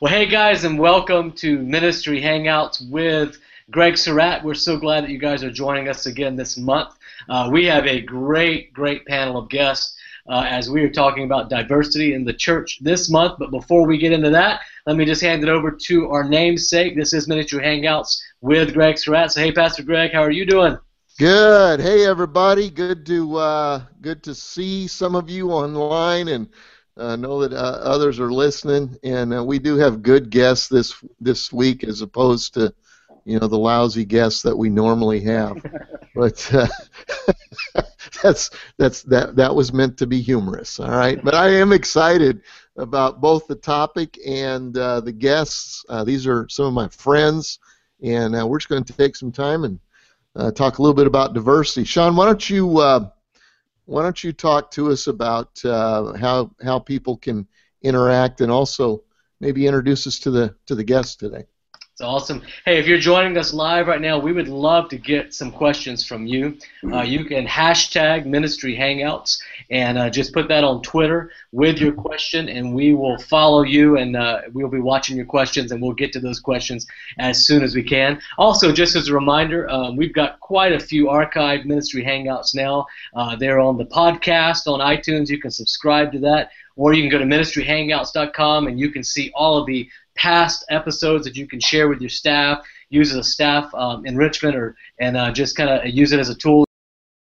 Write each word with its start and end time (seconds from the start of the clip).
Well, 0.00 0.12
hey 0.12 0.26
guys, 0.26 0.62
and 0.62 0.78
welcome 0.78 1.32
to 1.32 1.58
Ministry 1.58 2.22
Hangouts 2.22 2.88
with 2.88 3.36
Greg 3.72 3.98
Surratt. 3.98 4.44
We're 4.44 4.54
so 4.54 4.76
glad 4.76 5.02
that 5.02 5.10
you 5.10 5.18
guys 5.18 5.42
are 5.42 5.50
joining 5.50 5.88
us 5.88 6.06
again 6.06 6.36
this 6.36 6.56
month. 6.56 6.94
Uh, 7.28 7.50
we 7.52 7.66
have 7.66 7.84
a 7.84 8.00
great, 8.00 8.72
great 8.72 9.04
panel 9.06 9.36
of 9.36 9.48
guests 9.48 9.98
uh, 10.28 10.46
as 10.48 10.70
we 10.70 10.84
are 10.84 10.88
talking 10.88 11.24
about 11.24 11.50
diversity 11.50 12.14
in 12.14 12.24
the 12.24 12.32
church 12.32 12.78
this 12.80 13.10
month. 13.10 13.40
But 13.40 13.50
before 13.50 13.88
we 13.88 13.98
get 13.98 14.12
into 14.12 14.30
that, 14.30 14.60
let 14.86 14.96
me 14.96 15.04
just 15.04 15.20
hand 15.20 15.42
it 15.42 15.48
over 15.48 15.72
to 15.86 16.10
our 16.10 16.22
namesake. 16.22 16.94
This 16.94 17.12
is 17.12 17.26
Ministry 17.26 17.64
Hangouts 17.64 18.20
with 18.40 18.74
Greg 18.74 18.98
Surratt. 18.98 19.32
So, 19.32 19.40
hey, 19.40 19.50
Pastor 19.50 19.82
Greg, 19.82 20.12
how 20.12 20.22
are 20.22 20.30
you 20.30 20.46
doing? 20.46 20.78
Good. 21.18 21.80
Hey, 21.80 22.06
everybody. 22.06 22.70
Good 22.70 23.04
to 23.06 23.36
uh, 23.36 23.82
good 24.00 24.22
to 24.22 24.34
see 24.36 24.86
some 24.86 25.16
of 25.16 25.28
you 25.28 25.50
online 25.50 26.28
and 26.28 26.48
uh, 26.98 27.16
know 27.16 27.40
that 27.40 27.52
uh, 27.52 27.78
others 27.82 28.20
are 28.20 28.32
listening. 28.32 28.96
And 29.02 29.34
uh, 29.34 29.44
we 29.44 29.58
do 29.58 29.76
have 29.76 30.02
good 30.02 30.30
guests 30.30 30.68
this 30.68 30.94
this 31.20 31.52
week, 31.52 31.84
as 31.84 32.02
opposed 32.02 32.54
to 32.54 32.74
you 33.24 33.38
know 33.38 33.46
the 33.46 33.58
lousy 33.58 34.04
guests 34.04 34.42
that 34.42 34.56
we 34.56 34.68
normally 34.68 35.20
have. 35.20 35.56
but 36.14 36.54
uh, 36.54 36.66
that's 38.22 38.50
that's 38.76 39.02
that 39.02 39.36
that 39.36 39.54
was 39.54 39.72
meant 39.72 39.96
to 39.98 40.06
be 40.06 40.20
humorous. 40.20 40.80
All 40.80 40.90
right. 40.90 41.22
But 41.22 41.34
I 41.34 41.48
am 41.48 41.72
excited 41.72 42.42
about 42.76 43.20
both 43.20 43.46
the 43.46 43.56
topic 43.56 44.18
and 44.26 44.76
uh, 44.76 45.00
the 45.00 45.12
guests. 45.12 45.84
Uh, 45.88 46.04
these 46.04 46.26
are 46.26 46.48
some 46.48 46.66
of 46.66 46.72
my 46.72 46.88
friends, 46.88 47.58
and 48.02 48.32
we're 48.48 48.58
just 48.58 48.68
going 48.68 48.84
to 48.84 48.92
take 48.92 49.16
some 49.16 49.32
time 49.32 49.64
and 49.64 49.78
uh, 50.36 50.52
talk 50.52 50.78
a 50.78 50.82
little 50.82 50.94
bit 50.94 51.06
about 51.06 51.34
diversity. 51.34 51.84
Sean, 51.84 52.14
why 52.14 52.26
don't 52.26 52.48
you 52.48 52.78
uh, 52.78 53.10
why 53.88 54.02
don't 54.02 54.22
you 54.22 54.34
talk 54.34 54.70
to 54.70 54.90
us 54.92 55.06
about 55.06 55.64
uh, 55.64 56.12
how 56.18 56.50
how 56.62 56.78
people 56.78 57.16
can 57.16 57.48
interact 57.82 58.42
and 58.42 58.52
also 58.52 59.02
maybe 59.40 59.66
introduce 59.66 60.06
us 60.06 60.18
to 60.18 60.30
the 60.30 60.54
to 60.66 60.74
the 60.74 60.84
guests 60.84 61.16
today. 61.16 61.46
It's 61.98 62.04
awesome. 62.04 62.42
Hey, 62.64 62.78
if 62.78 62.86
you're 62.86 63.00
joining 63.00 63.36
us 63.36 63.52
live 63.52 63.88
right 63.88 64.00
now, 64.00 64.20
we 64.20 64.32
would 64.32 64.46
love 64.46 64.88
to 64.90 64.96
get 64.96 65.34
some 65.34 65.50
questions 65.50 66.06
from 66.06 66.28
you. 66.28 66.56
Uh, 66.92 67.02
you 67.02 67.24
can 67.24 67.44
hashtag 67.44 68.24
Ministry 68.24 68.76
Hangouts 68.76 69.40
and 69.68 69.98
uh, 69.98 70.08
just 70.08 70.32
put 70.32 70.46
that 70.46 70.62
on 70.62 70.80
Twitter 70.82 71.32
with 71.50 71.78
your 71.78 71.90
question, 71.90 72.48
and 72.48 72.72
we 72.72 72.94
will 72.94 73.18
follow 73.18 73.64
you 73.64 73.96
and 73.96 74.14
uh, 74.14 74.42
we'll 74.52 74.68
be 74.68 74.78
watching 74.78 75.16
your 75.16 75.26
questions, 75.26 75.72
and 75.72 75.82
we'll 75.82 75.92
get 75.92 76.12
to 76.12 76.20
those 76.20 76.38
questions 76.38 76.86
as 77.18 77.44
soon 77.44 77.64
as 77.64 77.74
we 77.74 77.82
can. 77.82 78.20
Also, 78.38 78.70
just 78.70 78.94
as 78.94 79.08
a 79.08 79.12
reminder, 79.12 79.68
um, 79.68 79.96
we've 79.96 80.14
got 80.14 80.38
quite 80.38 80.70
a 80.70 80.78
few 80.78 81.06
archived 81.06 81.64
Ministry 81.64 82.04
Hangouts 82.04 82.54
now. 82.54 82.86
Uh, 83.12 83.34
they're 83.34 83.58
on 83.58 83.76
the 83.76 83.86
podcast 83.86 84.68
on 84.68 84.78
iTunes. 84.78 85.30
You 85.30 85.40
can 85.40 85.50
subscribe 85.50 86.12
to 86.12 86.20
that 86.20 86.50
or 86.78 86.92
you 86.92 87.02
can 87.02 87.10
go 87.10 87.18
to 87.18 87.24
ministryhangouts.com 87.24 88.68
and 88.68 88.78
you 88.78 88.90
can 88.90 89.02
see 89.02 89.32
all 89.34 89.58
of 89.58 89.66
the 89.66 89.90
past 90.18 90.64
episodes 90.68 91.24
that 91.24 91.36
you 91.36 91.46
can 91.46 91.60
share 91.60 91.88
with 91.88 92.00
your 92.00 92.10
staff, 92.10 92.58
use 92.90 93.12
as 93.12 93.18
a 93.18 93.24
staff 93.24 93.72
um, 93.74 94.04
enrichment, 94.04 94.56
or 94.56 94.76
and 95.00 95.16
uh, 95.16 95.30
just 95.32 95.56
kind 95.56 95.70
of 95.70 95.86
use 95.88 96.12
it 96.12 96.20
as 96.20 96.28
a 96.28 96.34
tool. 96.34 96.64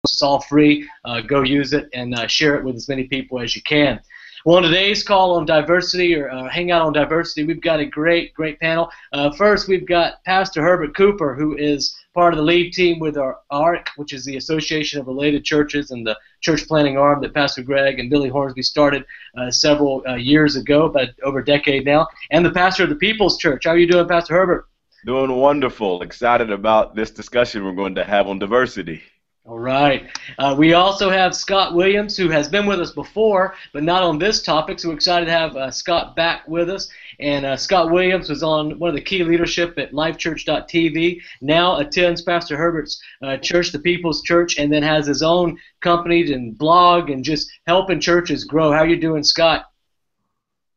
It's 0.04 0.22
all 0.22 0.42
free. 0.42 0.88
Uh, 1.06 1.22
go 1.22 1.42
use 1.42 1.74
it 1.74 1.90
and 1.94 2.14
uh, 2.16 2.28
share 2.28 2.56
it 2.56 2.64
with 2.64 2.76
as 2.76 2.90
many 2.90 3.06
people 3.06 3.40
as 3.40 3.56
you 3.56 3.62
can. 3.62 4.00
Well, 4.44 4.58
on 4.58 4.64
today's 4.64 5.04
call 5.04 5.36
on 5.36 5.46
diversity 5.46 6.16
or 6.16 6.32
uh, 6.32 6.50
hangout 6.50 6.82
on 6.82 6.94
diversity, 6.94 7.44
we've 7.44 7.62
got 7.62 7.80
a 7.80 7.86
great, 7.86 8.34
great 8.34 8.60
panel. 8.60 8.90
Uh, 9.14 9.32
first, 9.34 9.68
we've 9.68 9.86
got 9.86 10.24
Pastor 10.24 10.64
Herbert 10.64 10.96
Cooper, 10.96 11.36
who 11.36 11.56
is 11.56 11.96
part 12.16 12.34
of 12.34 12.38
the 12.38 12.44
lead 12.44 12.74
team 12.74 12.98
with 12.98 13.18
our 13.18 13.38
ARC, 13.52 13.90
which 13.98 14.14
is 14.14 14.26
the 14.26 14.38
Association 14.38 15.00
of 15.00 15.06
Related 15.06 15.46
Churches 15.46 15.92
and 15.92 16.08
the 16.08 16.18
church 16.42 16.68
planning 16.68 16.98
arm 16.98 17.22
that 17.22 17.36
Pastor 17.36 17.62
Greg 17.62 18.00
and 18.00 18.10
Billy 18.10 18.30
Hornsby 18.30 18.64
started 18.64 19.06
uh, 19.38 19.52
several 19.52 20.04
uh, 20.08 20.16
years 20.16 20.56
ago, 20.56 20.86
about 20.86 21.10
over 21.22 21.40
a 21.40 21.46
decade 21.46 21.86
now, 21.86 22.08
and 22.32 22.44
the 22.44 22.52
pastor 22.52 22.84
of 22.84 22.90
the 22.90 22.96
People's 22.96 23.38
Church. 23.38 23.66
How 23.66 23.72
are 23.72 23.78
you 23.78 23.88
doing, 23.88 24.08
Pastor 24.08 24.34
Herbert? 24.34 24.68
Doing 25.06 25.36
wonderful. 25.36 26.02
Excited 26.02 26.50
about 26.50 26.96
this 26.96 27.12
discussion 27.12 27.64
we're 27.64 27.74
going 27.74 27.96
to 27.96 28.04
have 28.04 28.28
on 28.28 28.40
diversity. 28.40 29.04
All 29.44 29.58
right. 29.58 30.08
Uh, 30.38 30.56
we 30.56 30.74
also 30.74 31.10
have 31.10 31.36
Scott 31.36 31.74
Williams, 31.74 32.16
who 32.16 32.30
has 32.30 32.48
been 32.48 32.68
with 32.68 32.80
us 32.80 32.92
before, 32.92 33.56
but 33.74 33.82
not 33.82 34.04
on 34.04 34.20
this 34.20 34.44
topic. 34.44 34.80
So 34.80 34.90
we're 34.90 34.96
excited 34.96 35.26
to 35.26 35.32
have 35.32 35.56
uh, 35.56 35.72
Scott 35.72 36.16
back 36.16 36.48
with 36.48 36.70
us. 36.70 36.88
And 37.20 37.44
uh, 37.44 37.58
Scott 37.58 37.90
Williams 37.90 38.30
was 38.30 38.44
on 38.44 38.78
one 38.78 38.90
of 38.90 38.96
the 38.96 39.02
key 39.02 39.24
leadership 39.24 39.80
at 39.80 39.94
LifeChurch.tv. 39.94 41.22
Now 41.42 41.78
attends 41.78 42.22
Pastor 42.22 42.56
Herbert's 42.56 43.02
uh, 43.24 43.38
church, 43.38 43.72
the 43.72 43.80
People's 43.80 44.22
Church, 44.22 44.60
and 44.60 44.72
then 44.72 44.84
has 44.84 45.08
his 45.08 45.24
own 45.24 45.58
company 45.80 46.32
and 46.32 46.56
blog 46.56 47.10
and 47.10 47.24
just 47.24 47.50
helping 47.66 48.00
churches 48.00 48.44
grow. 48.44 48.72
How 48.72 48.80
are 48.80 48.88
you 48.88 49.02
doing, 49.02 49.24
Scott? 49.24 49.66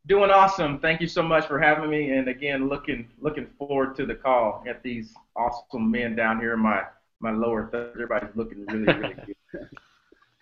Doing 0.06 0.30
awesome. 0.30 0.78
Thank 0.80 1.02
you 1.02 1.06
so 1.06 1.22
much 1.22 1.46
for 1.46 1.58
having 1.58 1.90
me. 1.90 2.12
And 2.12 2.28
again, 2.28 2.68
looking 2.70 3.08
looking 3.20 3.46
forward 3.58 3.94
to 3.96 4.06
the 4.06 4.14
call. 4.14 4.64
at 4.66 4.82
these 4.82 5.12
awesome 5.36 5.90
men 5.90 6.16
down 6.16 6.40
here 6.40 6.54
in 6.54 6.60
my 6.60 6.82
my 7.24 7.32
lower 7.32 7.68
third. 7.72 7.90
Everybody's 7.94 8.36
looking 8.36 8.64
really, 8.66 8.84
really 8.84 9.14
good. 9.52 9.68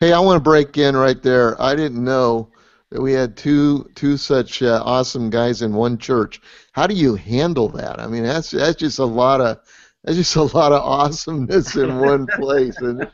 hey, 0.00 0.12
I 0.12 0.20
want 0.20 0.36
to 0.36 0.42
break 0.42 0.76
in 0.76 0.96
right 0.96 1.22
there. 1.22 1.60
I 1.62 1.74
didn't 1.74 2.02
know 2.04 2.50
that 2.90 3.00
we 3.00 3.12
had 3.12 3.36
two 3.36 3.88
two 3.94 4.18
such 4.18 4.62
uh, 4.62 4.82
awesome 4.84 5.30
guys 5.30 5.62
in 5.62 5.72
one 5.72 5.96
church. 5.96 6.42
How 6.72 6.86
do 6.86 6.94
you 6.94 7.14
handle 7.14 7.68
that? 7.70 8.00
I 8.00 8.06
mean, 8.06 8.24
that's 8.24 8.50
that's 8.50 8.76
just 8.76 8.98
a 8.98 9.04
lot 9.04 9.40
of 9.40 9.60
that's 10.04 10.18
just 10.18 10.36
a 10.36 10.42
lot 10.42 10.72
of 10.72 10.82
awesomeness 10.82 11.76
in 11.76 12.00
one 12.00 12.26
place, 12.26 12.76
isn't? 12.82 13.08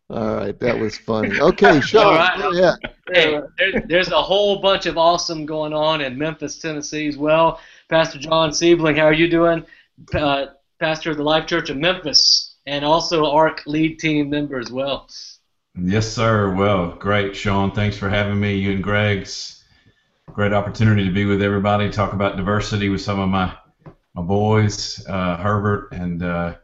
All 0.09 0.35
right, 0.35 0.59
that 0.59 0.77
was 0.77 0.95
funny. 0.97 1.39
Okay, 1.39 1.81
Sean, 1.81 2.15
right. 2.15 2.53
yeah. 2.53 2.75
Hey, 3.11 3.41
there, 3.57 3.83
there's 3.87 4.11
a 4.11 4.21
whole 4.21 4.61
bunch 4.61 4.85
of 4.85 4.97
awesome 4.97 5.45
going 5.45 5.73
on 5.73 6.01
in 6.01 6.17
Memphis, 6.17 6.59
Tennessee 6.59 7.07
as 7.07 7.17
well. 7.17 7.59
Pastor 7.89 8.19
John 8.19 8.51
Siebeling, 8.51 8.97
how 8.97 9.05
are 9.05 9.13
you 9.13 9.27
doing? 9.27 9.65
Uh, 10.13 10.47
pastor 10.83 11.11
of 11.11 11.17
the 11.17 11.23
Life 11.23 11.45
Church 11.45 11.69
of 11.69 11.77
Memphis, 11.77 12.55
and 12.65 12.83
also 12.83 13.25
ARC 13.25 13.61
lead 13.65 13.99
team 13.99 14.29
member 14.29 14.59
as 14.59 14.69
well. 14.69 15.07
Yes, 15.79 16.11
sir. 16.11 16.53
Well, 16.53 16.95
great, 16.95 17.37
Sean. 17.37 17.71
Thanks 17.71 17.95
for 17.95 18.09
having 18.09 18.37
me. 18.37 18.55
You 18.55 18.73
and 18.73 18.83
Greg's 18.83 19.63
great 20.33 20.51
opportunity 20.51 21.05
to 21.05 21.11
be 21.13 21.23
with 21.23 21.41
everybody, 21.41 21.89
talk 21.89 22.11
about 22.11 22.35
diversity 22.35 22.89
with 22.89 22.99
some 22.99 23.17
of 23.21 23.29
my 23.29 23.55
my 24.13 24.21
boys, 24.21 25.01
uh, 25.07 25.37
Herbert, 25.37 25.93
and 25.93 26.21
uh, 26.21 26.55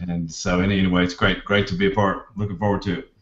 and 0.00 0.30
so 0.30 0.60
anyway, 0.60 1.02
it's 1.02 1.14
great, 1.14 1.44
great 1.44 1.66
to 1.66 1.74
be 1.74 1.86
a 1.86 1.90
part. 1.90 2.26
Looking 2.36 2.56
forward 2.56 2.82
to 2.82 3.00
it. 3.00 3.12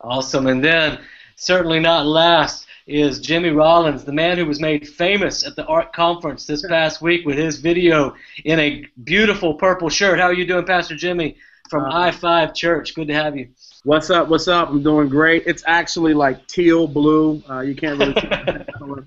Awesome, 0.00 0.46
and 0.46 0.62
then 0.62 1.00
certainly 1.34 1.80
not 1.80 2.06
last, 2.06 2.66
is 2.90 3.20
Jimmy 3.20 3.50
Rollins, 3.50 4.04
the 4.04 4.12
man 4.12 4.36
who 4.36 4.44
was 4.44 4.60
made 4.60 4.88
famous 4.88 5.46
at 5.46 5.54
the 5.54 5.64
ARC 5.66 5.92
conference 5.92 6.44
this 6.44 6.66
past 6.66 7.00
week 7.00 7.24
with 7.24 7.38
his 7.38 7.58
video 7.58 8.14
in 8.44 8.58
a 8.58 8.84
beautiful 9.04 9.54
purple 9.54 9.88
shirt. 9.88 10.18
How 10.18 10.26
are 10.26 10.34
you 10.34 10.44
doing, 10.44 10.66
Pastor 10.66 10.96
Jimmy 10.96 11.36
from 11.68 11.84
uh, 11.84 12.08
I-5 12.08 12.54
Church? 12.54 12.94
Good 12.94 13.06
to 13.08 13.14
have 13.14 13.36
you. 13.36 13.48
What's 13.84 14.10
up? 14.10 14.28
What's 14.28 14.48
up? 14.48 14.70
I'm 14.70 14.82
doing 14.82 15.08
great. 15.08 15.44
It's 15.46 15.62
actually 15.66 16.14
like 16.14 16.46
teal 16.48 16.88
blue. 16.88 17.42
Uh, 17.48 17.60
you 17.60 17.76
can't 17.76 17.98
really 17.98 18.14
see 18.20 18.28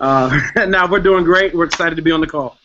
uh, 0.00 0.40
now 0.66 0.90
we're 0.90 1.00
doing 1.00 1.24
great. 1.24 1.54
We're 1.54 1.64
excited 1.64 1.94
to 1.94 2.02
be 2.02 2.10
on 2.10 2.20
the 2.20 2.26
call. 2.26 2.58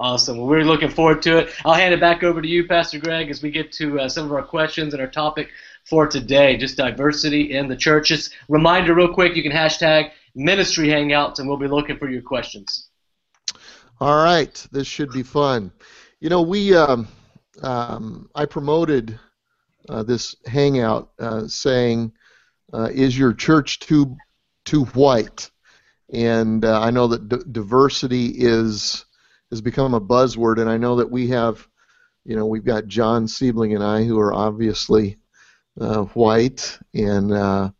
Awesome. 0.00 0.38
Well, 0.38 0.46
we're 0.46 0.64
looking 0.64 0.90
forward 0.90 1.22
to 1.22 1.38
it. 1.38 1.54
I'll 1.64 1.74
hand 1.74 1.92
it 1.94 2.00
back 2.00 2.22
over 2.22 2.42
to 2.42 2.46
you, 2.46 2.66
Pastor 2.68 2.98
Greg, 2.98 3.30
as 3.30 3.42
we 3.42 3.50
get 3.50 3.72
to 3.72 4.00
uh, 4.00 4.08
some 4.08 4.26
of 4.26 4.32
our 4.32 4.42
questions 4.42 4.94
and 4.94 5.00
our 5.00 5.08
topic 5.08 5.48
for 5.88 6.06
today, 6.06 6.56
just 6.56 6.76
diversity 6.76 7.52
in 7.56 7.68
the 7.68 7.76
churches. 7.76 8.30
Reminder, 8.48 8.94
real 8.94 9.12
quick, 9.12 9.36
you 9.36 9.42
can 9.42 9.52
hashtag 9.52 10.10
Ministry 10.34 10.88
Hangouts, 10.88 11.38
and 11.38 11.48
we'll 11.48 11.58
be 11.58 11.68
looking 11.68 11.98
for 11.98 12.10
your 12.10 12.22
questions. 12.22 12.88
All 14.00 14.22
right, 14.22 14.66
this 14.70 14.86
should 14.86 15.10
be 15.10 15.22
fun. 15.22 15.72
You 16.20 16.28
know, 16.28 16.42
we 16.42 16.74
um, 16.76 17.08
um, 17.62 18.28
I 18.34 18.44
promoted 18.44 19.18
uh, 19.88 20.02
this 20.02 20.36
hangout 20.46 21.10
uh, 21.18 21.48
saying, 21.48 22.12
uh, 22.72 22.90
"Is 22.92 23.18
your 23.18 23.32
church 23.32 23.80
too 23.80 24.16
too 24.64 24.84
white?" 24.86 25.50
And 26.12 26.64
uh, 26.64 26.80
I 26.80 26.90
know 26.90 27.08
that 27.08 27.28
d- 27.28 27.38
diversity 27.50 28.26
is 28.36 29.04
has 29.50 29.60
become 29.60 29.94
a 29.94 30.00
buzzword, 30.00 30.60
and 30.60 30.68
I 30.70 30.76
know 30.76 30.96
that 30.96 31.10
we 31.10 31.28
have, 31.28 31.66
you 32.24 32.36
know, 32.36 32.46
we've 32.46 32.64
got 32.64 32.86
John 32.86 33.26
Siebeling 33.26 33.74
and 33.74 33.82
I 33.82 34.04
who 34.04 34.20
are 34.20 34.34
obviously 34.34 35.16
white, 35.78 36.78
and 36.94 37.32
uh, 37.32 37.70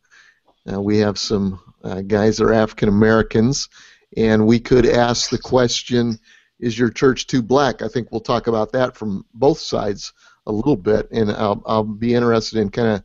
uh, 0.71 0.81
we 0.81 0.99
have 0.99 1.19
some 1.19 1.61
guys 2.07 2.37
that 2.37 2.45
are 2.45 2.53
African 2.53 2.89
Americans, 2.89 3.69
and 4.17 4.47
we 4.47 4.59
could 4.61 4.87
ask 4.87 5.31
the 5.31 5.39
question, 5.39 6.19
is 6.61 6.79
your 6.79 6.91
church 6.91 7.27
too 7.27 7.43
black? 7.43 7.83
I 7.83 7.89
think 7.89 8.11
we'll 8.11 8.21
talk 8.21 8.47
about 8.47 8.73
that 8.73 8.97
from 8.97 9.25
both 9.35 9.59
sides 9.59 10.13
a 10.47 10.53
little 10.53 10.77
bit, 10.77 11.09
and 11.11 11.31
I'll, 11.31 11.63
I'll 11.67 11.85
be 11.85 12.15
interested 12.15 12.59
in 12.59 12.71
kind 12.71 12.89
of 12.89 13.03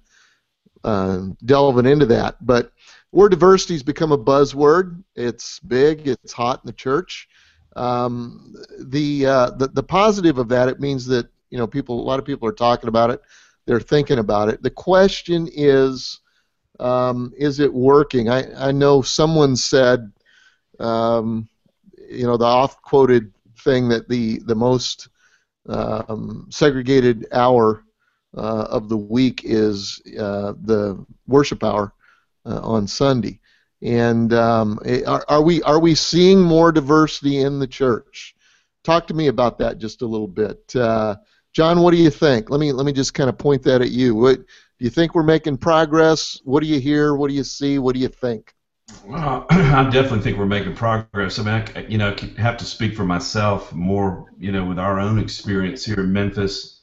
uh, 0.84 1.34
delving 1.46 1.86
into 1.86 2.06
that. 2.08 2.46
But 2.46 2.72
word 3.12 3.30
diversity 3.30 3.76
has 3.76 3.84
become 3.84 4.12
a 4.12 4.18
buzzword. 4.18 5.04
It's 5.16 5.60
big. 5.60 6.08
It's 6.08 6.34
hot 6.34 6.62
in 6.64 6.68
the 6.68 6.74
church. 6.74 7.28
Um, 7.76 8.56
the, 8.80 9.26
uh, 9.26 9.50
the 9.52 9.68
the 9.68 9.84
positive 9.84 10.38
of 10.38 10.50
that, 10.50 10.70
it 10.70 10.80
means 10.80 11.08
that 11.08 11.28
you 11.50 11.58
know 11.58 11.68
people, 11.68 12.00
a 12.00 12.04
lot 12.04 12.20
of 12.20 12.26
people 12.26 12.48
are 12.48 12.54
talking 12.54 12.88
about 12.88 13.10
it 13.10 13.22
they're 13.66 13.80
thinking 13.80 14.20
about 14.20 14.50
it. 14.50 14.62
The 14.62 14.70
question 14.70 15.48
is, 15.52 16.20
um, 16.80 17.34
is 17.38 17.60
it 17.60 17.74
working? 17.74 18.30
I, 18.30 18.70
I 18.70 18.72
know 18.72 19.02
someone 19.02 19.56
said, 19.56 20.12
um, 20.80 21.48
you 22.10 22.26
know, 22.26 22.38
the 22.38 22.46
oft-quoted 22.46 23.32
thing 23.60 23.90
that 23.90 24.10
the 24.10 24.40
the 24.46 24.56
most 24.56 25.10
um, 25.70 26.48
segregated 26.50 27.28
hour 27.32 27.84
uh, 28.36 28.68
of 28.70 28.90
the 28.90 28.98
week 28.98 29.42
is 29.44 30.02
uh, 30.20 30.54
the 30.64 31.06
worship 31.28 31.64
hour 31.64 31.94
uh, 32.46 32.60
on 32.62 32.88
Sunday. 32.88 33.40
And 33.82 34.34
um, 34.34 34.80
eh, 34.86 35.04
are, 35.06 35.26
are 35.28 35.42
we 35.42 35.62
are 35.64 35.80
we 35.80 35.96
seeing 35.96 36.42
more 36.42 36.72
diversity 36.72 37.42
in 37.42 37.60
the 37.60 37.68
church? 37.68 38.36
Talk 38.84 39.08
to 39.08 39.14
me 39.14 39.28
about 39.28 39.58
that 39.60 39.78
just 39.78 40.02
a 40.02 40.08
little 40.08 40.28
bit, 40.28 40.76
uh, 40.76 41.16
John. 41.54 41.82
What 41.82 41.92
do 41.92 41.98
you 41.98 42.10
think? 42.10 42.50
Let 42.50 42.60
me 42.60 42.72
let 42.72 42.86
me 42.86 42.92
just 42.92 43.14
kind 43.14 43.30
of 43.30 43.38
point 43.38 43.64
that 43.64 43.82
at 43.82 43.92
you. 43.92 44.16
What 44.16 44.38
do 44.38 44.46
you 44.80 44.90
think 44.90 45.14
we're 45.14 45.24
making 45.24 45.58
progress? 45.58 46.42
What 46.44 46.62
do 46.62 46.68
you 46.68 46.80
hear? 46.80 47.16
What 47.16 47.30
do 47.30 47.36
you 47.36 47.44
see? 47.44 47.80
What 47.80 47.94
do 47.94 48.02
you 48.02 48.08
think? 48.08 48.54
Well, 49.06 49.46
I 49.50 49.90
definitely 49.90 50.22
think 50.22 50.38
we're 50.38 50.46
making 50.46 50.76
progress. 50.76 51.40
I 51.40 51.44
mean, 51.44 51.64
I, 51.76 51.80
you 51.88 51.98
know, 51.98 52.16
I 52.20 52.42
have 52.42 52.58
to 52.58 52.66
speak 52.66 52.96
for 52.96 53.06
myself 53.06 53.72
more, 53.74 54.32
you 54.40 54.52
know, 54.52 54.66
with 54.66 54.80
our 54.80 55.00
own 55.00 55.20
experience 55.20 55.86
here 55.86 56.00
in 56.00 56.12
Memphis. 56.12 56.82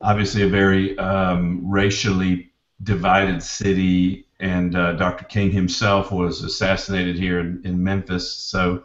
Obviously, 0.00 0.42
a 0.42 0.48
very 0.48 0.96
um, 0.98 1.68
racially 1.68 2.52
divided 2.82 3.42
city, 3.42 4.26
and 4.38 4.74
uh, 4.74 4.92
Dr. 4.92 5.24
King 5.24 5.50
himself 5.50 6.10
was 6.10 6.42
assassinated 6.42 7.18
here 7.18 7.40
in, 7.40 7.60
in 7.64 7.82
Memphis. 7.82 8.32
So, 8.32 8.84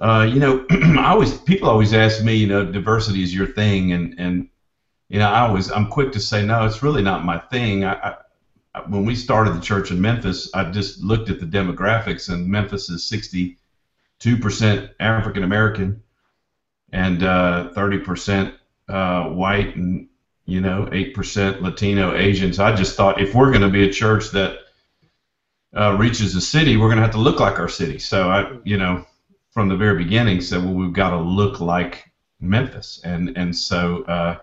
uh, 0.00 0.26
you 0.28 0.40
know, 0.40 0.64
I 0.70 1.10
always 1.10 1.36
people 1.38 1.68
always 1.68 1.92
ask 1.92 2.22
me, 2.24 2.34
you 2.34 2.46
know, 2.46 2.64
diversity 2.64 3.22
is 3.22 3.34
your 3.34 3.46
thing, 3.46 3.92
and 3.92 4.14
and 4.18 4.48
you 5.08 5.18
know, 5.18 5.28
I 5.28 5.40
always 5.40 5.70
I'm 5.70 5.88
quick 5.88 6.12
to 6.12 6.20
say 6.20 6.44
no, 6.44 6.64
it's 6.64 6.82
really 6.82 7.02
not 7.02 7.24
my 7.24 7.38
thing. 7.38 7.84
I, 7.84 7.92
I 7.92 8.14
when 8.88 9.04
we 9.04 9.14
started 9.14 9.54
the 9.54 9.60
church 9.60 9.90
in 9.90 10.00
Memphis, 10.00 10.48
I 10.54 10.70
just 10.70 11.00
looked 11.00 11.28
at 11.28 11.40
the 11.40 11.46
demographics, 11.46 12.32
and 12.32 12.46
Memphis 12.46 12.88
is 12.88 13.10
62% 13.10 14.90
African 15.00 15.42
American 15.42 16.02
and 16.92 17.22
uh, 17.22 17.70
30% 17.74 18.54
uh, 18.88 19.24
white, 19.28 19.76
and 19.76 20.08
you 20.46 20.60
know, 20.60 20.86
8% 20.86 21.60
Latino, 21.60 22.16
Asians. 22.16 22.56
So 22.56 22.64
I 22.64 22.74
just 22.74 22.96
thought 22.96 23.20
if 23.20 23.34
we're 23.34 23.50
going 23.50 23.62
to 23.62 23.68
be 23.68 23.88
a 23.88 23.92
church 23.92 24.30
that 24.32 24.58
uh, 25.76 25.96
reaches 25.96 26.34
a 26.34 26.40
city, 26.40 26.76
we're 26.76 26.88
going 26.88 26.96
to 26.96 27.02
have 27.02 27.12
to 27.12 27.18
look 27.18 27.38
like 27.38 27.58
our 27.58 27.68
city. 27.68 27.98
So 27.98 28.30
I, 28.30 28.58
you 28.64 28.76
know, 28.76 29.04
from 29.50 29.68
the 29.68 29.76
very 29.76 30.02
beginning 30.02 30.40
said, 30.40 30.64
well, 30.64 30.74
we've 30.74 30.92
got 30.92 31.10
to 31.10 31.18
look 31.18 31.60
like 31.60 32.10
Memphis, 32.40 33.00
and 33.04 33.36
and 33.36 33.54
so 33.54 34.04
uh, 34.04 34.38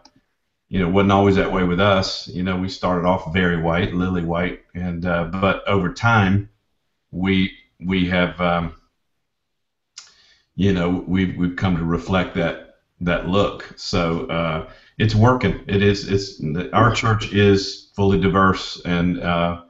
you 0.69 0.79
know, 0.79 0.89
wasn't 0.89 1.11
always 1.11 1.35
that 1.35 1.51
way 1.51 1.63
with 1.63 1.79
us. 1.79 2.27
You 2.27 2.43
know, 2.43 2.57
we 2.57 2.69
started 2.69 3.07
off 3.07 3.33
very 3.33 3.61
white, 3.61 3.93
lily 3.93 4.23
white, 4.23 4.61
and 4.73 5.05
uh, 5.05 5.25
but 5.25 5.67
over 5.67 5.93
time, 5.93 6.49
we 7.11 7.55
we 7.79 8.09
have, 8.09 8.39
um, 8.41 8.73
you 10.55 10.73
know, 10.73 11.03
we've 11.07 11.37
we've 11.37 11.55
come 11.55 11.77
to 11.77 11.83
reflect 11.85 12.35
that 12.35 12.75
that 13.01 13.29
look. 13.29 13.73
So 13.77 14.25
uh, 14.27 14.69
it's 14.97 15.15
working. 15.15 15.63
It 15.67 15.81
is. 15.81 16.09
It's 16.09 16.41
our 16.73 16.93
church 16.93 17.31
is 17.31 17.89
fully 17.95 18.19
diverse, 18.19 18.81
and 18.83 19.21
uh, 19.21 19.61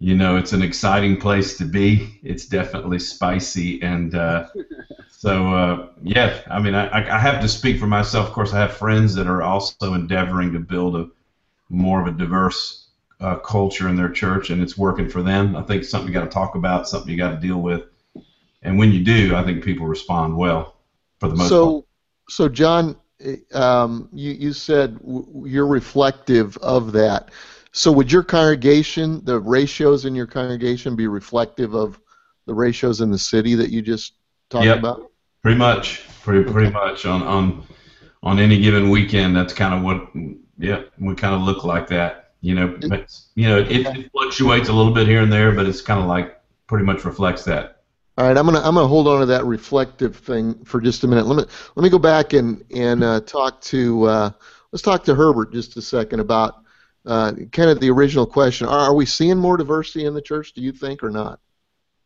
you 0.00 0.16
know, 0.16 0.36
it's 0.36 0.54
an 0.54 0.62
exciting 0.62 1.18
place 1.18 1.58
to 1.58 1.64
be. 1.64 2.18
It's 2.22 2.46
definitely 2.46 2.98
spicy 2.98 3.80
and. 3.82 4.14
Uh, 4.14 4.48
so 5.10 5.54
uh, 5.54 5.88
yeah, 6.02 6.40
I 6.50 6.58
mean, 6.58 6.74
I, 6.74 7.14
I 7.14 7.18
have 7.18 7.40
to 7.42 7.48
speak 7.48 7.78
for 7.78 7.86
myself. 7.86 8.28
Of 8.28 8.32
course, 8.32 8.54
I 8.54 8.60
have 8.60 8.72
friends 8.72 9.14
that 9.14 9.26
are 9.26 9.42
also 9.42 9.92
endeavoring 9.92 10.52
to 10.54 10.58
build 10.58 10.96
a 10.96 11.10
more 11.68 12.00
of 12.00 12.06
a 12.06 12.18
diverse 12.18 12.88
uh, 13.20 13.36
culture 13.36 13.88
in 13.88 13.96
their 13.96 14.08
church, 14.08 14.48
and 14.48 14.62
it's 14.62 14.78
working 14.78 15.08
for 15.08 15.22
them. 15.22 15.54
I 15.54 15.62
think 15.62 15.84
something 15.84 16.08
you 16.08 16.14
got 16.14 16.24
to 16.24 16.30
talk 16.30 16.54
about, 16.54 16.88
something 16.88 17.10
you 17.10 17.18
got 17.18 17.32
to 17.32 17.36
deal 17.36 17.58
with, 17.58 17.84
and 18.62 18.78
when 18.78 18.92
you 18.92 19.04
do, 19.04 19.36
I 19.36 19.44
think 19.44 19.62
people 19.62 19.86
respond 19.86 20.36
well 20.36 20.76
for 21.18 21.28
the 21.28 21.36
most 21.36 21.50
so, 21.50 21.72
part. 21.72 21.84
So, 22.30 22.48
John, 22.48 22.96
um, 23.52 24.08
you 24.12 24.32
you 24.32 24.52
said 24.54 24.98
w- 25.00 25.44
you're 25.46 25.66
reflective 25.66 26.56
of 26.58 26.92
that. 26.92 27.30
So, 27.72 27.92
would 27.92 28.10
your 28.10 28.22
congregation, 28.22 29.24
the 29.24 29.38
ratios 29.38 30.04
in 30.04 30.14
your 30.14 30.26
congregation, 30.26 30.96
be 30.96 31.06
reflective 31.06 31.74
of 31.74 32.00
the 32.46 32.54
ratios 32.54 33.00
in 33.00 33.10
the 33.10 33.18
city 33.18 33.54
that 33.54 33.70
you 33.70 33.80
just 33.80 34.14
talked 34.48 34.64
Yep. 34.66 34.78
about? 34.78 35.10
Pretty 35.42 35.58
much, 35.58 36.02
pretty 36.22 36.50
pretty 36.50 36.70
much 36.70 37.06
on 37.06 37.22
on 37.22 37.62
on 38.22 38.38
any 38.38 38.60
given 38.60 38.90
weekend. 38.90 39.34
That's 39.34 39.54
kind 39.54 39.72
of 39.72 39.82
what, 39.82 40.08
yeah, 40.58 40.82
we 40.98 41.14
kind 41.14 41.34
of 41.34 41.42
look 41.42 41.64
like 41.64 41.86
that. 41.88 42.32
You 42.42 42.54
know, 42.54 42.78
but, 42.88 43.14
you 43.34 43.48
know, 43.48 43.58
it, 43.58 43.86
it 43.86 44.10
fluctuates 44.12 44.68
a 44.70 44.72
little 44.72 44.92
bit 44.92 45.06
here 45.06 45.20
and 45.22 45.30
there, 45.32 45.52
but 45.52 45.66
it's 45.66 45.82
kind 45.82 46.00
of 46.00 46.06
like 46.06 46.40
pretty 46.66 46.84
much 46.84 47.04
reflects 47.04 47.44
that. 47.44 47.82
All 48.18 48.26
right, 48.26 48.36
I'm 48.36 48.44
gonna 48.44 48.60
I'm 48.60 48.74
gonna 48.74 48.88
hold 48.88 49.08
on 49.08 49.20
to 49.20 49.26
that 49.26 49.44
reflective 49.44 50.16
thing 50.16 50.62
for 50.64 50.80
just 50.80 51.04
a 51.04 51.06
minute. 51.06 51.26
Let 51.26 51.36
me 51.36 51.44
let 51.76 51.82
me 51.82 51.88
go 51.88 51.98
back 51.98 52.32
and 52.32 52.64
and 52.74 53.02
uh, 53.04 53.20
talk 53.20 53.60
to 53.62 54.04
uh, 54.04 54.30
let's 54.72 54.82
talk 54.82 55.04
to 55.04 55.14
Herbert 55.14 55.52
just 55.52 55.76
a 55.76 55.82
second 55.82 56.20
about 56.20 56.64
uh, 57.06 57.32
kind 57.52 57.70
of 57.70 57.80
the 57.80 57.90
original 57.90 58.26
question. 58.26 58.66
Are, 58.66 58.94
we 58.94 59.06
seeing 59.06 59.38
more 59.38 59.56
diversity 59.56 60.04
in 60.04 60.14
the 60.14 60.22
church? 60.22 60.52
Do 60.52 60.60
you 60.60 60.72
think 60.72 61.02
or 61.02 61.10
not? 61.10 61.40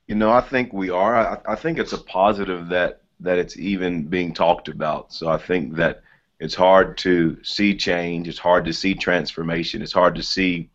You 0.07 0.15
know, 0.15 0.31
I 0.31 0.41
think 0.41 0.73
we 0.73 0.91
are. 0.91 1.17
I, 1.17 1.53
I 1.53 1.55
think 1.57 1.79
it's 1.79 1.93
a 1.93 1.99
positive 1.99 2.69
that 2.69 3.03
that 3.21 3.39
it's 3.39 3.57
even 3.57 4.05
being 4.05 4.35
talked 4.35 4.69
about. 4.69 5.13
So 5.13 5.29
I 5.29 5.39
think 5.39 5.77
that 5.77 6.03
it's 6.41 6.55
hard 6.55 6.99
to 6.99 7.43
see 7.43 7.77
change. 7.77 8.29
It's 8.29 8.39
hard 8.39 8.65
to 8.67 8.73
see 8.73 8.95
transformation. 8.95 9.83
It's 9.83 9.93
hard 9.93 10.17
to 10.17 10.23
see 10.23 10.69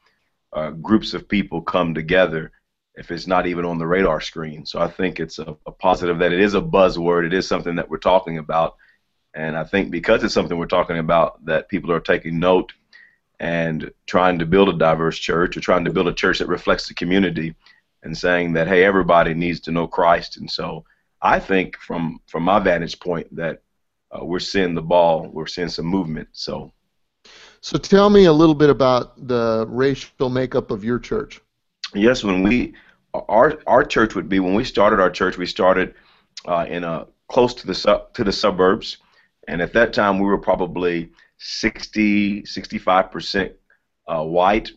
uh, 0.53 0.71
groups 0.71 1.13
of 1.13 1.27
people 1.27 1.61
come 1.61 1.93
together 1.93 2.51
if 2.95 3.11
it's 3.11 3.27
not 3.27 3.45
even 3.45 3.65
on 3.65 3.77
the 3.77 3.87
radar 3.87 4.19
screen. 4.19 4.65
So 4.65 4.79
I 4.79 4.87
think 4.87 5.19
it's 5.19 5.39
a, 5.39 5.55
a 5.65 5.71
positive 5.71 6.19
that 6.19 6.33
it 6.33 6.39
is 6.39 6.55
a 6.55 6.61
buzzword. 6.61 7.25
It 7.25 7.33
is 7.33 7.47
something 7.47 7.75
that 7.75 7.89
we're 7.89 7.97
talking 7.97 8.39
about. 8.39 8.75
And 9.33 9.55
I 9.55 9.63
think 9.63 9.91
because 9.91 10.23
it's 10.23 10.33
something 10.33 10.57
we're 10.57 10.65
talking 10.65 10.97
about, 10.97 11.45
that 11.45 11.69
people 11.69 11.91
are 11.91 11.99
taking 11.99 12.39
note 12.39 12.73
and 13.39 13.91
trying 14.05 14.39
to 14.39 14.45
build 14.45 14.69
a 14.69 14.77
diverse 14.77 15.17
church 15.17 15.55
or 15.57 15.61
trying 15.61 15.85
to 15.85 15.93
build 15.93 16.07
a 16.07 16.13
church 16.13 16.39
that 16.39 16.47
reflects 16.47 16.87
the 16.87 16.93
community 16.93 17.55
and 18.03 18.17
saying 18.17 18.53
that, 18.53 18.67
hey, 18.67 18.83
everybody 18.83 19.33
needs 19.33 19.59
to 19.61 19.71
know 19.71 19.87
Christ. 19.87 20.37
And 20.37 20.49
so 20.49 20.85
I 21.21 21.39
think 21.39 21.77
from 21.77 22.19
from 22.27 22.43
my 22.43 22.59
vantage 22.59 22.99
point 22.99 23.33
that 23.35 23.61
uh, 24.11 24.25
we're 24.25 24.39
seeing 24.39 24.73
the 24.75 24.81
ball, 24.81 25.27
we're 25.31 25.47
seeing 25.47 25.69
some 25.69 25.85
movement. 25.85 26.29
So 26.33 26.73
So 27.61 27.77
tell 27.77 28.09
me 28.09 28.25
a 28.25 28.33
little 28.33 28.55
bit 28.55 28.69
about 28.69 29.27
the 29.27 29.65
racial 29.69 30.29
makeup 30.29 30.71
of 30.71 30.83
your 30.83 30.99
church. 30.99 31.41
yes, 31.93 32.23
when 32.23 32.43
we 32.43 32.73
our 33.13 33.59
our 33.67 33.83
church 33.83 34.15
would 34.15 34.29
be 34.29 34.39
when 34.39 34.53
we 34.55 34.63
started 34.63 34.99
our 34.99 35.09
church, 35.09 35.37
we 35.37 35.45
started 35.45 35.95
uh, 36.45 36.65
in 36.69 36.83
a 36.83 37.07
close 37.27 37.53
to 37.55 37.67
the 37.67 37.75
sub, 37.75 38.13
to 38.13 38.23
the 38.23 38.31
suburbs, 38.31 38.97
and 39.47 39.61
at 39.61 39.73
that 39.73 39.93
time 39.93 40.19
we 40.19 40.25
were 40.25 40.37
probably 40.37 41.11
60 41.39 42.45
65 42.45 43.11
percent 43.11 43.53
uh, 44.07 44.23
white, 44.23 44.71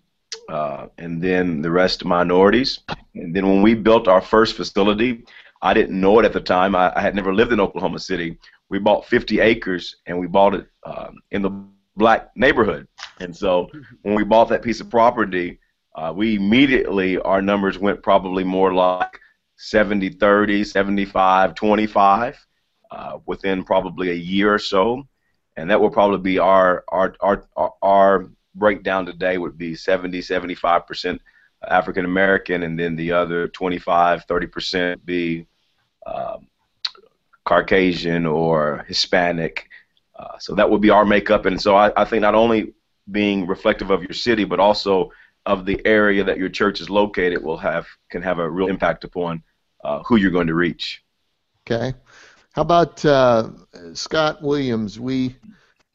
uh, 0.48 0.86
and 0.98 1.20
then 1.20 1.60
the 1.60 1.70
rest 1.70 2.04
minorities. 2.04 2.80
And 3.14 3.34
then 3.34 3.46
when 3.48 3.62
we 3.62 3.74
built 3.74 4.08
our 4.08 4.20
first 4.20 4.56
facility, 4.56 5.24
I 5.60 5.74
didn't 5.74 6.00
know 6.00 6.18
it 6.18 6.24
at 6.24 6.32
the 6.32 6.40
time. 6.40 6.74
I, 6.74 6.92
I 6.96 7.00
had 7.00 7.14
never 7.14 7.34
lived 7.34 7.52
in 7.52 7.60
Oklahoma 7.60 7.98
City. 7.98 8.38
We 8.68 8.78
bought 8.78 9.06
50 9.06 9.40
acres, 9.40 9.96
and 10.06 10.18
we 10.18 10.26
bought 10.26 10.54
it 10.54 10.66
um, 10.84 11.16
in 11.30 11.42
the 11.42 11.50
black 11.96 12.30
neighborhood. 12.36 12.88
And 13.20 13.36
so 13.36 13.68
when 14.02 14.14
we 14.14 14.24
bought 14.24 14.48
that 14.48 14.62
piece 14.62 14.80
of 14.80 14.88
property, 14.90 15.58
uh, 15.94 16.12
we 16.14 16.36
immediately 16.36 17.18
our 17.18 17.42
numbers 17.42 17.78
went 17.78 18.02
probably 18.02 18.44
more 18.44 18.72
like 18.72 19.18
70 19.56 20.10
30 20.10 20.64
75 20.64 21.54
25 21.54 22.46
uh, 22.90 23.18
within 23.26 23.62
probably 23.62 24.10
a 24.10 24.14
year 24.14 24.54
or 24.54 24.58
so 24.58 25.06
and 25.56 25.70
that 25.70 25.80
will 25.80 25.90
probably 25.90 26.18
be 26.18 26.38
our 26.38 26.84
our 26.88 27.14
our 27.20 27.44
our, 27.82 28.28
breakdown 28.54 29.06
today 29.06 29.38
would 29.38 29.56
be 29.56 29.74
70 29.74 30.20
75 30.20 30.86
percent 30.86 31.22
African 31.66 32.04
American 32.04 32.64
and 32.64 32.78
then 32.78 32.96
the 32.96 33.12
other 33.12 33.48
25 33.48 34.24
30 34.24 34.46
percent 34.46 35.06
be 35.06 35.46
um, 36.06 36.48
Caucasian 37.44 38.26
or 38.26 38.84
Hispanic 38.88 39.70
uh, 40.18 40.38
so 40.38 40.54
that 40.54 40.68
would 40.68 40.82
be 40.82 40.90
our 40.90 41.06
makeup 41.06 41.46
and 41.46 41.60
so 41.60 41.74
I, 41.74 41.90
I 41.96 42.04
think 42.04 42.20
not 42.20 42.34
only 42.34 42.74
being 43.10 43.46
reflective 43.46 43.90
of 43.90 44.02
your 44.02 44.12
city 44.12 44.44
but 44.44 44.60
also 44.60 45.10
of 45.46 45.64
the 45.64 45.80
area 45.86 46.22
that 46.24 46.36
your 46.36 46.50
church 46.50 46.80
is 46.82 46.90
located 46.90 47.42
will 47.42 47.56
have 47.56 47.86
can 48.10 48.20
have 48.20 48.38
a 48.38 48.48
real 48.48 48.68
impact 48.68 49.04
upon 49.04 49.42
uh, 49.82 50.02
who 50.04 50.16
you're 50.16 50.30
going 50.30 50.46
to 50.46 50.54
reach. 50.54 51.02
Okay. 51.66 51.94
How 52.52 52.62
about 52.62 53.04
uh, 53.04 53.48
Scott 53.94 54.42
Williams? 54.42 55.00
We 55.00 55.36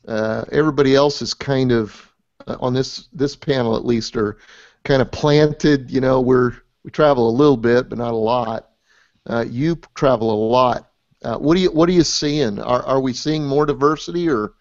uh, 0.08 0.46
everybody 0.52 0.96
else 0.96 1.22
is 1.22 1.34
kind 1.34 1.72
of 1.72 2.12
uh, 2.48 2.58
on 2.60 2.74
this 2.74 3.10
this 3.14 3.36
panel 3.36 3.76
at 3.76 3.86
least 3.86 4.18
are 4.18 4.38
kind 4.84 5.02
of 5.02 5.12
planted. 5.12 5.92
You 5.92 6.02
know, 6.02 6.20
we're 6.20 6.54
we 6.84 6.90
travel 6.90 7.30
a 7.30 7.38
little 7.38 7.58
bit, 7.58 7.90
but 7.90 8.00
not 8.00 8.14
a 8.14 8.18
lot. 8.18 8.70
Uh, 9.30 9.46
you 9.48 9.76
travel 9.94 10.32
a 10.32 10.42
lot. 10.50 10.90
Uh, 11.24 11.38
what 11.38 11.56
do 11.56 11.62
you 11.62 11.72
what 11.72 11.90
are 11.90 11.94
you 11.94 12.04
seeing? 12.04 12.60
Are 12.60 12.84
are 12.84 13.02
we 13.02 13.14
seeing 13.14 13.46
more 13.46 13.68
diversity 13.68 14.28
or 14.28 14.54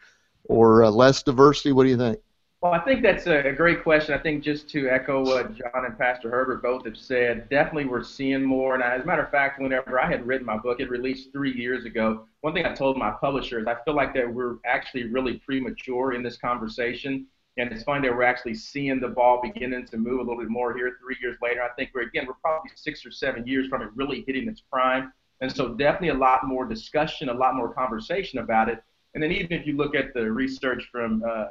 or 0.44 0.88
less 0.90 1.22
diversity? 1.22 1.72
What 1.72 1.84
do 1.84 1.90
you 1.90 1.96
think? 1.96 2.18
Well, 2.66 2.74
I 2.74 2.80
think 2.80 3.00
that's 3.00 3.28
a 3.28 3.52
great 3.52 3.84
question. 3.84 4.12
I 4.12 4.18
think 4.18 4.42
just 4.42 4.68
to 4.70 4.88
echo 4.88 5.24
what 5.24 5.54
John 5.54 5.84
and 5.84 5.96
Pastor 5.96 6.28
Herbert 6.28 6.64
both 6.64 6.84
have 6.84 6.96
said, 6.96 7.48
definitely 7.48 7.84
we're 7.84 8.02
seeing 8.02 8.42
more. 8.42 8.74
And 8.74 8.82
as 8.82 9.04
a 9.04 9.06
matter 9.06 9.22
of 9.22 9.30
fact, 9.30 9.60
whenever 9.60 10.00
I 10.00 10.10
had 10.10 10.26
written 10.26 10.44
my 10.44 10.56
book, 10.56 10.80
it 10.80 10.90
released 10.90 11.30
three 11.30 11.52
years 11.52 11.84
ago. 11.84 12.26
One 12.40 12.54
thing 12.54 12.66
I 12.66 12.74
told 12.74 12.96
my 12.96 13.12
publishers, 13.20 13.68
I 13.68 13.76
feel 13.84 13.94
like 13.94 14.14
that 14.14 14.28
we're 14.34 14.56
actually 14.66 15.04
really 15.04 15.34
premature 15.46 16.14
in 16.14 16.24
this 16.24 16.38
conversation. 16.38 17.28
And 17.56 17.70
it's 17.70 17.84
funny 17.84 18.08
that 18.08 18.16
we're 18.16 18.24
actually 18.24 18.54
seeing 18.54 18.98
the 18.98 19.10
ball 19.10 19.40
beginning 19.40 19.86
to 19.86 19.96
move 19.96 20.18
a 20.18 20.22
little 20.24 20.38
bit 20.38 20.50
more 20.50 20.76
here 20.76 20.96
three 21.00 21.16
years 21.22 21.36
later. 21.40 21.62
I 21.62 21.68
think 21.76 21.92
we're, 21.94 22.02
again, 22.02 22.26
we're 22.26 22.34
probably 22.34 22.72
six 22.74 23.06
or 23.06 23.12
seven 23.12 23.46
years 23.46 23.68
from 23.68 23.82
it 23.82 23.90
really 23.94 24.24
hitting 24.26 24.48
its 24.48 24.60
prime. 24.60 25.12
And 25.40 25.54
so 25.54 25.74
definitely 25.74 26.08
a 26.08 26.14
lot 26.14 26.40
more 26.48 26.64
discussion, 26.64 27.28
a 27.28 27.32
lot 27.32 27.54
more 27.54 27.72
conversation 27.72 28.40
about 28.40 28.68
it. 28.68 28.82
And 29.14 29.22
then 29.22 29.30
even 29.30 29.52
if 29.52 29.68
you 29.68 29.76
look 29.76 29.94
at 29.94 30.14
the 30.14 30.32
research 30.32 30.88
from 30.90 31.22
uh, 31.24 31.44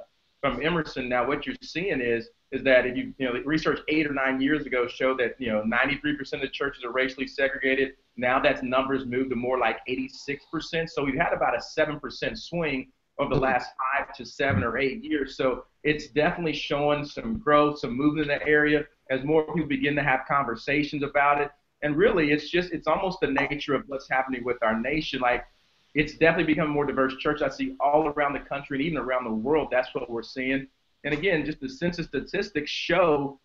from 0.45 0.63
Emerson 0.63 1.09
now, 1.09 1.27
what 1.27 1.47
you're 1.47 1.55
seeing 1.63 1.99
is 1.99 2.29
is 2.51 2.63
that 2.63 2.85
if 2.85 2.95
you 2.95 3.11
you 3.17 3.27
know 3.27 3.41
research 3.45 3.79
eight 3.87 4.05
or 4.05 4.13
nine 4.13 4.39
years 4.39 4.67
ago 4.67 4.87
showed 4.87 5.19
that 5.19 5.33
you 5.39 5.51
know 5.51 5.63
93% 5.63 6.43
of 6.43 6.53
churches 6.53 6.83
are 6.83 6.91
racially 6.91 7.25
segregated. 7.25 7.93
Now 8.15 8.39
that 8.41 8.63
numbers 8.63 9.07
moved 9.07 9.31
to 9.31 9.35
more 9.35 9.57
like 9.57 9.79
86%. 9.89 10.87
So 10.87 11.03
we've 11.03 11.17
had 11.17 11.33
about 11.33 11.57
a 11.57 11.61
seven 11.61 11.99
percent 11.99 12.37
swing 12.37 12.91
over 13.17 13.33
the 13.33 13.39
last 13.39 13.71
five 13.79 14.13
to 14.17 14.25
seven 14.25 14.63
or 14.63 14.77
eight 14.77 15.03
years. 15.03 15.35
So 15.35 15.65
it's 15.83 16.07
definitely 16.07 16.53
showing 16.53 17.05
some 17.05 17.39
growth, 17.39 17.79
some 17.79 17.97
movement 17.97 18.29
in 18.29 18.37
that 18.37 18.47
area 18.47 18.85
as 19.09 19.23
more 19.23 19.45
people 19.51 19.67
begin 19.67 19.95
to 19.95 20.03
have 20.03 20.21
conversations 20.27 21.01
about 21.01 21.41
it. 21.41 21.49
And 21.81 21.97
really, 21.97 22.31
it's 22.31 22.49
just 22.51 22.71
it's 22.71 22.87
almost 22.87 23.19
the 23.19 23.31
nature 23.31 23.73
of 23.73 23.81
what's 23.87 24.07
happening 24.07 24.43
with 24.43 24.57
our 24.61 24.79
nation. 24.79 25.21
Like 25.21 25.43
it's 25.95 26.13
definitely 26.17 26.53
become 26.53 26.69
a 26.69 26.73
more 26.73 26.85
diverse 26.85 27.15
church. 27.17 27.41
I 27.41 27.49
see 27.49 27.75
all 27.79 28.07
around 28.09 28.33
the 28.33 28.41
country 28.41 28.77
and 28.77 28.85
even 28.85 28.97
around 28.97 29.23
the 29.23 29.31
world. 29.31 29.69
That's 29.71 29.95
what 29.95 30.09
we're 30.09 30.23
seeing. 30.23 30.67
And 31.05 31.13
again, 31.13 31.45
just 31.45 31.61
the 31.61 31.69
census 31.69 32.07
statistics 32.07 32.69
show 32.69 33.39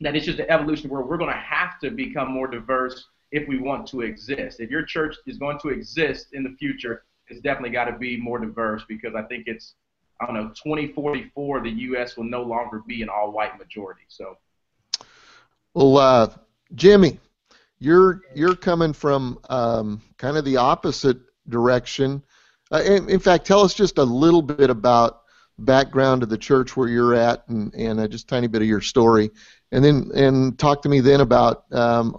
that 0.00 0.16
it's 0.16 0.24
just 0.24 0.38
the 0.38 0.50
evolution 0.50 0.88
where 0.88 1.02
we're 1.02 1.18
going 1.18 1.30
to 1.30 1.36
have 1.36 1.78
to 1.80 1.90
become 1.90 2.32
more 2.32 2.48
diverse 2.48 3.08
if 3.30 3.46
we 3.46 3.58
want 3.58 3.86
to 3.88 4.00
exist. 4.00 4.58
If 4.58 4.70
your 4.70 4.84
church 4.84 5.16
is 5.26 5.36
going 5.36 5.58
to 5.60 5.68
exist 5.68 6.28
in 6.32 6.42
the 6.42 6.56
future, 6.58 7.04
it's 7.28 7.40
definitely 7.40 7.70
got 7.70 7.84
to 7.84 7.98
be 7.98 8.16
more 8.16 8.38
diverse 8.38 8.82
because 8.88 9.14
I 9.14 9.22
think 9.22 9.44
it's, 9.46 9.74
I 10.20 10.26
don't 10.26 10.34
know, 10.34 10.48
2044, 10.48 11.60
the 11.60 11.70
U.S. 11.70 12.16
will 12.16 12.24
no 12.24 12.42
longer 12.42 12.82
be 12.86 13.02
an 13.02 13.10
all-white 13.10 13.58
majority. 13.58 14.02
So. 14.08 14.38
Well, 15.74 15.98
uh, 15.98 16.28
Jimmy, 16.74 17.18
you're 17.78 18.22
you're 18.34 18.56
coming 18.56 18.92
from 18.92 19.38
um, 19.50 20.00
kind 20.16 20.36
of 20.36 20.44
the 20.44 20.56
opposite 20.56 21.18
direction. 21.48 22.22
Uh, 22.70 22.82
in, 22.82 23.08
in, 23.10 23.20
fact, 23.20 23.46
tell 23.46 23.60
us 23.60 23.74
just 23.74 23.98
a 23.98 24.04
little 24.04 24.42
bit 24.42 24.70
about 24.70 25.22
background 25.58 26.22
of 26.22 26.28
the 26.28 26.38
church 26.38 26.76
where 26.76 26.88
you're 26.88 27.14
at, 27.14 27.46
and, 27.48 27.74
and 27.74 28.00
uh, 28.00 28.08
just 28.08 28.24
a 28.24 28.26
tiny 28.28 28.46
bit 28.46 28.62
of 28.62 28.68
your 28.68 28.80
story, 28.80 29.30
and 29.70 29.84
then 29.84 30.10
and 30.14 30.58
talk 30.58 30.82
to 30.82 30.88
me 30.88 31.00
then 31.00 31.20
about 31.20 31.64
um, 31.72 32.16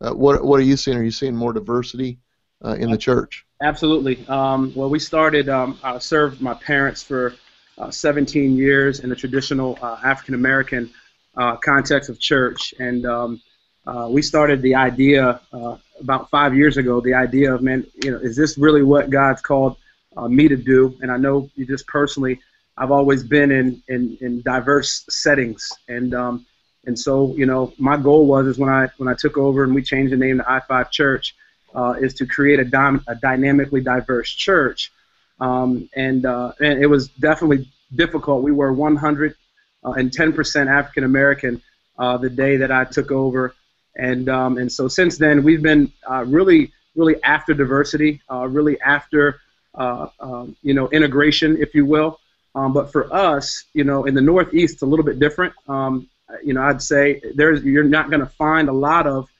uh, 0.00 0.12
what 0.12 0.44
what 0.44 0.58
are 0.58 0.64
you 0.64 0.76
seeing? 0.76 0.96
Are 0.96 1.02
you 1.02 1.10
seeing 1.10 1.36
more 1.36 1.52
diversity 1.52 2.18
uh, 2.64 2.74
in 2.74 2.90
the 2.90 2.98
church? 2.98 3.46
Absolutely. 3.62 4.26
Um, 4.26 4.72
well, 4.74 4.90
we 4.90 4.98
started. 4.98 5.48
Um, 5.48 5.78
I 5.82 5.98
served 5.98 6.40
my 6.40 6.54
parents 6.54 7.02
for 7.02 7.34
uh, 7.78 7.90
17 7.90 8.56
years 8.56 9.00
in 9.00 9.08
the 9.08 9.16
traditional 9.16 9.78
uh, 9.80 9.98
African 10.04 10.34
American 10.34 10.90
context 11.60 12.10
of 12.10 12.18
church, 12.18 12.74
and 12.78 13.06
um, 13.06 13.40
we 14.10 14.22
started 14.22 14.60
the 14.62 14.74
idea 14.74 15.40
about 16.02 16.30
five 16.30 16.54
years 16.54 16.76
ago 16.76 17.00
the 17.00 17.14
idea 17.14 17.54
of 17.54 17.62
man, 17.62 17.86
you 18.02 18.10
know, 18.10 18.18
is 18.18 18.36
this 18.36 18.58
really 18.58 18.82
what 18.82 19.10
God's 19.10 19.40
called 19.40 19.76
uh, 20.16 20.28
me 20.28 20.48
to 20.48 20.56
do? 20.56 20.96
And 21.00 21.10
I 21.10 21.16
know 21.16 21.48
you 21.54 21.66
just 21.66 21.86
personally, 21.86 22.40
I've 22.76 22.90
always 22.90 23.22
been 23.22 23.50
in 23.50 23.82
in, 23.88 24.18
in 24.20 24.42
diverse 24.42 25.04
settings, 25.08 25.72
and 25.88 26.14
um, 26.14 26.46
and 26.86 26.98
so 26.98 27.34
you 27.36 27.46
know, 27.46 27.72
my 27.78 27.96
goal 27.96 28.26
was 28.26 28.46
is 28.46 28.58
when 28.58 28.70
I 28.70 28.88
when 28.98 29.08
I 29.08 29.14
took 29.14 29.36
over 29.38 29.64
and 29.64 29.74
we 29.74 29.82
changed 29.82 30.12
the 30.12 30.16
name 30.16 30.38
to 30.38 30.44
I5 30.44 30.90
Church, 30.90 31.34
uh, 31.74 31.94
is 32.00 32.14
to 32.14 32.26
create 32.26 32.60
a, 32.60 32.64
dy- 32.64 33.04
a 33.06 33.14
dynamically 33.14 33.80
diverse 33.80 34.30
church, 34.30 34.92
um, 35.40 35.88
and 35.94 36.26
uh, 36.26 36.52
and 36.60 36.82
it 36.82 36.86
was 36.86 37.08
definitely 37.08 37.68
difficult. 37.94 38.42
We 38.42 38.52
were 38.52 38.72
110% 38.72 39.34
uh, 39.84 40.70
African 40.70 41.04
American 41.04 41.62
uh, 41.98 42.16
the 42.16 42.30
day 42.30 42.56
that 42.56 42.72
I 42.72 42.84
took 42.84 43.10
over. 43.10 43.54
And 43.96 44.28
um, 44.28 44.58
and 44.58 44.70
so 44.70 44.88
since 44.88 45.18
then 45.18 45.42
we've 45.42 45.62
been 45.62 45.92
uh, 46.10 46.24
really 46.26 46.72
really 46.94 47.22
after 47.22 47.54
diversity, 47.54 48.20
uh, 48.30 48.46
really 48.48 48.80
after 48.80 49.40
uh, 49.74 50.08
um, 50.20 50.56
you 50.62 50.74
know 50.74 50.88
integration, 50.90 51.56
if 51.60 51.74
you 51.74 51.84
will. 51.84 52.18
Um, 52.54 52.72
but 52.72 52.92
for 52.92 53.12
us, 53.12 53.64
you 53.72 53.84
know, 53.84 54.04
in 54.04 54.14
the 54.14 54.20
Northeast, 54.20 54.74
it's 54.74 54.82
a 54.82 54.86
little 54.86 55.04
bit 55.04 55.18
different. 55.18 55.54
Um, 55.68 56.08
you 56.44 56.54
know, 56.54 56.62
I'd 56.62 56.82
say 56.82 57.20
there's 57.34 57.62
you're 57.64 57.84
not 57.84 58.10
going 58.10 58.20
to 58.20 58.26
find 58.26 58.68
a 58.68 58.72
lot 58.72 59.06
of 59.06 59.30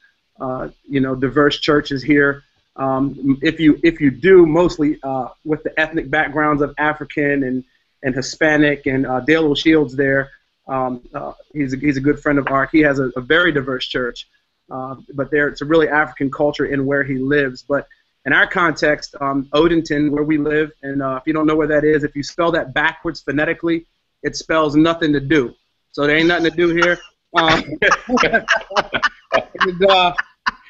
uh, 0.40 0.68
you 0.88 1.00
know 1.00 1.14
diverse 1.14 1.59
churches 1.59 2.02
here. 2.02 2.42
Um, 2.76 3.38
if 3.42 3.61
you 3.61 3.78
if 3.82 4.00
you 4.00 4.11
do, 4.11 4.47
mostly 4.47 4.99
uh, 5.02 5.28
with 5.44 5.62
the 5.62 5.78
ethnic 5.78 6.11
backgrounds 6.11 6.62
of 6.62 6.75
African 6.78 7.42
and 7.44 7.64
and 8.02 8.14
Hispanic 8.14 8.87
and 8.87 9.06
uh, 9.06 9.21
Dale 9.21 9.44
O'Shields 9.44 9.92
there. 9.92 10.30
Um, 10.66 11.02
uh, 11.12 11.32
he's, 11.52 11.73
a, 11.73 11.76
he's 11.76 11.97
a 11.97 12.00
good 12.00 12.21
friend 12.21 12.38
of 12.38 12.47
ours. 12.49 12.68
He 12.73 12.80
has 12.80 12.99
a, 12.99 13.11
a 13.16 13.21
very 13.21 13.52
diverse 13.52 13.87
church. 13.87 14.28
Uh, 14.73 14.97
but 15.14 15.31
there, 15.31 15.49
it's 15.49 15.61
a 15.61 15.67
really 15.67 15.88
African 15.88 16.31
culture 16.31 16.64
in 16.64 16.87
where 16.87 17.05
he 17.05 17.19
lives. 17.19 17.62
But 17.62 17.87
in 18.25 18.33
our 18.33 18.47
context, 18.47 19.14
um, 19.21 19.47
Odenton, 19.52 20.11
where 20.11 20.25
we 20.25 20.38
live, 20.38 20.73
and 20.83 21.02
uh, 21.02 21.19
if 21.21 21.26
you 21.26 21.35
don't 21.35 21.47
know 21.47 21.57
where 21.57 21.67
that 21.67 21.85
is, 21.85 22.05
if 22.05 22.17
you 22.17 22.23
spell 22.23 22.50
that 22.52 22.73
backwards 22.73 23.21
phonetically, 23.21 23.87
it 24.23 24.35
spells 24.35 24.75
nothing 24.75 25.12
to 25.12 25.21
do. 25.21 25.55
So 25.91 26.07
there 26.07 26.17
ain't 26.17 26.29
nothing 26.29 26.50
to 26.50 26.57
do 26.57 26.69
here. 26.69 26.99
Um, 27.35 27.62
and, 29.61 29.85
uh, 29.91 30.14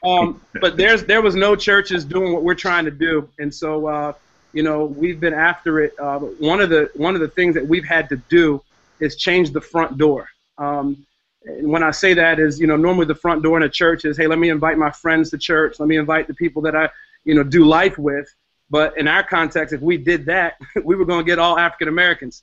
um, 0.05 0.41
but 0.61 0.77
there's 0.77 1.05
there 1.05 1.23
was 1.23 1.37
no 1.37 1.55
churches 1.55 2.05
doing 2.05 2.33
what 2.33 2.43
we're 2.43 2.55
trying 2.55 2.85
to 2.87 2.91
do, 2.91 3.29
and 3.39 3.55
so 3.55 3.87
uh, 3.87 4.13
you 4.53 4.63
know 4.63 4.85
we've 4.87 5.21
been 5.21 5.35
after 5.35 5.81
it. 5.81 5.95
Uh, 5.99 6.19
one 6.19 6.61
of 6.61 6.71
the 6.71 6.91
one 6.95 7.15
of 7.15 7.21
the 7.21 7.29
things 7.29 7.55
that 7.55 7.67
we've 7.67 7.85
had 7.85 8.09
to 8.09 8.17
do 8.29 8.63
is 9.01 9.17
change 9.17 9.51
the 9.51 9.61
front 9.61 9.99
door. 9.99 10.29
Um, 10.59 11.07
when 11.45 11.83
I 11.83 11.91
say 11.91 12.15
that 12.15 12.39
is, 12.39 12.61
you 12.61 12.67
know, 12.67 12.77
normally 12.77 13.07
the 13.07 13.15
front 13.15 13.43
door 13.43 13.57
in 13.57 13.63
a 13.63 13.69
church 13.69 14.05
is, 14.05 14.17
hey, 14.17 14.27
let 14.27 14.39
me 14.39 14.49
invite 14.49 14.79
my 14.79 14.91
friends 14.91 15.31
to 15.31 15.39
church. 15.39 15.81
Let 15.81 15.89
me 15.89 15.97
invite 15.97 16.29
the 16.29 16.35
people 16.35 16.63
that 16.63 16.77
I, 16.77 16.89
you 17.25 17.35
know, 17.35 17.43
do 17.43 17.65
life 17.65 17.99
with. 17.99 18.33
But 18.71 18.97
in 18.97 19.09
our 19.09 19.23
context, 19.23 19.75
if 19.75 19.81
we 19.81 19.97
did 19.97 20.27
that, 20.27 20.59
we 20.85 20.97
were 20.97 21.05
going 21.05 21.25
to 21.25 21.29
get 21.29 21.39
all 21.39 21.59
African 21.59 21.89
Americans. 21.89 22.43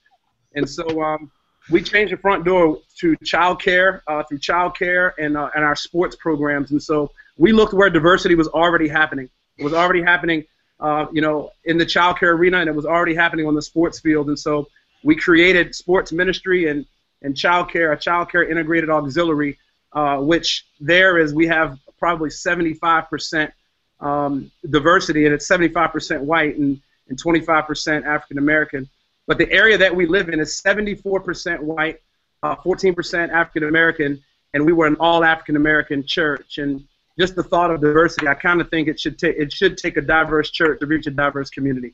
And 0.53 0.69
so 0.69 1.01
um, 1.01 1.31
we 1.69 1.81
changed 1.81 2.13
the 2.13 2.17
front 2.17 2.45
door 2.45 2.79
to 2.99 3.15
child 3.23 3.61
care, 3.61 4.03
uh, 4.07 4.23
through 4.23 4.39
child 4.39 4.77
care 4.77 5.13
and, 5.17 5.37
uh, 5.37 5.49
and 5.55 5.63
our 5.63 5.75
sports 5.75 6.15
programs. 6.15 6.71
And 6.71 6.81
so 6.81 7.11
we 7.37 7.51
looked 7.51 7.73
where 7.73 7.89
diversity 7.89 8.35
was 8.35 8.47
already 8.47 8.87
happening. 8.87 9.29
It 9.57 9.63
was 9.63 9.73
already 9.73 10.01
happening, 10.01 10.45
uh, 10.79 11.07
you 11.11 11.21
know, 11.21 11.51
in 11.65 11.77
the 11.77 11.85
child 11.85 12.19
care 12.19 12.33
arena, 12.33 12.59
and 12.59 12.67
it 12.67 12.75
was 12.75 12.85
already 12.85 13.15
happening 13.15 13.47
on 13.47 13.55
the 13.55 13.61
sports 13.61 13.99
field. 13.99 14.27
And 14.27 14.37
so 14.37 14.67
we 15.03 15.15
created 15.15 15.73
sports 15.75 16.11
ministry 16.11 16.69
and 16.69 16.85
and 17.21 17.35
childcare, 17.35 17.93
a 17.93 17.97
childcare 17.97 18.49
integrated 18.49 18.89
auxiliary, 18.89 19.57
uh, 19.93 20.17
which 20.17 20.65
there 20.79 21.17
is 21.17 21.33
we 21.33 21.47
have 21.47 21.77
probably 21.97 22.29
75% 22.29 23.51
um, 23.99 24.51
diversity, 24.69 25.25
and 25.25 25.33
it's 25.33 25.47
75% 25.47 26.21
white 26.21 26.57
and, 26.57 26.81
and 27.09 27.21
25% 27.21 28.05
African 28.05 28.37
American. 28.37 28.89
But 29.27 29.37
the 29.37 29.51
area 29.51 29.77
that 29.77 29.95
we 29.95 30.05
live 30.05 30.29
in 30.29 30.39
is 30.39 30.61
74% 30.65 31.59
white, 31.59 32.01
uh, 32.41 32.55
14% 32.55 33.29
African 33.29 33.67
American, 33.67 34.23
and 34.53 34.65
we 34.65 34.73
were 34.73 34.87
an 34.87 34.95
all 34.99 35.23
African 35.23 35.55
American 35.55 36.05
church. 36.05 36.57
And 36.57 36.87
just 37.19 37.35
the 37.35 37.43
thought 37.43 37.69
of 37.69 37.81
diversity, 37.81 38.27
I 38.27 38.33
kind 38.33 38.61
of 38.61 38.69
think 38.69 38.87
it 38.87 38.99
should 38.99 39.19
take 39.19 39.35
it 39.37 39.51
should 39.51 39.77
take 39.77 39.97
a 39.97 40.01
diverse 40.01 40.49
church 40.49 40.79
to 40.79 40.87
reach 40.87 41.05
a 41.07 41.11
diverse 41.11 41.49
community. 41.49 41.93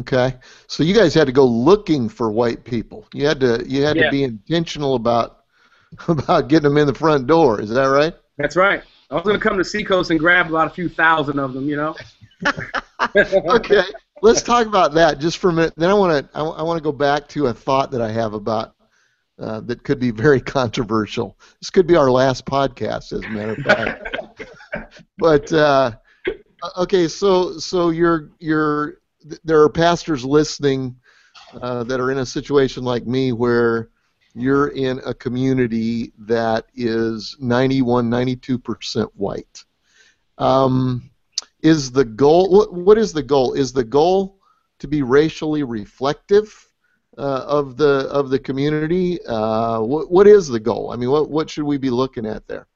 Okay, 0.00 0.34
so 0.66 0.82
you 0.82 0.94
guys 0.94 1.14
had 1.14 1.26
to 1.26 1.32
go 1.32 1.44
looking 1.44 2.08
for 2.08 2.30
white 2.30 2.64
people. 2.64 3.06
You 3.14 3.26
had 3.26 3.40
to 3.40 3.64
you 3.66 3.82
had 3.82 3.96
yeah. 3.96 4.04
to 4.04 4.10
be 4.10 4.24
intentional 4.24 4.94
about 4.94 5.44
about 6.08 6.48
getting 6.48 6.68
them 6.68 6.76
in 6.78 6.86
the 6.86 6.94
front 6.94 7.26
door. 7.26 7.60
Is 7.60 7.70
that 7.70 7.84
right? 7.84 8.14
That's 8.38 8.56
right. 8.56 8.82
I 9.10 9.14
was 9.14 9.22
going 9.22 9.38
to 9.38 9.42
come 9.42 9.56
to 9.56 9.64
Seacoast 9.64 10.10
and 10.10 10.18
grab 10.18 10.48
about 10.48 10.66
a 10.66 10.70
few 10.70 10.88
thousand 10.88 11.38
of 11.38 11.54
them. 11.54 11.68
You 11.68 11.76
know. 11.76 11.94
okay, 13.16 13.82
let's 14.22 14.42
talk 14.42 14.66
about 14.66 14.94
that 14.94 15.18
just 15.18 15.38
for 15.38 15.50
a 15.50 15.52
minute. 15.52 15.74
Then 15.76 15.90
I 15.90 15.94
want 15.94 16.30
to 16.32 16.38
I, 16.38 16.42
I 16.42 16.62
want 16.62 16.78
to 16.78 16.82
go 16.82 16.92
back 16.92 17.28
to 17.28 17.46
a 17.46 17.54
thought 17.54 17.90
that 17.92 18.02
I 18.02 18.10
have 18.10 18.34
about 18.34 18.74
uh, 19.38 19.60
that 19.60 19.82
could 19.84 19.98
be 19.98 20.10
very 20.10 20.40
controversial. 20.56 21.38
This 21.60 21.70
could 21.70 21.86
be 21.86 21.96
our 21.96 22.10
last 22.10 22.44
podcast, 22.44 23.12
as 23.12 23.24
a 23.24 23.28
matter 23.28 23.52
of 23.52 23.58
fact. 23.58 24.44
but 25.18 25.52
uh, 25.52 25.92
okay, 26.78 27.08
so 27.08 27.58
so 27.58 27.90
you're 27.90 28.30
you're 28.38 28.98
there 29.44 29.62
are 29.62 29.68
pastors 29.68 30.24
listening 30.24 30.96
uh, 31.60 31.84
that 31.84 32.00
are 32.00 32.10
in 32.10 32.18
a 32.18 32.26
situation 32.26 32.84
like 32.84 33.06
me 33.06 33.32
where 33.32 33.90
you're 34.34 34.68
in 34.68 35.00
a 35.06 35.14
community 35.14 36.12
that 36.18 36.66
is 36.74 37.36
91, 37.40 38.10
92% 38.10 39.08
white. 39.14 39.64
Um, 40.38 41.10
is 41.62 41.90
the 41.90 42.04
goal, 42.04 42.50
what, 42.50 42.72
what 42.72 42.98
is 42.98 43.12
the 43.12 43.22
goal? 43.22 43.54
Is 43.54 43.72
the 43.72 43.84
goal 43.84 44.38
to 44.78 44.86
be 44.86 45.02
racially 45.02 45.62
reflective 45.62 46.68
uh, 47.16 47.44
of 47.46 47.78
the 47.78 48.08
of 48.10 48.28
the 48.28 48.38
community? 48.38 49.24
Uh, 49.24 49.80
what 49.80 50.10
what 50.10 50.26
is 50.26 50.48
the 50.48 50.60
goal? 50.60 50.92
I 50.92 50.96
mean, 50.96 51.10
what 51.10 51.30
what 51.30 51.48
should 51.48 51.64
we 51.64 51.78
be 51.78 51.88
looking 51.88 52.26
at 52.26 52.46
there? 52.46 52.66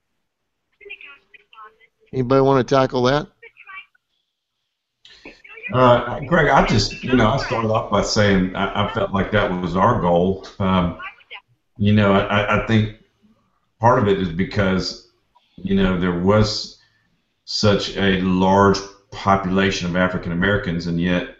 Anybody 2.12 2.40
want 2.40 2.66
to 2.66 2.74
tackle 2.74 3.02
that? 3.02 3.28
Uh, 5.72 6.20
Greg, 6.20 6.48
I 6.48 6.66
just, 6.66 7.02
you 7.02 7.14
know, 7.14 7.28
I 7.28 7.36
started 7.38 7.70
off 7.70 7.90
by 7.90 8.02
saying 8.02 8.56
I, 8.56 8.86
I 8.86 8.92
felt 8.92 9.12
like 9.12 9.30
that 9.32 9.50
was 9.60 9.76
our 9.76 10.00
goal. 10.00 10.46
Um, 10.58 10.98
you 11.76 11.92
know, 11.92 12.12
I, 12.12 12.62
I 12.62 12.66
think 12.66 12.96
part 13.78 13.98
of 13.98 14.08
it 14.08 14.18
is 14.18 14.28
because, 14.28 15.10
you 15.56 15.74
know, 15.74 15.98
there 15.98 16.18
was 16.18 16.78
such 17.44 17.96
a 17.96 18.20
large 18.20 18.78
population 19.10 19.88
of 19.88 19.96
African 19.96 20.32
Americans, 20.32 20.86
and 20.86 21.00
yet, 21.00 21.36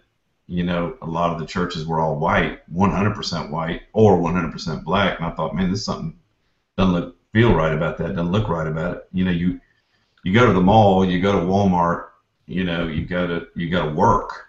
you 0.46 0.64
know, 0.64 0.96
a 1.02 1.06
lot 1.06 1.32
of 1.32 1.38
the 1.38 1.46
churches 1.46 1.86
were 1.86 2.00
all 2.00 2.18
white, 2.18 2.60
100% 2.72 3.50
white 3.50 3.82
or 3.92 4.18
100% 4.18 4.84
black. 4.84 5.18
And 5.18 5.26
I 5.26 5.30
thought, 5.32 5.54
man, 5.54 5.70
this 5.70 5.84
something 5.84 6.18
doesn't 6.76 6.94
look 6.94 7.16
feel 7.32 7.54
right 7.54 7.72
about 7.72 7.98
that. 7.98 8.16
Doesn't 8.16 8.32
look 8.32 8.48
right 8.48 8.66
about 8.66 8.96
it. 8.96 9.08
You 9.12 9.24
know, 9.24 9.30
you 9.30 9.60
you 10.24 10.34
go 10.34 10.46
to 10.46 10.52
the 10.52 10.60
mall, 10.60 11.04
you 11.04 11.20
go 11.20 11.32
to 11.32 11.46
Walmart, 11.46 12.08
you 12.50 12.64
know, 12.64 12.88
you 12.88 13.06
got 13.06 13.28
to 13.28 13.46
you 13.54 13.70
got 13.70 13.84
to 13.84 13.92
work. 13.92 14.48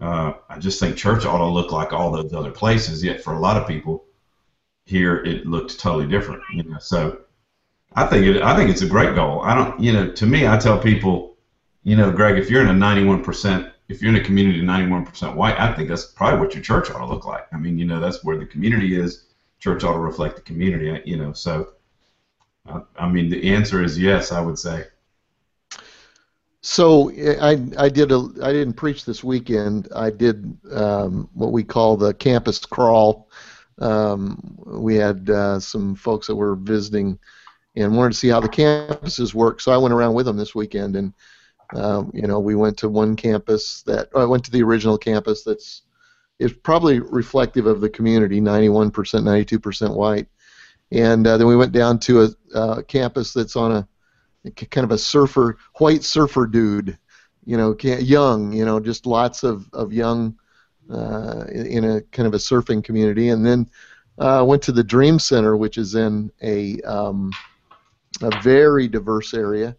Uh, 0.00 0.32
I 0.48 0.58
just 0.58 0.80
think 0.80 0.96
church 0.96 1.26
ought 1.26 1.38
to 1.38 1.46
look 1.46 1.70
like 1.70 1.92
all 1.92 2.10
those 2.10 2.32
other 2.32 2.50
places. 2.50 3.04
Yet 3.04 3.22
for 3.22 3.34
a 3.34 3.38
lot 3.38 3.58
of 3.58 3.68
people 3.68 4.04
here, 4.86 5.22
it 5.24 5.46
looked 5.46 5.78
totally 5.78 6.06
different. 6.06 6.42
You 6.54 6.62
know, 6.62 6.78
so 6.78 7.20
I 7.94 8.06
think 8.06 8.24
it. 8.24 8.42
I 8.42 8.56
think 8.56 8.70
it's 8.70 8.80
a 8.80 8.88
great 8.88 9.14
goal. 9.14 9.42
I 9.42 9.54
don't. 9.54 9.78
You 9.78 9.92
know, 9.92 10.10
to 10.10 10.26
me, 10.26 10.46
I 10.46 10.56
tell 10.56 10.78
people, 10.78 11.36
you 11.84 11.94
know, 11.94 12.10
Greg, 12.10 12.38
if 12.38 12.50
you're 12.50 12.62
in 12.62 12.68
a 12.68 12.74
91 12.74 13.22
percent, 13.22 13.70
if 13.88 14.00
you're 14.00 14.14
in 14.14 14.20
a 14.20 14.24
community 14.24 14.62
91 14.62 15.04
percent 15.04 15.36
white, 15.36 15.60
I 15.60 15.74
think 15.74 15.90
that's 15.90 16.06
probably 16.06 16.40
what 16.40 16.54
your 16.54 16.62
church 16.62 16.90
ought 16.90 17.00
to 17.00 17.06
look 17.06 17.26
like. 17.26 17.46
I 17.52 17.58
mean, 17.58 17.78
you 17.78 17.84
know, 17.84 18.00
that's 18.00 18.24
where 18.24 18.38
the 18.38 18.46
community 18.46 18.98
is. 18.98 19.26
Church 19.58 19.84
ought 19.84 19.92
to 19.92 19.98
reflect 19.98 20.36
the 20.36 20.42
community. 20.42 21.02
You 21.04 21.18
know, 21.18 21.32
so. 21.34 21.72
I, 22.66 22.80
I 22.98 23.08
mean, 23.08 23.28
the 23.28 23.54
answer 23.54 23.84
is 23.84 23.98
yes. 23.98 24.32
I 24.32 24.40
would 24.40 24.58
say. 24.58 24.86
So 26.66 27.12
I, 27.12 27.64
I 27.78 27.88
did 27.88 28.10
a 28.10 28.28
I 28.42 28.52
didn't 28.52 28.72
preach 28.72 29.04
this 29.04 29.22
weekend. 29.22 29.86
I 29.94 30.10
did 30.10 30.58
um, 30.72 31.30
what 31.32 31.52
we 31.52 31.62
call 31.62 31.96
the 31.96 32.12
campus 32.12 32.58
crawl. 32.58 33.28
Um, 33.78 34.58
we 34.66 34.96
had 34.96 35.30
uh, 35.30 35.60
some 35.60 35.94
folks 35.94 36.26
that 36.26 36.34
were 36.34 36.56
visiting 36.56 37.20
and 37.76 37.96
wanted 37.96 38.14
to 38.14 38.18
see 38.18 38.26
how 38.26 38.40
the 38.40 38.48
campuses 38.48 39.32
work. 39.32 39.60
So 39.60 39.70
I 39.70 39.76
went 39.76 39.94
around 39.94 40.14
with 40.14 40.26
them 40.26 40.36
this 40.36 40.56
weekend, 40.56 40.96
and 40.96 41.14
um, 41.72 42.10
you 42.12 42.26
know 42.26 42.40
we 42.40 42.56
went 42.56 42.76
to 42.78 42.88
one 42.88 43.14
campus 43.14 43.82
that 43.82 44.08
I 44.16 44.24
went 44.24 44.44
to 44.46 44.50
the 44.50 44.64
original 44.64 44.98
campus 44.98 45.44
that's 45.44 45.82
is 46.40 46.52
probably 46.52 46.98
reflective 46.98 47.66
of 47.66 47.80
the 47.80 47.88
community, 47.88 48.40
91%, 48.40 48.90
92% 48.90 49.94
white, 49.94 50.26
and 50.90 51.24
uh, 51.28 51.36
then 51.36 51.46
we 51.46 51.56
went 51.56 51.70
down 51.70 52.00
to 52.00 52.24
a 52.24 52.28
uh, 52.56 52.82
campus 52.82 53.32
that's 53.32 53.54
on 53.54 53.70
a 53.70 53.88
kind 54.50 54.84
of 54.84 54.90
a 54.90 54.98
surfer, 54.98 55.58
white 55.78 56.04
surfer 56.04 56.46
dude, 56.46 56.98
you 57.44 57.56
know, 57.56 57.76
young, 57.80 58.52
you 58.52 58.64
know, 58.64 58.80
just 58.80 59.06
lots 59.06 59.42
of, 59.42 59.68
of 59.72 59.92
young 59.92 60.36
uh, 60.90 61.44
in 61.52 61.84
a 61.84 62.00
kind 62.12 62.26
of 62.26 62.34
a 62.34 62.38
surfing 62.38 62.82
community. 62.82 63.28
And 63.28 63.44
then 63.44 63.68
uh, 64.18 64.44
went 64.46 64.62
to 64.62 64.72
the 64.72 64.84
Dream 64.84 65.18
Center, 65.18 65.56
which 65.56 65.78
is 65.78 65.94
in 65.94 66.30
a, 66.42 66.80
um, 66.82 67.30
a 68.22 68.40
very 68.42 68.88
diverse 68.88 69.34
area. 69.34 69.76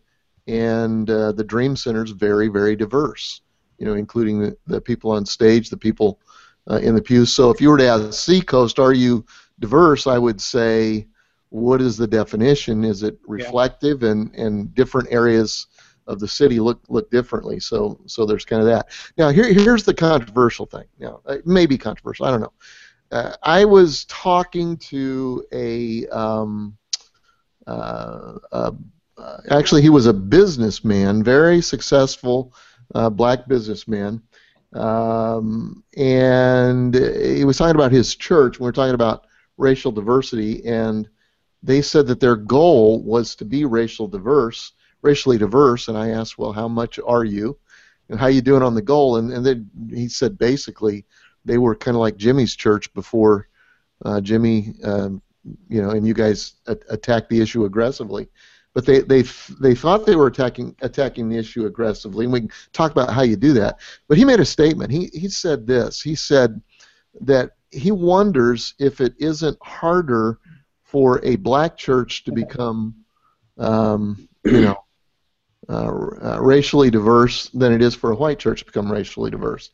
And 0.47 1.09
uh, 1.09 1.33
the 1.33 1.43
Dream 1.43 1.75
Center 1.75 2.03
is 2.03 2.12
very, 2.12 2.47
very 2.47 2.75
diverse, 2.75 3.41
you 3.77 3.86
know, 3.86 3.95
including 3.95 4.39
the, 4.39 4.57
the 4.67 4.79
people 4.79 5.12
on 5.12 5.25
stage, 5.25 5.69
the 5.69 5.77
people 5.77 6.19
uh, 6.69 6.77
in 6.77 6.95
the 6.95 7.01
pews. 7.01 7.33
So 7.33 7.50
if 7.50 7.59
you 7.59 7.69
were 7.69 7.77
to 7.77 7.88
ask 7.88 8.13
Seacoast, 8.13 8.79
are 8.79 8.93
you 8.93 9.25
diverse? 9.59 10.07
I 10.07 10.17
would 10.17 10.39
say 10.39 11.07
what 11.50 11.82
is 11.82 11.98
the 11.98 12.08
definition? 12.08 12.84
Is 12.84 13.04
it 13.04 13.18
reflective 13.27 14.04
yeah. 14.04 14.12
and, 14.12 14.36
and 14.36 14.75
different 14.75 15.10
areas 15.12 15.68
of 16.08 16.20
the 16.20 16.27
city 16.27 16.60
look 16.60 16.82
look 16.89 17.10
differently? 17.12 17.60
So 17.60 18.00
so 18.06 18.25
there's 18.25 18.46
kind 18.46 18.62
of 18.62 18.68
that. 18.68 18.89
Now 19.18 19.30
here 19.30 19.51
here's 19.51 19.84
the 19.84 19.93
controversial 19.93 20.65
thing. 20.65 20.86
Now 21.00 21.21
it 21.28 21.48
may 21.48 21.65
be 21.65 21.78
controversial. 21.78 22.26
I 22.26 22.32
don't 22.32 22.41
know. 22.41 22.54
Uh, 23.12 23.36
I 23.43 23.63
was 23.63 24.06
talking 24.06 24.76
to 24.78 25.45
a 25.54 26.06
um, 26.08 26.78
uh, 27.65 28.34
uh, 28.52 28.71
actually 29.50 29.82
he 29.82 29.89
was 29.89 30.06
a 30.06 30.13
businessman, 30.13 31.24
very 31.24 31.62
successful 31.62 32.54
uh, 32.95 33.10
black 33.10 33.48
businessman. 33.48 34.21
Um, 34.74 35.84
and 35.95 36.93
he 36.93 37.45
was 37.45 37.58
talking 37.58 37.76
about 37.76 37.91
his 37.91 38.15
church. 38.15 38.60
We 38.60 38.65
were 38.65 38.71
talking 38.71 38.93
about 38.93 39.26
racial 39.58 39.91
diversity, 39.91 40.65
and 40.65 41.10
they 41.63 41.82
said 41.82 42.08
that 42.08 42.20
their 42.20 42.36
goal 42.36 43.02
was 43.04 43.36
to 43.36 43.46
be 43.46 43.65
racial 43.65 44.08
diverse, 44.08 44.74
racially 45.02 45.38
diverse, 45.38 45.88
and 45.88 45.98
I 45.98 46.10
asked, 46.10 46.38
well, 46.38 46.52
how 46.52 46.67
much 46.67 47.00
are 47.06 47.24
you, 47.24 47.58
and 48.10 48.20
how 48.20 48.28
are 48.28 48.32
you 48.32 48.41
doing 48.41 48.63
on 48.63 48.76
the 48.76 48.82
goal? 48.82 49.17
And 49.17 49.32
and 49.32 49.46
then 49.46 49.70
he 49.89 50.08
said 50.08 50.38
basically 50.38 51.06
they 51.46 51.58
were 51.58 51.76
kind 51.76 51.96
of 51.96 52.02
like 52.02 52.17
Jimmy's 52.17 52.56
church 52.56 52.93
before 52.93 53.48
uh, 54.06 54.22
Jimmy, 54.22 54.76
um, 54.84 55.22
you 55.70 55.82
know, 55.82 55.91
and 55.91 56.06
you 56.06 56.13
guys 56.13 56.56
a- 56.67 56.78
attacked 56.89 57.30
the 57.30 57.41
issue 57.41 57.65
aggressively. 57.65 58.28
But 58.74 58.86
they, 58.86 59.00
they 59.00 59.24
they 59.60 59.74
thought 59.74 60.06
they 60.06 60.15
were 60.15 60.28
attacking 60.28 60.76
attacking 60.82 61.30
the 61.30 61.38
issue 61.38 61.65
aggressively, 61.65 62.26
and 62.26 62.34
we 62.34 62.41
can 62.41 62.52
talk 62.74 62.91
about 62.91 63.12
how 63.12 63.24
you 63.24 63.36
do 63.36 63.54
that. 63.54 63.80
But 64.08 64.17
he 64.17 64.26
made 64.26 64.39
a 64.39 64.46
statement. 64.46 64.91
He 64.91 65.10
he 65.13 65.30
said 65.30 65.65
this. 65.65 66.00
He 66.00 66.13
said 66.13 66.62
that 67.22 67.54
he 67.72 67.91
wonders 67.91 68.76
if 68.78 69.02
it 69.02 69.15
isn't 69.17 69.58
harder 69.63 70.38
for 70.88 71.23
a 71.26 71.36
black 71.36 71.76
church 71.76 72.23
to 72.23 72.32
become, 72.32 72.95
um, 73.58 74.28
you 74.45 74.62
know, 74.62 74.78
uh, 75.69 75.88
uh, 76.23 76.39
racially 76.41 76.89
diverse 76.89 77.50
than 77.50 77.73
it 77.73 77.82
is 77.82 77.93
for 77.93 78.12
a 78.12 78.15
white 78.15 78.39
church 78.39 78.62
to 78.62 78.65
become 78.65 78.89
racially 78.89 79.30
diverse. 79.30 79.69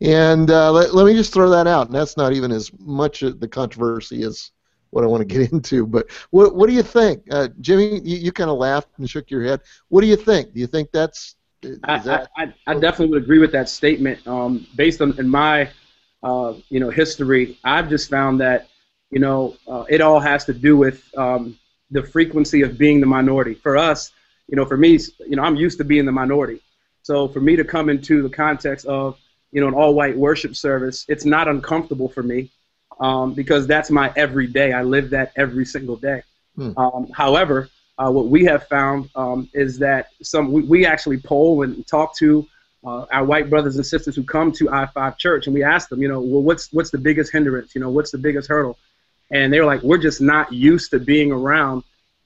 And 0.00 0.50
uh, 0.50 0.72
let, 0.72 0.92
let 0.92 1.06
me 1.06 1.14
just 1.14 1.32
throw 1.32 1.48
that 1.50 1.68
out. 1.68 1.86
And 1.86 1.94
that's 1.94 2.16
not 2.16 2.32
even 2.32 2.50
as 2.50 2.72
much 2.80 3.22
of 3.22 3.38
the 3.38 3.46
controversy 3.46 4.24
as 4.24 4.50
what 4.90 5.04
I 5.04 5.06
want 5.06 5.20
to 5.20 5.24
get 5.24 5.52
into. 5.52 5.86
But 5.86 6.10
what, 6.30 6.56
what 6.56 6.68
do 6.68 6.74
you 6.74 6.82
think? 6.82 7.22
Uh, 7.30 7.48
Jimmy, 7.60 8.00
you, 8.00 8.16
you 8.16 8.32
kind 8.32 8.50
of 8.50 8.58
laughed 8.58 8.88
and 8.98 9.08
shook 9.08 9.30
your 9.30 9.44
head. 9.44 9.60
What 9.88 10.00
do 10.00 10.08
you 10.08 10.16
think? 10.16 10.52
Do 10.52 10.58
you 10.58 10.66
think 10.66 10.90
that's. 10.90 11.36
I, 11.84 11.98
that, 12.00 12.30
I, 12.36 12.52
I, 12.66 12.74
definitely 12.74 13.08
would 13.08 13.22
agree 13.22 13.38
with 13.38 13.50
that 13.52 13.68
statement. 13.68 14.24
Um, 14.26 14.66
based 14.76 15.00
on 15.00 15.18
in 15.18 15.28
my 15.28 15.70
uh, 16.22 16.54
you 16.68 16.80
know 16.80 16.90
history, 16.90 17.58
I've 17.64 17.88
just 17.88 18.10
found 18.10 18.40
that 18.40 18.68
you 19.10 19.20
know, 19.20 19.56
uh, 19.68 19.84
it 19.88 20.00
all 20.00 20.20
has 20.20 20.44
to 20.46 20.52
do 20.52 20.76
with 20.76 21.06
um, 21.16 21.58
the 21.90 22.02
frequency 22.02 22.62
of 22.62 22.76
being 22.76 23.00
the 23.00 23.06
minority. 23.06 23.54
For 23.54 23.76
us, 23.76 24.12
you 24.48 24.56
know, 24.56 24.64
for 24.64 24.76
me, 24.76 24.98
you 25.20 25.36
know, 25.36 25.42
I'm 25.42 25.56
used 25.56 25.78
to 25.78 25.84
being 25.84 26.06
the 26.06 26.12
minority. 26.12 26.60
So 27.02 27.28
for 27.28 27.40
me 27.40 27.56
to 27.56 27.64
come 27.64 27.88
into 27.88 28.22
the 28.22 28.28
context 28.28 28.86
of, 28.86 29.18
you 29.52 29.60
know, 29.60 29.68
an 29.68 29.74
all-white 29.74 30.16
worship 30.16 30.56
service, 30.56 31.04
it's 31.08 31.24
not 31.24 31.48
uncomfortable 31.48 32.08
for 32.08 32.22
me 32.22 32.50
um, 33.00 33.34
because 33.34 33.66
that's 33.66 33.90
my 33.90 34.12
everyday. 34.16 34.72
I 34.72 34.82
live 34.82 35.10
that 35.10 35.32
every 35.36 35.64
single 35.64 35.96
day. 35.96 36.22
Hmm. 36.56 36.76
Um, 36.76 37.08
however, 37.14 37.68
uh, 37.98 38.10
what 38.10 38.26
we 38.26 38.44
have 38.44 38.66
found 38.68 39.08
um, 39.14 39.48
is 39.54 39.78
that 39.78 40.10
some 40.22 40.52
we, 40.52 40.62
we, 40.62 40.86
actually 40.86 41.18
poll 41.18 41.62
and 41.62 41.86
talk 41.86 42.16
to 42.16 42.46
uh, 42.84 43.06
our 43.10 43.24
white 43.24 43.48
brothers 43.48 43.76
and 43.76 43.86
sisters 43.86 44.14
who 44.16 44.22
come 44.22 44.52
to 44.52 44.66
I5 44.66 45.16
Church, 45.16 45.46
and 45.46 45.54
we 45.54 45.62
ask 45.62 45.88
them, 45.88 46.02
you 46.02 46.08
know, 46.08 46.20
well, 46.20 46.42
what's 46.42 46.72
what's 46.72 46.90
the 46.90 46.98
biggest 46.98 47.32
hindrance? 47.32 47.74
You 47.74 47.80
know, 47.80 47.90
what's 47.90 48.10
the 48.10 48.18
biggest 48.18 48.48
hurdle? 48.48 48.78
And 49.30 49.52
they 49.52 49.60
were 49.60 49.66
like, 49.66 49.82
we're 49.82 49.98
just 49.98 50.20
not 50.20 50.52
used 50.52 50.90
to 50.92 50.98
being 50.98 51.32
around 51.32 51.82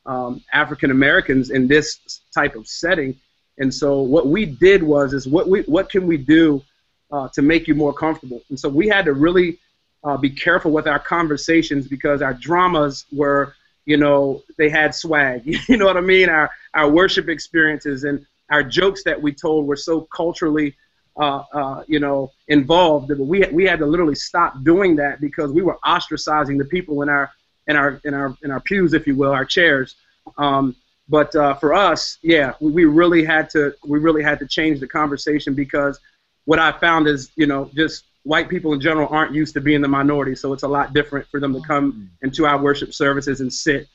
um, 0.07 0.43
African 0.53 0.91
Americans 0.91 1.51
in 1.51 1.67
this 1.67 2.21
type 2.35 2.57
of 2.57 2.67
setting. 2.67 3.19
And 3.59 3.73
so 3.73 4.01
what 4.01 4.27
we 4.27 4.47
did 4.47 4.83
was 4.83 5.13
is 5.13 5.27
what 5.27 5.49
we 5.49 5.63
what 5.63 5.91
can 5.91 6.07
we 6.07 6.17
do 6.17 6.63
uh, 7.11 7.29
to 7.35 7.43
make 7.43 7.69
you 7.69 7.75
more 7.75 7.93
comfortable? 7.93 8.43
And 8.49 8.59
so 8.59 8.69
we 8.69 8.89
had 8.89 9.05
to 9.07 9.13
really 9.13 9.59
uh, 10.03 10.17
be 10.17 10.31
careful 10.31 10.71
with 10.71 10.87
our 10.87 10.99
conversations 10.99 11.87
because 11.87 12.23
our 12.23 12.35
dramas 12.35 13.05
were, 13.13 13.55
you 13.85 13.97
know, 13.97 14.43
they 14.57 14.71
had 14.71 14.95
swag. 14.95 15.43
you 15.69 15.77
know 15.77 15.85
what 15.85 15.97
I 15.97 16.03
mean? 16.03 16.29
Our 16.29 16.51
our 16.75 16.91
worship 16.91 17.29
experiences 17.29 18.05
and 18.05 18.27
our 18.51 18.63
jokes 18.63 19.05
that 19.05 19.21
we 19.21 19.33
told 19.33 19.67
were 19.67 19.77
so 19.77 20.03
culturally 20.03 20.75
uh, 21.21 21.45
uh, 21.53 21.85
you 21.87 22.01
know, 22.01 22.33
involved. 22.49 23.11
We 23.11 23.45
we 23.53 23.65
had 23.65 23.79
to 23.81 23.87
literally 23.87 24.15
stop 24.15 24.65
doing 24.65 24.97
that 24.97 25.21
because 25.21 25.53
we 25.53 25.63
were 25.63 25.79
ostracizing 25.85 26.57
the 26.57 26.65
people 26.65 27.03
in 27.03 27.11
our 27.11 27.31
in 27.67 27.77
our 27.77 28.01
in 28.05 28.15
our 28.15 28.35
in 28.43 28.51
our 28.51 28.61
pews, 28.61 28.95
if 28.95 29.07
you 29.07 29.15
will, 29.15 29.31
our 29.31 29.45
chairs. 29.45 29.97
Um, 30.39 30.75
but 31.09 31.35
uh, 31.37 31.55
for 31.55 31.75
us, 31.75 32.19
yeah, 32.23 32.55
we, 32.61 32.73
we 32.73 32.85
really 32.87 33.23
had 33.23 33.51
to 33.51 33.75
we 33.85 33.99
really 33.99 34.23
had 34.23 34.39
to 34.39 34.47
change 34.47 34.81
the 34.81 34.89
conversation 34.89 35.55
because 35.55 36.01
what 36.47 36.59
I 36.59 36.73
found 36.73 37.07
is, 37.07 37.31
you 37.37 37.47
know, 37.47 37.71
just 37.75 38.05
white 38.23 38.49
people 38.49 38.73
in 38.73 38.81
general 38.81 39.09
aren't 39.11 39.35
used 39.35 39.53
to 39.55 39.61
being 39.61 39.83
the 39.83 39.89
minority, 39.89 40.35
so 40.35 40.55
it's 40.55 40.63
a 40.63 40.69
lot 40.69 40.95
different 40.95 41.29
for 41.29 41.39
them 41.39 41.53
to 41.53 41.61
come 41.61 41.93
mm-hmm. 41.93 42.27
into 42.27 42.47
our 42.47 42.59
worship 42.59 42.95
services 42.95 43.43
and 43.43 43.53
sit 43.53 43.89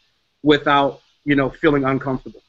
without, 0.43 1.01
you 1.23 1.35
know, 1.35 1.49
feeling 1.49 1.85
uncomfortable. 1.85 2.43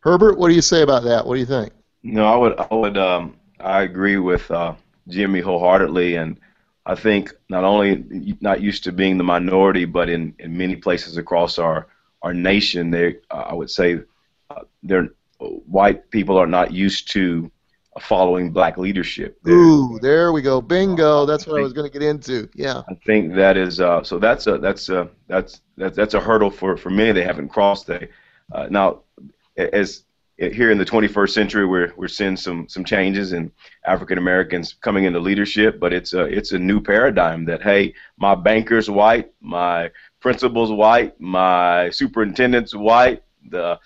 Herbert, 0.00 0.36
what 0.36 0.48
do 0.48 0.54
you 0.54 0.62
say 0.62 0.82
about 0.82 1.04
that? 1.04 1.26
What 1.26 1.34
do 1.34 1.40
you 1.40 1.46
think? 1.46 1.72
No, 2.02 2.26
I 2.26 2.36
would 2.36 2.60
I 2.60 2.74
would 2.74 2.98
um, 2.98 3.36
I 3.60 3.82
agree 3.82 4.18
with 4.18 4.50
uh, 4.50 4.74
Jimmy 5.08 5.40
wholeheartedly, 5.40 6.16
and 6.16 6.38
I 6.84 6.94
think 6.94 7.32
not 7.48 7.64
only 7.64 8.04
not 8.40 8.60
used 8.60 8.84
to 8.84 8.92
being 8.92 9.18
the 9.18 9.24
minority, 9.24 9.84
but 9.84 10.08
in, 10.08 10.34
in 10.38 10.56
many 10.56 10.76
places 10.76 11.16
across 11.16 11.58
our 11.58 11.88
our 12.22 12.34
nation, 12.34 12.90
they 12.90 13.16
uh, 13.30 13.44
I 13.50 13.54
would 13.54 13.70
say 13.70 14.00
uh, 14.50 14.62
they're 14.82 15.10
white 15.38 16.10
people 16.10 16.38
are 16.38 16.46
not 16.46 16.72
used 16.72 17.10
to 17.12 17.50
following 18.00 18.52
black 18.52 18.76
leadership. 18.78 19.38
They're, 19.42 19.54
Ooh, 19.54 19.98
there 20.00 20.32
we 20.32 20.42
go, 20.42 20.60
bingo. 20.60 21.24
That's 21.24 21.46
what 21.46 21.58
I 21.58 21.62
was 21.62 21.72
going 21.72 21.90
to 21.90 21.98
get 21.98 22.06
into. 22.06 22.48
Yeah. 22.54 22.82
I 22.88 22.94
think 23.06 23.34
that 23.34 23.56
is 23.56 23.80
uh, 23.80 24.02
so. 24.02 24.18
That's 24.18 24.46
a 24.46 24.58
that's 24.58 24.88
a 24.88 25.08
that's 25.28 25.60
that's 25.76 25.96
that's 25.96 26.14
a 26.14 26.20
hurdle 26.20 26.50
for 26.50 26.76
for 26.76 26.90
many. 26.90 27.12
They 27.12 27.24
haven't 27.24 27.48
crossed. 27.48 27.86
They 27.86 28.08
uh, 28.52 28.66
now 28.70 29.02
as 29.56 30.04
here 30.38 30.70
in 30.70 30.78
the 30.78 30.84
21st 30.84 31.30
century, 31.30 31.66
we're 31.66 31.92
we're 31.96 32.08
seeing 32.08 32.36
some 32.36 32.68
some 32.68 32.84
changes 32.84 33.32
in 33.32 33.50
African 33.86 34.18
Americans 34.18 34.74
coming 34.74 35.04
into 35.04 35.18
leadership, 35.18 35.80
but 35.80 35.92
it's 35.92 36.12
a 36.12 36.24
it's 36.24 36.52
a 36.52 36.58
new 36.58 36.80
paradigm 36.80 37.44
that 37.46 37.62
hey, 37.62 37.94
my 38.18 38.34
banker's 38.34 38.90
white, 38.90 39.32
my 39.40 39.90
principal's 40.20 40.72
white, 40.72 41.18
my 41.20 41.88
superintendent's 41.90 42.74
white, 42.74 43.22
the 43.48 43.78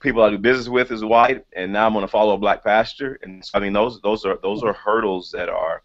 people 0.00 0.22
I 0.22 0.30
do 0.30 0.38
business 0.38 0.68
with 0.68 0.90
is 0.90 1.04
white, 1.04 1.44
and 1.54 1.72
now 1.72 1.86
I'm 1.86 1.92
going 1.92 2.02
to 2.04 2.10
follow 2.10 2.34
a 2.34 2.38
black 2.38 2.64
pastor. 2.64 3.18
And 3.22 3.44
so, 3.44 3.50
I 3.54 3.60
mean, 3.60 3.74
those 3.74 4.00
those 4.00 4.24
are 4.24 4.38
those 4.42 4.62
are 4.62 4.72
hurdles 4.72 5.30
that 5.32 5.50
are 5.50 5.82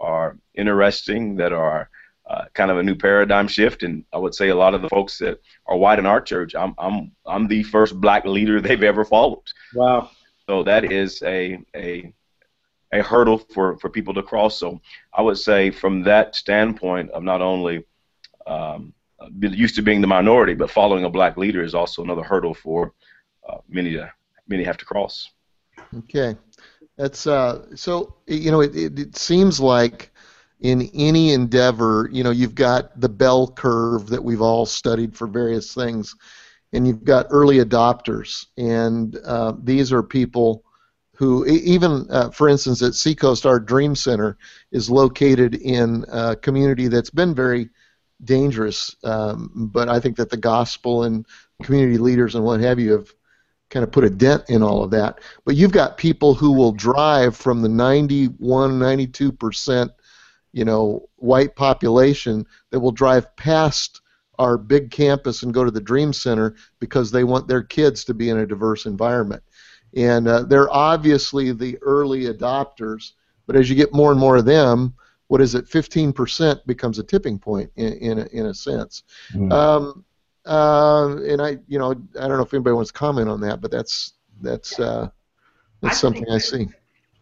are 0.00 0.36
interesting, 0.54 1.36
that 1.36 1.52
are 1.52 1.88
uh, 2.26 2.44
kind 2.54 2.70
of 2.70 2.78
a 2.78 2.82
new 2.82 2.94
paradigm 2.94 3.48
shift. 3.48 3.82
And 3.82 4.04
I 4.12 4.18
would 4.18 4.34
say 4.34 4.48
a 4.48 4.56
lot 4.56 4.74
of 4.74 4.82
the 4.82 4.88
folks 4.88 5.18
that 5.18 5.40
are 5.66 5.76
white 5.76 5.98
in 5.98 6.06
our 6.06 6.20
church, 6.20 6.54
I'm 6.54 6.74
I'm 6.78 7.12
I'm 7.26 7.46
the 7.48 7.62
first 7.62 8.00
black 8.00 8.24
leader 8.24 8.60
they've 8.60 8.82
ever 8.82 9.04
followed. 9.04 9.42
Wow. 9.74 10.10
So 10.48 10.62
that 10.64 10.90
is 10.90 11.22
a 11.22 11.58
a 11.74 12.12
a 12.92 13.02
hurdle 13.02 13.38
for, 13.38 13.76
for 13.78 13.90
people 13.90 14.14
to 14.14 14.22
cross. 14.22 14.58
So 14.58 14.80
I 15.12 15.22
would 15.22 15.38
say 15.38 15.70
from 15.70 16.04
that 16.04 16.36
standpoint 16.36 17.10
of 17.10 17.24
not 17.24 17.42
only 17.42 17.84
um, 18.46 18.92
used 19.40 19.74
to 19.76 19.82
being 19.82 20.00
the 20.00 20.06
minority, 20.06 20.54
but 20.54 20.70
following 20.70 21.04
a 21.04 21.10
black 21.10 21.36
leader 21.36 21.62
is 21.62 21.74
also 21.74 22.02
another 22.02 22.22
hurdle 22.22 22.54
for 22.54 22.92
uh, 23.48 23.58
many 23.68 23.92
to 23.92 24.12
many 24.46 24.64
have 24.64 24.76
to 24.78 24.84
cross. 24.84 25.30
Okay, 25.98 26.36
that's 26.96 27.26
uh, 27.26 27.66
so 27.74 28.14
you 28.26 28.50
know 28.50 28.60
it, 28.60 28.76
it, 28.76 28.98
it 28.98 29.16
seems 29.16 29.60
like 29.60 30.12
in 30.60 30.90
any 30.94 31.32
endeavor, 31.32 32.08
you 32.12 32.24
know, 32.24 32.30
you've 32.30 32.54
got 32.54 32.98
the 33.00 33.08
bell 33.08 33.48
curve 33.48 34.08
that 34.08 34.22
we've 34.22 34.40
all 34.40 34.66
studied 34.66 35.16
for 35.16 35.26
various 35.26 35.74
things, 35.74 36.14
and 36.72 36.86
you've 36.86 37.04
got 37.04 37.26
early 37.30 37.58
adopters, 37.58 38.46
and 38.56 39.16
uh, 39.24 39.52
these 39.62 39.92
are 39.92 40.02
people 40.02 40.64
who, 41.16 41.46
even 41.46 42.06
uh, 42.10 42.30
for 42.30 42.48
instance, 42.48 42.82
at 42.82 42.94
Seacoast, 42.94 43.46
our 43.46 43.60
Dream 43.60 43.94
Center 43.94 44.36
is 44.72 44.90
located 44.90 45.54
in 45.54 46.04
a 46.10 46.34
community 46.34 46.88
that's 46.88 47.10
been 47.10 47.34
very 47.34 47.70
dangerous, 48.24 48.96
um, 49.04 49.50
but 49.72 49.88
I 49.88 50.00
think 50.00 50.16
that 50.16 50.30
the 50.30 50.36
gospel 50.36 51.04
and 51.04 51.24
community 51.62 51.98
leaders 51.98 52.34
and 52.34 52.44
what 52.44 52.60
have 52.60 52.80
you 52.80 52.92
have 52.92 53.12
kind 53.70 53.84
of 53.84 53.92
put 53.92 54.04
a 54.04 54.10
dent 54.10 54.44
in 54.48 54.62
all 54.62 54.82
of 54.82 54.90
that. 54.90 55.20
But 55.44 55.56
you've 55.56 55.72
got 55.72 55.96
people 55.96 56.34
who 56.34 56.52
will 56.52 56.72
drive 56.72 57.36
from 57.36 57.62
the 57.62 57.68
91, 57.68 58.78
92 58.78 59.32
percent 59.32 59.92
you 60.54 60.64
know, 60.64 61.08
white 61.16 61.56
population 61.56 62.46
that 62.70 62.78
will 62.78 62.92
drive 62.92 63.34
past 63.36 64.00
our 64.38 64.56
big 64.56 64.92
campus 64.92 65.42
and 65.42 65.52
go 65.52 65.64
to 65.64 65.70
the 65.70 65.80
Dream 65.80 66.12
Center 66.12 66.54
because 66.78 67.10
they 67.10 67.24
want 67.24 67.48
their 67.48 67.62
kids 67.62 68.04
to 68.04 68.14
be 68.14 68.30
in 68.30 68.38
a 68.38 68.46
diverse 68.46 68.86
environment. 68.86 69.42
And 69.96 70.28
uh, 70.28 70.44
they're 70.44 70.72
obviously 70.72 71.50
the 71.50 71.76
early 71.82 72.32
adopters, 72.32 73.12
but 73.46 73.56
as 73.56 73.68
you 73.68 73.74
get 73.74 73.92
more 73.92 74.12
and 74.12 74.20
more 74.20 74.36
of 74.36 74.44
them, 74.44 74.94
what 75.26 75.40
is 75.40 75.56
it, 75.56 75.66
15% 75.66 76.64
becomes 76.66 77.00
a 77.00 77.02
tipping 77.02 77.38
point 77.38 77.70
in, 77.74 77.94
in, 77.94 78.18
a, 78.20 78.26
in 78.26 78.46
a 78.46 78.54
sense. 78.54 79.02
Mm. 79.32 79.52
Um, 79.52 80.04
uh, 80.46 81.16
and 81.26 81.42
I, 81.42 81.58
you 81.66 81.80
know, 81.80 81.90
I 81.90 82.28
don't 82.28 82.36
know 82.36 82.44
if 82.44 82.54
anybody 82.54 82.74
wants 82.74 82.92
to 82.92 82.98
comment 82.98 83.28
on 83.28 83.40
that, 83.40 83.60
but 83.60 83.72
that's 83.72 84.12
that's 84.40 84.78
uh, 84.78 85.08
that's 85.80 85.96
I 85.96 86.00
something 86.00 86.30
I 86.30 86.38
see. 86.38 86.68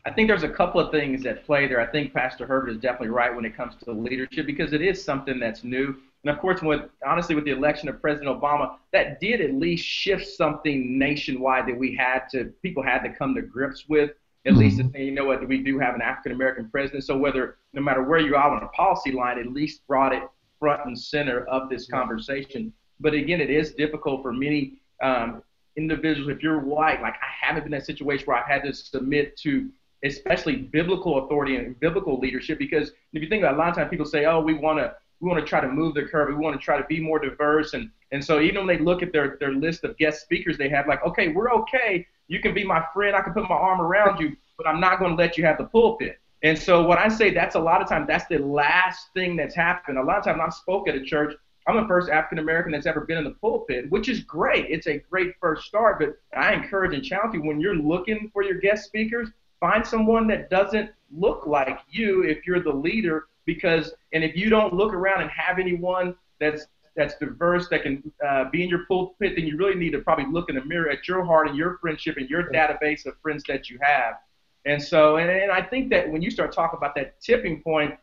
I 0.05 0.11
think 0.11 0.29
there's 0.29 0.43
a 0.43 0.49
couple 0.49 0.81
of 0.81 0.91
things 0.91 1.25
at 1.27 1.45
play 1.45 1.69
there. 1.69 1.81
I 1.81 1.87
think 1.87 2.13
Pastor 2.13 2.45
Herbert 2.45 2.71
is 2.71 2.79
definitely 2.79 3.09
right 3.09 3.35
when 3.35 3.45
it 3.45 3.57
comes 3.57 3.75
to 3.85 3.93
leadership 3.93 4.47
because 4.47 4.73
it 4.73 4.83
is 4.83 5.03
something 5.03 5.39
that's 5.39 5.63
new. 5.63 5.95
And 6.25 6.35
of 6.35 6.41
course, 6.41 6.61
with 6.61 6.83
honestly, 7.07 7.35
with 7.35 7.45
the 7.45 7.53
election 7.53 7.89
of 7.89 8.01
President 8.01 8.41
Obama, 8.41 8.77
that 8.93 9.21
did 9.21 9.41
at 9.41 9.55
least 9.55 9.85
shift 9.85 10.27
something 10.27 10.99
nationwide 10.99 11.67
that 11.69 11.77
we 11.77 11.95
had 11.95 12.23
to 12.33 12.53
people 12.63 12.83
had 12.83 13.01
to 13.01 13.13
come 13.13 13.35
to 13.35 13.43
grips 13.43 13.89
with. 13.89 14.11
At 14.45 14.57
least, 14.57 14.79
mm-hmm. 14.79 14.97
you 14.97 15.13
know 15.13 15.25
what, 15.25 15.47
we 15.47 15.63
do 15.63 15.79
have 15.79 15.95
an 15.95 16.03
African 16.03 16.33
American 16.33 16.69
president. 16.69 17.05
So 17.05 17.17
whether 17.17 17.59
no 17.73 17.81
matter 17.81 18.03
where 18.03 18.19
you 18.19 18.35
are 18.35 18.51
on 18.51 18.63
a 18.63 18.69
policy 18.69 19.13
line, 19.13 19.39
at 19.39 19.47
least 19.47 19.87
brought 19.87 20.13
it 20.13 20.25
front 20.59 20.85
and 20.85 20.99
center 20.99 21.45
of 21.47 21.69
this 21.69 21.87
conversation. 21.87 22.73
But 22.99 23.15
again, 23.15 23.41
it 23.41 23.51
is 23.51 23.75
difficult 23.75 24.23
for 24.23 24.33
many 24.33 24.79
um, 25.01 25.43
individuals. 25.77 26.29
If 26.29 26.43
you're 26.43 26.59
white, 26.59 27.01
like 27.03 27.15
I 27.15 27.47
haven't 27.47 27.65
been 27.65 27.75
in 27.75 27.81
a 27.81 27.85
situation 27.85 28.27
where 28.27 28.37
I've 28.37 28.49
had 28.49 28.65
to 28.65 28.73
submit 28.73 29.37
to 29.39 29.71
especially 30.05 30.57
biblical 30.57 31.25
authority 31.25 31.57
and 31.57 31.79
biblical 31.81 32.19
leadership. 32.19 32.59
Because 32.59 32.93
if 33.13 33.23
you 33.23 33.29
think 33.29 33.43
about 33.43 33.53
it, 33.53 33.57
a 33.57 33.59
lot 33.59 33.69
of 33.69 33.77
times 33.77 33.91
people 33.91 34.07
say, 34.07 34.25
"Oh, 34.25 34.41
we 34.41 34.55
want 34.55 34.79
to 34.79 34.95
we 35.21 35.29
want 35.29 35.41
to 35.41 35.47
try 35.47 35.61
to 35.61 35.69
move 35.69 35.95
the 35.95 36.03
curve. 36.03 36.29
We 36.29 36.35
want 36.35 36.59
to 36.59 36.65
try 36.65 36.77
to 36.77 36.87
be 36.87 37.01
more 37.01 37.19
diverse." 37.19 37.75
And 37.75 37.91
and 38.11 38.25
so 38.25 38.41
even 38.41 38.67
when 38.67 38.77
they 38.77 38.83
look 38.83 39.03
at 39.03 39.13
their 39.13 39.37
their 39.41 39.53
list 39.53 39.85
of 39.85 39.97
guest 39.97 40.23
speakers, 40.23 40.59
they 40.59 40.69
have 40.69 40.87
like, 40.87 41.05
"Okay, 41.05 41.29
we're 41.29 41.53
okay. 41.53 42.07
You 42.29 42.41
can 42.41 42.55
be 42.55 42.65
my 42.65 42.85
friend. 42.95 43.15
I 43.15 43.23
can 43.23 43.33
put 43.33 43.49
my 43.49 43.55
arm 43.55 43.81
around 43.81 44.21
you, 44.21 44.37
but 44.57 44.67
I'm 44.67 44.81
not 44.81 44.99
going 44.99 45.17
to 45.17 45.23
let 45.23 45.37
you 45.39 45.45
have 45.45 45.59
the 45.59 45.65
pulpit." 45.65 46.19
And 46.43 46.59
so 46.59 46.83
what 46.83 46.99
I 46.99 47.09
say, 47.09 47.33
that's 47.33 47.55
a 47.55 47.61
lot 47.61 47.81
of 47.81 47.89
times 47.89 48.09
that's 48.09 48.27
the 48.27 48.39
last 48.39 49.09
thing 49.15 49.37
that's 49.37 49.55
happened. 49.55 49.99
A 49.99 50.03
lot 50.03 50.19
of 50.19 50.25
times 50.25 50.41
I've 50.43 50.55
spoke 50.55 50.89
at 50.89 50.97
a 50.97 51.05
church. 51.05 51.35
I'm 51.69 51.77
the 51.81 51.87
first 51.87 52.11
African 52.11 52.39
American 52.39 52.73
that's 52.73 52.87
ever 52.87 53.03
been 53.03 53.19
in 53.19 53.25
the 53.25 53.37
pulpit, 53.41 53.89
which 53.91 54.09
is 54.09 54.25
great. 54.25 54.67
It's 54.69 54.89
a 54.89 54.99
great 54.99 55.35
first 55.41 55.67
start, 55.67 56.01
but 56.01 56.17
I 56.37 56.53
encourage 56.53 56.93
and 56.95 57.05
challenge 57.05 57.35
you 57.35 57.43
when 57.43 57.61
you're 57.61 57.77
looking 57.77 58.31
for 58.33 58.43
your 58.43 58.59
guest 58.59 58.85
speakers, 58.87 59.29
Find 59.63 59.87
someone 59.87 60.27
that 60.27 60.51
doesn't 60.51 60.91
look 61.17 61.47
like 61.47 61.79
you 61.89 62.25
if 62.25 62.45
you're 62.45 62.61
the 62.61 62.73
leader, 62.73 63.29
because 63.47 63.95
and 64.13 64.25
if 64.25 64.37
you 64.37 64.51
don't 64.51 64.75
look 64.75 64.93
around 64.93 65.23
and 65.23 65.31
have 65.31 65.61
anyone 65.61 66.17
that's 66.41 66.67
that's 66.97 67.15
diverse 67.19 67.69
that 67.69 67.85
can 67.85 68.13
uh, 68.27 68.51
be 68.51 68.65
in 68.65 68.69
your 68.69 68.85
pulpit, 68.87 69.35
then 69.37 69.47
you 69.47 69.57
really 69.57 69.77
need 69.77 69.93
to 69.93 70.01
probably 70.01 70.27
look 70.27 70.51
in 70.51 70.57
the 70.57 70.65
mirror 70.65 70.91
at 70.91 71.07
your 71.07 71.25
heart 71.25 71.47
and 71.47 71.57
your 71.57 71.79
friendship 71.79 72.17
and 72.17 72.29
your 72.29 72.51
database 72.51 73.07
of 73.07 73.15
friends 73.23 73.45
that 73.47 73.71
you 73.71 73.79
have. 73.81 74.17
And 74.65 74.83
so, 74.83 75.17
and, 75.17 75.31
and 75.31 75.53
I 75.53 75.63
think 75.63 75.91
that 75.91 76.11
when 76.11 76.23
you 76.23 76.31
start 76.31 76.53
talking 76.53 76.77
about 76.77 76.97
that 76.97 77.21
tipping 77.21 77.63
point 77.63 77.95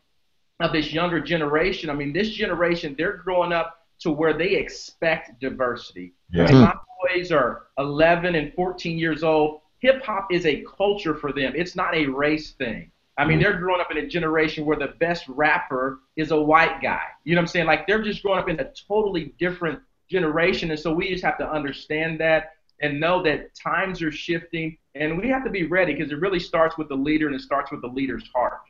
of 0.60 0.72
this 0.72 0.94
younger 0.94 1.20
generation, 1.20 1.90
I 1.90 1.94
mean, 1.94 2.12
this 2.12 2.30
generation, 2.30 2.94
they're 2.96 3.18
growing 3.18 3.52
up 3.52 3.86
to 4.00 4.10
where 4.10 4.36
they 4.36 4.56
expect 4.56 5.38
diversity. 5.40 6.14
Yeah. 6.32 6.46
And 6.46 6.58
my 6.60 6.74
boys 7.14 7.30
are 7.30 7.66
11 7.78 8.34
and 8.34 8.52
14 8.54 8.98
years 8.98 9.22
old 9.22 9.60
hip 9.80 10.02
hop 10.04 10.28
is 10.32 10.46
a 10.46 10.64
culture 10.76 11.14
for 11.14 11.32
them. 11.32 11.52
It's 11.56 11.74
not 11.74 11.94
a 11.94 12.06
race 12.06 12.52
thing. 12.52 12.90
I 13.18 13.24
mean, 13.24 13.38
mm-hmm. 13.38 13.42
they're 13.42 13.58
growing 13.58 13.80
up 13.80 13.90
in 13.90 13.98
a 13.98 14.06
generation 14.06 14.64
where 14.64 14.78
the 14.78 14.94
best 14.98 15.28
rapper 15.28 16.00
is 16.16 16.30
a 16.30 16.40
white 16.40 16.80
guy. 16.80 17.02
You 17.24 17.34
know 17.34 17.40
what 17.40 17.48
I'm 17.48 17.48
saying? 17.48 17.66
Like 17.66 17.86
they're 17.86 18.02
just 18.02 18.22
growing 18.22 18.38
up 18.38 18.48
in 18.48 18.58
a 18.60 18.70
totally 18.88 19.34
different 19.38 19.80
generation, 20.08 20.70
and 20.70 20.80
so 20.80 20.92
we 20.92 21.08
just 21.08 21.24
have 21.24 21.38
to 21.38 21.50
understand 21.50 22.20
that 22.20 22.52
and 22.80 22.98
know 22.98 23.22
that 23.22 23.54
times 23.54 24.00
are 24.00 24.10
shifting, 24.10 24.78
and 24.94 25.18
we 25.18 25.28
have 25.28 25.44
to 25.44 25.50
be 25.50 25.64
ready 25.64 25.92
because 25.92 26.10
it 26.12 26.18
really 26.18 26.40
starts 26.40 26.78
with 26.78 26.88
the 26.88 26.94
leader 26.94 27.26
and 27.26 27.34
it 27.34 27.42
starts 27.42 27.70
with 27.70 27.82
the 27.82 27.88
leader's 27.88 28.26
heart. 28.34 28.60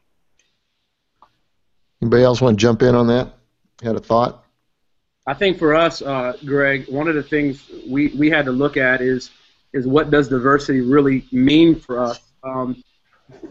Anybody 2.02 2.24
else 2.24 2.40
want 2.40 2.58
to 2.58 2.60
jump 2.60 2.82
in 2.82 2.94
on 2.94 3.06
that? 3.08 3.34
Had 3.82 3.94
a 3.94 4.00
thought? 4.00 4.44
I 5.26 5.34
think 5.34 5.58
for 5.58 5.74
us, 5.74 6.02
uh, 6.02 6.32
Greg, 6.44 6.88
one 6.88 7.06
of 7.06 7.14
the 7.14 7.22
things 7.22 7.70
we, 7.86 8.08
we 8.08 8.30
had 8.30 8.46
to 8.46 8.52
look 8.52 8.76
at 8.76 9.00
is 9.00 9.30
is 9.72 9.86
what 9.86 10.10
does 10.10 10.28
diversity 10.28 10.80
really 10.80 11.26
mean 11.32 11.74
for 11.74 12.00
us? 12.00 12.20
Um, 12.42 12.82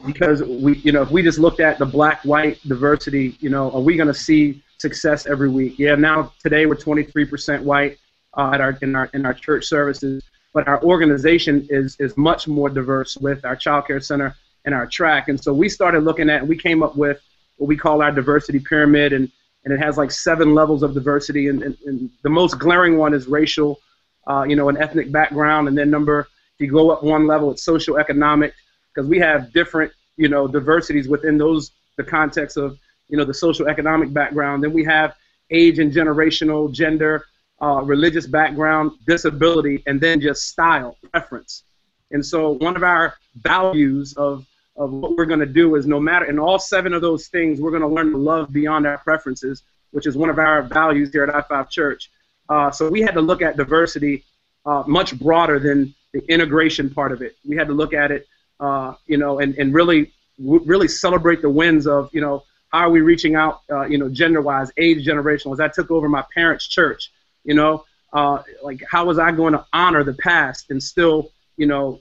because 0.05 0.43
we, 0.43 0.77
you 0.79 0.91
know, 0.91 1.01
if 1.01 1.12
we 1.12 1.23
just 1.23 1.39
looked 1.39 1.60
at 1.60 1.79
the 1.79 1.86
black-white 1.86 2.62
diversity, 2.67 3.38
you 3.39 3.49
know, 3.49 3.71
are 3.71 3.82
we 3.82 3.95
going 3.95 4.08
to 4.08 4.13
see 4.13 4.62
success 4.77 5.25
every 5.25 5.49
week? 5.49 5.79
Yeah, 5.79 5.95
now 5.95 6.34
today 6.43 6.65
we're 6.65 6.75
23% 6.75 7.63
white 7.63 7.97
uh, 8.38 8.51
at 8.53 8.62
our 8.62 8.77
in 8.82 8.95
our 8.95 9.10
in 9.13 9.25
our 9.25 9.34
church 9.34 9.65
services, 9.65 10.23
but 10.53 10.67
our 10.67 10.82
organization 10.84 11.65
is 11.69 11.95
is 11.99 12.15
much 12.17 12.47
more 12.47 12.69
diverse 12.69 13.17
with 13.17 13.45
our 13.45 13.55
child 13.55 13.88
care 13.88 13.99
center 13.99 14.36
and 14.65 14.75
our 14.75 14.86
track. 14.86 15.29
And 15.29 15.41
so 15.41 15.53
we 15.53 15.69
started 15.69 16.03
looking 16.03 16.29
at, 16.29 16.45
we 16.45 16.58
came 16.58 16.84
up 16.84 16.95
with 16.95 17.21
what 17.58 17.67
we 17.67 17.77
call 17.77 18.01
our 18.01 18.12
diversity 18.12 18.60
pyramid, 18.60 19.13
and 19.13 19.32
and 19.65 19.73
it 19.73 19.79
has 19.79 19.97
like 19.97 20.12
seven 20.12 20.53
levels 20.53 20.84
of 20.84 20.93
diversity, 20.93 21.47
and, 21.47 21.63
and, 21.63 21.77
and 21.86 22.10
the 22.23 22.29
most 22.29 22.60
glaring 22.60 22.97
one 22.97 23.13
is 23.13 23.27
racial 23.27 23.79
uh, 24.27 24.43
you 24.43 24.55
know, 24.55 24.69
an 24.69 24.77
ethnic 24.77 25.12
background, 25.12 25.67
and 25.67 25.77
then 25.77 25.89
number, 25.89 26.27
if 26.58 26.65
you 26.65 26.71
go 26.71 26.91
up 26.91 27.03
one 27.03 27.27
level, 27.27 27.51
it's 27.51 27.63
social 27.63 27.97
economic, 27.97 28.53
because 28.93 29.08
we 29.10 29.19
have 29.19 29.51
different, 29.53 29.91
you 30.17 30.29
know, 30.29 30.47
diversities 30.47 31.08
within 31.08 31.38
those 31.38 31.71
the 31.97 32.03
context 32.03 32.58
of, 32.58 32.77
you 33.10 33.17
know, 33.17 33.25
the 33.25 33.34
social 33.34 33.67
economic 33.67 34.13
background. 34.13 34.63
Then 34.63 34.71
we 34.71 34.86
have 34.86 35.15
age 35.51 35.79
and 35.79 35.91
generational, 35.91 36.71
gender, 36.71 37.25
uh, 37.62 37.82
religious 37.84 38.25
background, 38.25 38.91
disability, 39.05 39.84
and 39.86 39.99
then 39.99 40.21
just 40.21 40.47
style, 40.47 40.95
preference. 41.12 41.63
And 42.12 42.25
so 42.25 42.51
one 42.51 42.75
of 42.75 42.84
our 42.84 43.15
values 43.36 44.13
of 44.13 44.45
of 44.77 44.93
what 44.93 45.17
we're 45.17 45.25
going 45.25 45.41
to 45.41 45.45
do 45.45 45.75
is 45.75 45.86
no 45.86 45.99
matter 45.99 46.25
in 46.25 46.39
all 46.39 46.58
seven 46.58 46.93
of 46.93 47.01
those 47.01 47.27
things, 47.27 47.60
we're 47.60 47.69
going 47.69 47.82
to 47.82 47.88
learn 47.88 48.12
to 48.12 48.17
love 48.17 48.51
beyond 48.53 48.88
our 48.88 48.97
preferences, 48.99 49.63
which 49.91 50.08
is 50.08 50.15
one 50.15 50.29
of 50.29 50.39
our 50.39 50.62
values 50.62 51.12
here 51.12 51.25
at 51.25 51.49
I5 51.49 51.69
Church. 51.69 52.10
Uh, 52.49 52.71
so 52.71 52.89
we 52.89 53.01
had 53.01 53.13
to 53.13 53.21
look 53.21 53.41
at 53.41 53.55
diversity 53.57 54.25
uh, 54.65 54.83
much 54.88 55.17
broader 55.19 55.59
than 55.59 55.93
the 56.13 56.21
integration 56.31 56.89
part 56.89 57.12
of 57.12 57.21
it. 57.21 57.35
We 57.47 57.55
had 57.55 57.67
to 57.67 57.73
look 57.73 57.93
at 57.93 58.12
it, 58.12 58.27
uh, 58.59 58.95
you 59.05 59.17
know, 59.17 59.39
and, 59.39 59.55
and 59.57 59.73
really 59.73 60.12
really 60.39 60.88
celebrate 60.88 61.41
the 61.41 61.49
wins 61.49 61.85
of, 61.85 62.09
you 62.13 62.21
know, 62.21 62.43
how 62.69 62.79
are 62.79 62.89
we 62.89 63.01
reaching 63.01 63.35
out, 63.35 63.62
uh, 63.71 63.85
you 63.85 63.97
know, 63.97 64.07
gender-wise, 64.07 64.71
age 64.77 65.05
generational. 65.05 65.53
As 65.53 65.59
I 65.59 65.67
took 65.67 65.91
over 65.91 66.07
my 66.07 66.23
parents' 66.33 66.67
church, 66.67 67.12
you 67.43 67.53
know, 67.53 67.83
uh, 68.13 68.41
like 68.63 68.81
how 68.89 69.05
was 69.05 69.19
I 69.19 69.31
going 69.31 69.53
to 69.53 69.65
honor 69.73 70.03
the 70.03 70.13
past 70.13 70.71
and 70.71 70.81
still, 70.81 71.31
you 71.57 71.65
know, 71.65 71.99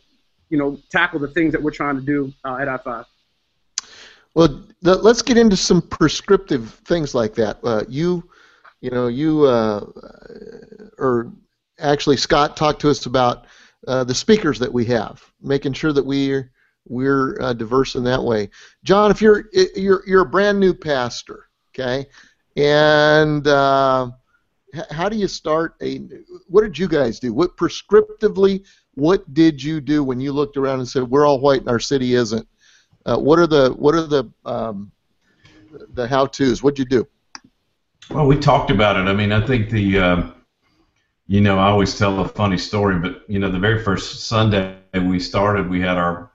you 0.51 0.59
know, 0.59 0.79
tackle 0.91 1.19
the 1.19 1.29
things 1.29 1.53
that 1.53 1.63
we're 1.63 1.73
trying 1.73 1.97
to 1.97 2.03
do 2.03 2.33
uh, 2.45 2.57
at 2.57 2.69
I5. 2.69 3.05
Well, 4.35 4.63
let's 4.83 5.23
get 5.23 5.37
into 5.37 5.57
some 5.57 5.83
prescriptive 5.83 6.75
things 6.85 7.15
like 7.15 7.35
that. 7.35 7.87
You, 7.89 8.29
you 8.81 8.91
know, 8.91 9.09
you 9.09 9.45
uh, 9.45 9.85
or 10.99 11.33
actually 11.79 12.17
Scott 12.17 12.57
talked 12.57 12.81
to 12.81 12.91
us 12.91 13.07
about 13.07 13.47
uh, 13.87 14.05
the 14.05 14.15
speakers 14.15 14.59
that 14.59 14.73
we 14.73 14.85
have, 14.87 15.23
making 15.41 15.73
sure 15.73 15.93
that 15.93 16.05
we're 16.05 16.53
we're 16.87 17.41
uh, 17.41 17.53
diverse 17.53 17.95
in 17.95 18.05
that 18.05 18.23
way. 18.23 18.51
John, 18.85 19.11
if 19.11 19.21
you're 19.21 19.49
you're 19.53 20.03
you're 20.07 20.23
a 20.23 20.29
brand 20.29 20.59
new 20.61 20.75
pastor, 20.75 21.49
okay, 21.71 22.07
and 22.57 23.47
uh, 23.47 24.11
how 24.91 25.09
do 25.09 25.17
you 25.17 25.29
start 25.29 25.75
a? 25.83 25.99
What 26.49 26.63
did 26.63 26.79
you 26.79 26.89
guys 26.89 27.19
do? 27.19 27.33
What 27.33 27.57
prescriptively? 27.57 28.65
What 28.95 29.33
did 29.33 29.63
you 29.63 29.81
do 29.81 30.03
when 30.03 30.21
you 30.21 30.33
looked 30.33 30.57
around 30.57 30.81
and 30.81 30.89
said 30.89 31.05
we're 31.05 31.27
all 31.27 31.41
white 31.41 31.61
and 31.61 31.69
our 31.69 31.79
city 31.79 32.15
isn't? 32.15 32.47
Uh, 33.07 33.17
what 33.17 33.39
are 33.39 33.47
the 33.47 33.71
what 33.71 33.95
are 33.95 34.07
the 34.07 34.25
um, 34.45 34.91
the 35.95 36.07
how 36.07 36.27
tos? 36.27 36.63
What'd 36.63 36.79
you 36.79 36.85
do? 36.85 37.07
Well, 38.11 38.27
we 38.27 38.37
talked 38.37 38.71
about 38.71 38.97
it. 38.97 39.09
I 39.09 39.13
mean, 39.13 39.33
I 39.33 39.45
think 39.45 39.69
the 39.69 39.99
uh, 39.99 40.23
you 41.27 41.43
know 41.43 41.59
I 41.59 41.69
always 41.69 41.99
tell 41.99 42.21
a 42.21 42.29
funny 42.29 42.57
story, 42.57 42.99
but 42.99 43.23
you 43.29 43.39
know 43.39 43.51
the 43.51 43.59
very 43.59 43.83
first 43.83 44.27
Sunday 44.27 44.77
we 44.95 45.21
started, 45.21 45.69
we 45.69 45.81
had 45.81 45.99
our 45.99 46.31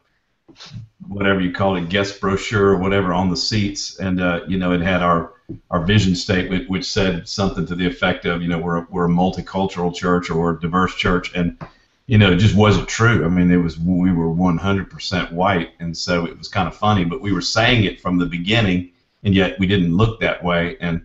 whatever 1.08 1.42
you 1.42 1.52
call 1.52 1.76
it, 1.76 1.90
guest 1.90 2.22
brochure 2.22 2.70
or 2.70 2.78
whatever 2.78 3.14
on 3.14 3.30
the 3.30 3.38
seats, 3.38 4.00
and 4.00 4.22
uh, 4.22 4.42
you 4.48 4.58
know 4.58 4.72
it 4.72 4.82
had 4.82 5.02
our 5.02 5.34
our 5.72 5.84
vision 5.84 6.16
statement, 6.16 6.70
which 6.70 6.86
said 6.86 7.28
something 7.28 7.66
to 7.66 7.76
the 7.76 7.86
effect 7.86 8.26
of, 8.26 8.42
you 8.42 8.48
know, 8.48 8.58
we're 8.58 8.78
a, 8.78 8.88
we're 8.90 9.06
a 9.06 9.10
multicultural 9.10 9.94
church 9.94 10.30
or 10.30 10.52
a 10.52 10.60
diverse 10.60 10.96
church, 10.96 11.34
and 11.36 11.58
you 12.06 12.18
know, 12.18 12.32
it 12.32 12.38
just 12.38 12.56
wasn't 12.56 12.88
true. 12.88 13.26
I 13.26 13.30
mean, 13.30 13.50
it 13.50 13.58
was 13.58 13.80
we 13.80 14.12
were 14.12 14.28
100% 14.28 15.32
white, 15.32 15.72
and 15.80 15.98
so 15.98 16.26
it 16.26 16.38
was 16.38 16.48
kind 16.48 16.68
of 16.68 16.76
funny, 16.76 17.06
but 17.06 17.22
we 17.22 17.32
were 17.32 17.42
saying 17.42 17.86
it 17.86 18.00
from 18.00 18.18
the 18.18 18.26
beginning, 18.26 18.92
and 19.24 19.34
yet 19.34 19.58
we 19.58 19.68
didn't 19.68 19.96
look 19.96 20.20
that 20.20 20.44
way. 20.44 20.78
And 20.80 21.02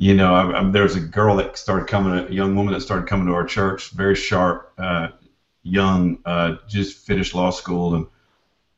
you 0.00 0.14
know, 0.14 0.34
I, 0.34 0.60
I, 0.60 0.70
there 0.70 0.84
was 0.84 0.96
a 0.96 1.00
girl 1.00 1.36
that 1.36 1.58
started 1.58 1.86
coming, 1.86 2.26
a 2.26 2.32
young 2.32 2.56
woman 2.56 2.72
that 2.72 2.80
started 2.80 3.06
coming 3.06 3.26
to 3.26 3.34
our 3.34 3.44
church, 3.44 3.90
very 3.90 4.14
sharp, 4.14 4.72
uh, 4.78 5.08
young, 5.62 6.18
uh, 6.24 6.56
just 6.66 7.06
finished 7.06 7.34
law 7.34 7.50
school, 7.50 7.94
and 7.94 8.06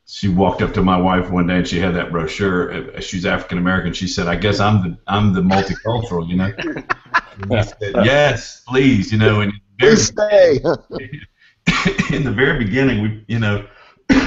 she 0.05 0.27
walked 0.27 0.61
up 0.61 0.73
to 0.73 0.83
my 0.83 0.97
wife 0.97 1.29
one 1.29 1.47
day 1.47 1.55
and 1.55 1.67
she 1.67 1.79
had 1.79 1.95
that 1.95 2.11
brochure. 2.11 2.73
Uh, 2.73 2.99
she's 2.99 3.25
African 3.25 3.57
American. 3.57 3.93
She 3.93 4.05
said, 4.05 4.27
"I 4.27 4.35
guess 4.35 4.59
I'm 4.59 4.83
the 4.83 4.97
I'm 5.07 5.31
the 5.31 5.39
multicultural," 5.39 6.27
you 6.27 6.35
know. 6.35 6.51
said, 7.63 8.05
"Yes, 8.05 8.61
please," 8.67 9.13
you 9.13 9.17
know. 9.17 9.39
And 9.39 9.53
please 9.79 10.07
stay. 10.07 10.55
in 12.13 12.25
the 12.25 12.33
very 12.35 12.61
beginning, 12.61 13.01
we 13.01 13.23
you 13.29 13.39
know 13.39 13.65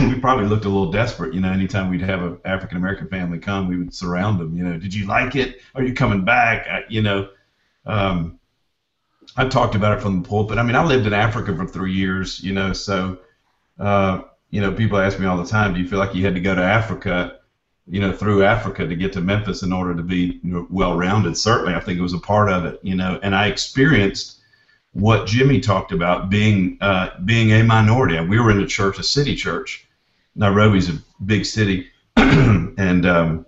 we 0.09 0.19
probably 0.21 0.47
looked 0.47 0.65
a 0.65 0.69
little 0.69 0.91
desperate. 0.91 1.35
You 1.35 1.41
know, 1.41 1.51
anytime 1.51 1.91
we'd 1.91 2.03
have 2.03 2.23
an 2.23 2.39
African 2.45 2.77
American 2.77 3.09
family 3.09 3.39
come, 3.39 3.69
we 3.69 3.77
would 3.77 3.95
surround 3.95 4.41
them. 4.41 4.57
You 4.57 4.65
know, 4.65 4.79
did 4.79 4.95
you 4.95 5.07
like 5.07 5.37
it? 5.37 5.61
Are 5.75 5.83
you 5.83 5.95
coming 5.95 6.25
back? 6.25 6.67
I, 6.69 6.85
you 6.89 7.03
know. 7.03 7.29
Um, 7.85 8.39
I 9.37 9.47
talked 9.49 9.75
about 9.75 9.99
it 9.99 10.01
from 10.01 10.23
the 10.23 10.29
pulpit. 10.29 10.57
I 10.57 10.63
mean, 10.63 10.77
I 10.77 10.85
lived 10.85 11.07
in 11.07 11.13
Africa 11.13 11.55
for 11.55 11.67
three 11.67 11.93
years, 11.93 12.43
you 12.43 12.55
know, 12.55 12.73
so 12.73 13.19
uh, 13.79 14.23
you 14.51 14.61
know, 14.61 14.73
people 14.73 14.99
ask 14.99 15.19
me 15.19 15.27
all 15.27 15.37
the 15.37 15.49
time, 15.49 15.75
do 15.75 15.81
you 15.81 15.89
feel 15.89 15.99
like 15.99 16.15
you 16.15 16.25
had 16.25 16.35
to 16.35 16.41
go 16.41 16.55
to 16.55 16.63
Africa, 16.63 17.41
you 17.87 18.01
know, 18.01 18.13
through 18.13 18.45
Africa 18.45 18.87
to 18.87 18.97
get 18.97 19.13
to 19.13 19.21
Memphis 19.21 19.63
in 19.63 19.73
order 19.73 19.95
to 19.95 20.03
be 20.03 20.41
you 20.43 20.53
know, 20.53 20.67
well-rounded? 20.71 21.37
Certainly, 21.37 21.75
I 21.75 21.81
think 21.81 21.99
it 21.99 22.03
was 22.03 22.15
a 22.15 22.19
part 22.19 22.51
of 22.51 22.65
it, 22.65 22.81
you 22.83 22.95
know, 22.95 23.19
and 23.23 23.35
I 23.35 23.49
experienced 23.49 24.36
what 24.97 25.27
Jimmy 25.27 25.61
talked 25.61 25.93
about 25.93 26.31
being 26.31 26.79
uh, 26.81 27.11
being 27.27 27.53
a 27.53 27.63
minority. 27.63 28.19
We 28.19 28.41
were 28.41 28.51
in 28.51 28.61
a 28.61 28.67
church, 28.67 28.99
a 28.99 29.03
city 29.03 29.37
church. 29.37 29.87
Nairobi's 30.35 30.89
a 30.89 30.99
big 31.27 31.45
city, 31.45 31.89
and 32.17 33.05
um, 33.05 33.47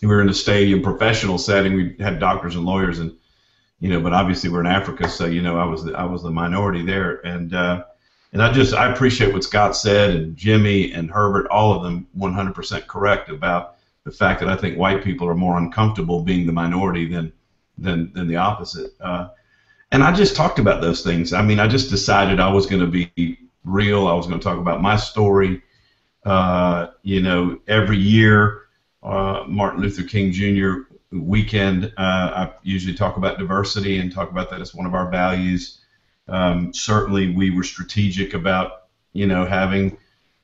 we 0.00 0.06
were 0.06 0.22
in 0.22 0.28
a 0.28 0.34
stadium, 0.34 0.80
professional 0.80 1.38
setting. 1.38 1.74
We 1.74 1.96
had 1.98 2.20
doctors 2.20 2.54
and 2.54 2.64
lawyers, 2.64 3.00
and 3.00 3.16
you 3.80 3.88
know, 3.88 4.00
but 4.00 4.12
obviously 4.12 4.48
we're 4.48 4.60
in 4.60 4.66
Africa, 4.66 5.08
so 5.08 5.26
you 5.26 5.42
know, 5.42 5.58
I 5.58 5.64
was 5.64 5.82
the, 5.82 5.92
I 5.94 6.04
was 6.04 6.22
the 6.22 6.30
minority 6.30 6.84
there, 6.84 7.16
and 7.26 7.52
uh, 7.52 7.84
and 8.32 8.40
I 8.40 8.52
just 8.52 8.74
I 8.74 8.92
appreciate 8.92 9.32
what 9.32 9.42
Scott 9.42 9.76
said 9.76 10.10
and 10.10 10.36
Jimmy 10.36 10.92
and 10.92 11.10
Herbert, 11.10 11.48
all 11.48 11.72
of 11.72 11.82
them 11.82 12.06
100% 12.16 12.86
correct 12.86 13.28
about 13.28 13.74
the 14.04 14.12
fact 14.12 14.38
that 14.38 14.48
I 14.48 14.54
think 14.54 14.78
white 14.78 15.02
people 15.02 15.28
are 15.28 15.34
more 15.34 15.58
uncomfortable 15.58 16.22
being 16.22 16.46
the 16.46 16.52
minority 16.52 17.08
than 17.08 17.32
than 17.76 18.12
than 18.12 18.28
the 18.28 18.36
opposite. 18.36 18.92
Uh, 19.00 19.30
and 19.94 20.02
I 20.02 20.10
just 20.10 20.34
talked 20.34 20.58
about 20.58 20.80
those 20.80 21.02
things. 21.02 21.32
I 21.32 21.40
mean, 21.40 21.60
I 21.60 21.68
just 21.68 21.88
decided 21.88 22.40
I 22.40 22.52
was 22.52 22.66
going 22.66 22.80
to 22.80 22.88
be 23.14 23.38
real. 23.64 24.08
I 24.08 24.14
was 24.14 24.26
going 24.26 24.40
to 24.40 24.42
talk 24.42 24.58
about 24.58 24.82
my 24.82 24.96
story. 24.96 25.62
Uh, 26.24 26.88
you 27.04 27.22
know, 27.22 27.60
every 27.68 27.96
year, 27.96 28.62
uh, 29.04 29.44
Martin 29.46 29.80
Luther 29.80 30.02
King 30.02 30.32
Jr. 30.32 30.92
weekend, 31.12 31.92
uh, 31.96 32.48
I 32.48 32.52
usually 32.64 32.94
talk 32.94 33.18
about 33.18 33.38
diversity 33.38 33.98
and 33.98 34.12
talk 34.12 34.32
about 34.32 34.50
that 34.50 34.60
as 34.60 34.74
one 34.74 34.84
of 34.84 34.94
our 34.94 35.08
values. 35.12 35.78
Um, 36.26 36.74
certainly, 36.74 37.32
we 37.32 37.50
were 37.50 37.62
strategic 37.62 38.34
about 38.34 38.86
you 39.12 39.28
know 39.28 39.46
having 39.46 39.96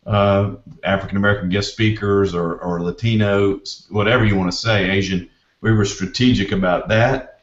uh, 0.06 0.54
African 0.84 1.16
American 1.16 1.48
guest 1.48 1.72
speakers 1.72 2.36
or, 2.36 2.56
or 2.58 2.82
Latino, 2.82 3.60
whatever 3.88 4.24
you 4.24 4.36
want 4.36 4.52
to 4.52 4.56
say, 4.56 4.88
Asian. 4.92 5.28
We 5.60 5.72
were 5.72 5.84
strategic 5.84 6.52
about 6.52 6.86
that 6.88 7.39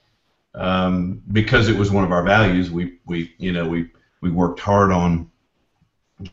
um, 0.57 1.21
because 1.31 1.69
it 1.69 1.77
was 1.77 1.91
one 1.91 2.03
of 2.03 2.11
our 2.11 2.23
values. 2.23 2.71
We 2.71 2.97
we 3.05 3.33
you 3.37 3.51
know 3.51 3.67
we 3.67 3.89
we 4.21 4.29
worked 4.29 4.59
hard 4.59 4.91
on 4.91 5.29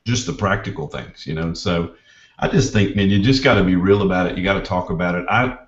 just 0.04 0.26
the 0.26 0.32
practical 0.32 0.88
things, 0.88 1.26
you 1.26 1.34
know. 1.34 1.54
So 1.54 1.94
I 2.38 2.48
just 2.48 2.72
think, 2.72 2.96
man, 2.96 3.10
you 3.10 3.22
just 3.22 3.44
got 3.44 3.54
to 3.54 3.64
be 3.64 3.76
real 3.76 4.02
about 4.02 4.26
it. 4.26 4.36
You 4.36 4.44
got 4.44 4.54
to 4.54 4.62
talk 4.62 4.90
about 4.90 5.14
it. 5.14 5.26
I 5.28 5.58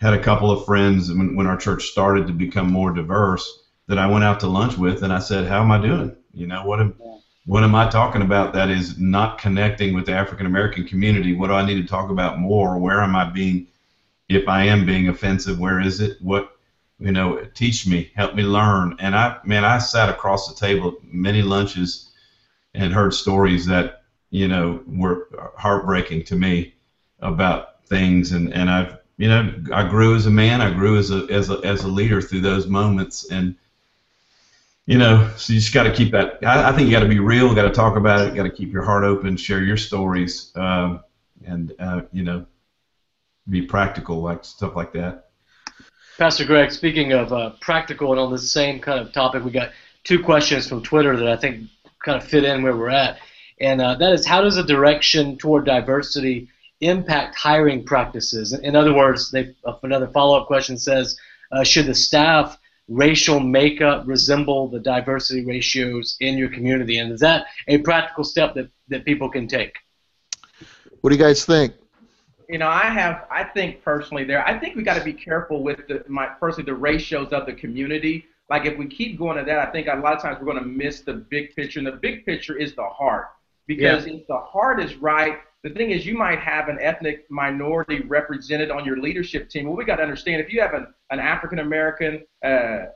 had 0.00 0.14
a 0.14 0.22
couple 0.22 0.50
of 0.50 0.64
friends 0.64 1.12
when, 1.12 1.36
when 1.36 1.46
our 1.46 1.56
church 1.56 1.84
started 1.84 2.26
to 2.26 2.32
become 2.32 2.72
more 2.72 2.92
diverse 2.92 3.64
that 3.88 3.98
I 3.98 4.06
went 4.06 4.24
out 4.24 4.40
to 4.40 4.46
lunch 4.46 4.76
with, 4.76 5.02
and 5.02 5.12
I 5.12 5.18
said, 5.18 5.46
"How 5.46 5.62
am 5.62 5.70
I 5.70 5.80
doing? 5.80 6.14
You 6.32 6.46
know, 6.46 6.64
what 6.64 6.80
am 6.80 6.94
what 7.48 7.64
am 7.64 7.74
I 7.74 7.88
talking 7.88 8.20
about 8.20 8.52
that 8.52 8.68
is 8.68 8.98
not 8.98 9.38
connecting 9.38 9.94
with 9.94 10.04
the 10.06 10.12
African 10.12 10.46
American 10.46 10.84
community? 10.84 11.34
What 11.34 11.48
do 11.48 11.54
I 11.54 11.64
need 11.64 11.80
to 11.80 11.86
talk 11.86 12.10
about 12.10 12.38
more? 12.38 12.78
Where 12.78 13.00
am 13.02 13.16
I 13.16 13.24
being, 13.24 13.66
if 14.28 14.46
I 14.48 14.64
am 14.64 14.84
being 14.84 15.08
offensive? 15.08 15.58
Where 15.58 15.80
is 15.80 16.00
it? 16.00 16.18
What 16.20 16.57
you 16.98 17.12
know, 17.12 17.44
teach 17.54 17.86
me, 17.86 18.10
help 18.14 18.34
me 18.34 18.42
learn." 18.42 18.96
And 18.98 19.14
I, 19.14 19.38
man, 19.44 19.64
I 19.64 19.78
sat 19.78 20.08
across 20.08 20.48
the 20.48 20.54
table 20.54 20.96
many 21.02 21.42
lunches 21.42 22.10
and 22.74 22.92
heard 22.92 23.14
stories 23.14 23.66
that 23.66 24.02
you 24.30 24.48
know 24.48 24.82
were 24.86 25.28
heartbreaking 25.56 26.24
to 26.24 26.36
me 26.36 26.74
about 27.20 27.86
things, 27.86 28.32
and 28.32 28.52
and 28.52 28.70
I've 28.70 28.98
you 29.16 29.28
know 29.28 29.52
I 29.72 29.88
grew 29.88 30.14
as 30.14 30.26
a 30.26 30.30
man, 30.30 30.60
I 30.60 30.70
grew 30.72 30.96
as 30.96 31.10
a 31.10 31.26
as 31.30 31.50
a 31.50 31.58
as 31.64 31.82
a 31.82 31.88
leader 31.88 32.20
through 32.20 32.42
those 32.42 32.66
moments, 32.66 33.30
and 33.30 33.54
you 34.86 34.96
know, 34.96 35.30
so 35.36 35.52
you 35.52 35.58
just 35.58 35.74
got 35.74 35.82
to 35.82 35.92
keep 35.92 36.12
that. 36.12 36.38
I, 36.42 36.70
I 36.70 36.72
think 36.72 36.86
you 36.86 36.92
got 36.92 37.00
to 37.00 37.08
be 37.08 37.18
real. 37.18 37.54
Got 37.54 37.64
to 37.64 37.70
talk 37.70 37.96
about 37.96 38.26
it. 38.26 38.34
Got 38.34 38.44
to 38.44 38.50
keep 38.50 38.72
your 38.72 38.82
heart 38.82 39.04
open. 39.04 39.36
Share 39.36 39.62
your 39.62 39.76
stories, 39.76 40.50
um, 40.56 41.00
and 41.44 41.74
uh, 41.78 42.02
you 42.10 42.22
know, 42.22 42.46
be 43.50 43.60
practical, 43.60 44.22
like 44.22 44.46
stuff 44.46 44.74
like 44.74 44.92
that. 44.94 45.27
Pastor 46.18 46.44
Greg, 46.44 46.72
speaking 46.72 47.12
of 47.12 47.32
uh, 47.32 47.50
practical 47.60 48.10
and 48.10 48.18
on 48.18 48.32
the 48.32 48.38
same 48.38 48.80
kind 48.80 48.98
of 48.98 49.12
topic, 49.12 49.44
we 49.44 49.52
got 49.52 49.70
two 50.02 50.20
questions 50.20 50.68
from 50.68 50.82
Twitter 50.82 51.16
that 51.16 51.28
I 51.28 51.36
think 51.36 51.68
kind 52.04 52.20
of 52.20 52.28
fit 52.28 52.42
in 52.42 52.64
where 52.64 52.76
we're 52.76 52.90
at, 52.90 53.20
and 53.60 53.80
uh, 53.80 53.94
that 53.94 54.12
is, 54.12 54.26
how 54.26 54.40
does 54.42 54.56
a 54.56 54.64
direction 54.64 55.38
toward 55.38 55.64
diversity 55.64 56.48
impact 56.80 57.36
hiring 57.36 57.84
practices? 57.84 58.52
In 58.52 58.74
other 58.74 58.92
words, 58.92 59.30
they, 59.30 59.54
another 59.84 60.08
follow-up 60.08 60.48
question 60.48 60.76
says, 60.76 61.16
uh, 61.52 61.62
should 61.62 61.86
the 61.86 61.94
staff 61.94 62.58
racial 62.88 63.38
makeup 63.38 64.02
resemble 64.04 64.68
the 64.68 64.80
diversity 64.80 65.44
ratios 65.44 66.16
in 66.18 66.36
your 66.36 66.48
community? 66.48 66.98
And 66.98 67.12
is 67.12 67.20
that 67.20 67.46
a 67.68 67.78
practical 67.78 68.24
step 68.24 68.54
that, 68.54 68.68
that 68.88 69.04
people 69.04 69.30
can 69.30 69.46
take? 69.46 69.76
What 71.00 71.10
do 71.10 71.16
you 71.16 71.22
guys 71.22 71.44
think? 71.44 71.74
You 72.48 72.58
know, 72.58 72.68
I 72.68 72.84
have, 72.84 73.26
I 73.30 73.44
think 73.44 73.84
personally 73.84 74.24
there, 74.24 74.46
I 74.46 74.58
think 74.58 74.74
we 74.74 74.82
got 74.82 74.96
to 74.96 75.04
be 75.04 75.12
careful 75.12 75.62
with 75.62 75.86
the, 75.86 76.02
my, 76.08 76.26
personally, 76.26 76.64
the 76.64 76.74
ratios 76.74 77.32
of 77.32 77.44
the 77.44 77.52
community. 77.52 78.26
Like 78.48 78.64
if 78.64 78.78
we 78.78 78.86
keep 78.86 79.18
going 79.18 79.36
to 79.36 79.44
that, 79.44 79.58
I 79.58 79.70
think 79.70 79.86
a 79.86 79.96
lot 79.96 80.14
of 80.14 80.22
times 80.22 80.38
we're 80.40 80.50
going 80.52 80.62
to 80.62 80.68
miss 80.68 81.02
the 81.02 81.12
big 81.12 81.54
picture. 81.54 81.78
And 81.78 81.86
the 81.86 81.92
big 81.92 82.24
picture 82.24 82.56
is 82.56 82.74
the 82.74 82.86
heart. 82.86 83.26
Because 83.66 84.06
yeah. 84.06 84.14
if 84.14 84.26
the 84.26 84.38
heart 84.38 84.82
is 84.82 84.94
right, 84.96 85.40
the 85.62 85.70
thing 85.70 85.90
is, 85.90 86.06
you 86.06 86.16
might 86.16 86.38
have 86.38 86.68
an 86.68 86.78
ethnic 86.80 87.30
minority 87.30 88.00
represented 88.00 88.70
on 88.70 88.84
your 88.84 88.98
leadership 88.98 89.50
team. 89.50 89.66
Well, 89.66 89.76
we 89.76 89.84
got 89.84 89.96
to 89.96 90.02
understand 90.02 90.40
if 90.40 90.50
you 90.50 90.62
have 90.62 90.72
an, 90.72 90.86
an 91.10 91.18
African 91.18 91.58
American, 91.58 92.24
uh, 92.42 92.48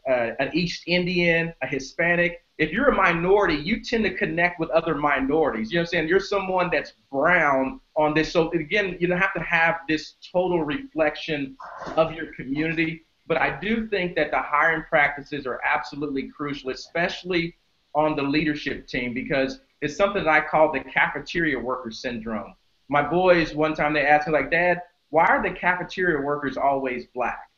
uh, 0.08 0.30
an 0.38 0.50
East 0.54 0.84
Indian, 0.86 1.52
a 1.60 1.66
Hispanic, 1.66 2.42
if 2.62 2.70
you're 2.70 2.90
a 2.90 2.94
minority, 2.94 3.56
you 3.56 3.82
tend 3.82 4.04
to 4.04 4.14
connect 4.14 4.60
with 4.60 4.70
other 4.70 4.94
minorities. 4.94 5.72
You 5.72 5.78
know 5.78 5.80
what 5.80 5.88
I'm 5.88 5.90
saying? 5.90 6.08
You're 6.08 6.20
someone 6.20 6.70
that's 6.70 6.92
brown 7.10 7.80
on 7.96 8.14
this. 8.14 8.32
So 8.32 8.52
again, 8.52 8.96
you 9.00 9.08
don't 9.08 9.18
have 9.18 9.34
to 9.34 9.42
have 9.42 9.80
this 9.88 10.14
total 10.32 10.62
reflection 10.62 11.56
of 11.96 12.12
your 12.12 12.32
community. 12.34 13.04
But 13.26 13.38
I 13.38 13.58
do 13.58 13.88
think 13.88 14.14
that 14.14 14.30
the 14.30 14.40
hiring 14.40 14.84
practices 14.88 15.44
are 15.44 15.60
absolutely 15.64 16.28
crucial, 16.28 16.70
especially 16.70 17.56
on 17.96 18.14
the 18.14 18.22
leadership 18.22 18.86
team, 18.86 19.12
because 19.12 19.60
it's 19.80 19.96
something 19.96 20.22
that 20.22 20.30
I 20.30 20.40
call 20.40 20.72
the 20.72 20.80
cafeteria 20.80 21.58
worker 21.58 21.90
syndrome. 21.90 22.54
My 22.88 23.02
boys, 23.02 23.56
one 23.56 23.74
time 23.74 23.92
they 23.92 24.06
asked 24.06 24.28
me, 24.28 24.34
like, 24.34 24.52
Dad, 24.52 24.82
why 25.10 25.26
are 25.26 25.42
the 25.42 25.50
cafeteria 25.50 26.24
workers 26.24 26.56
always 26.56 27.06
black? 27.12 27.50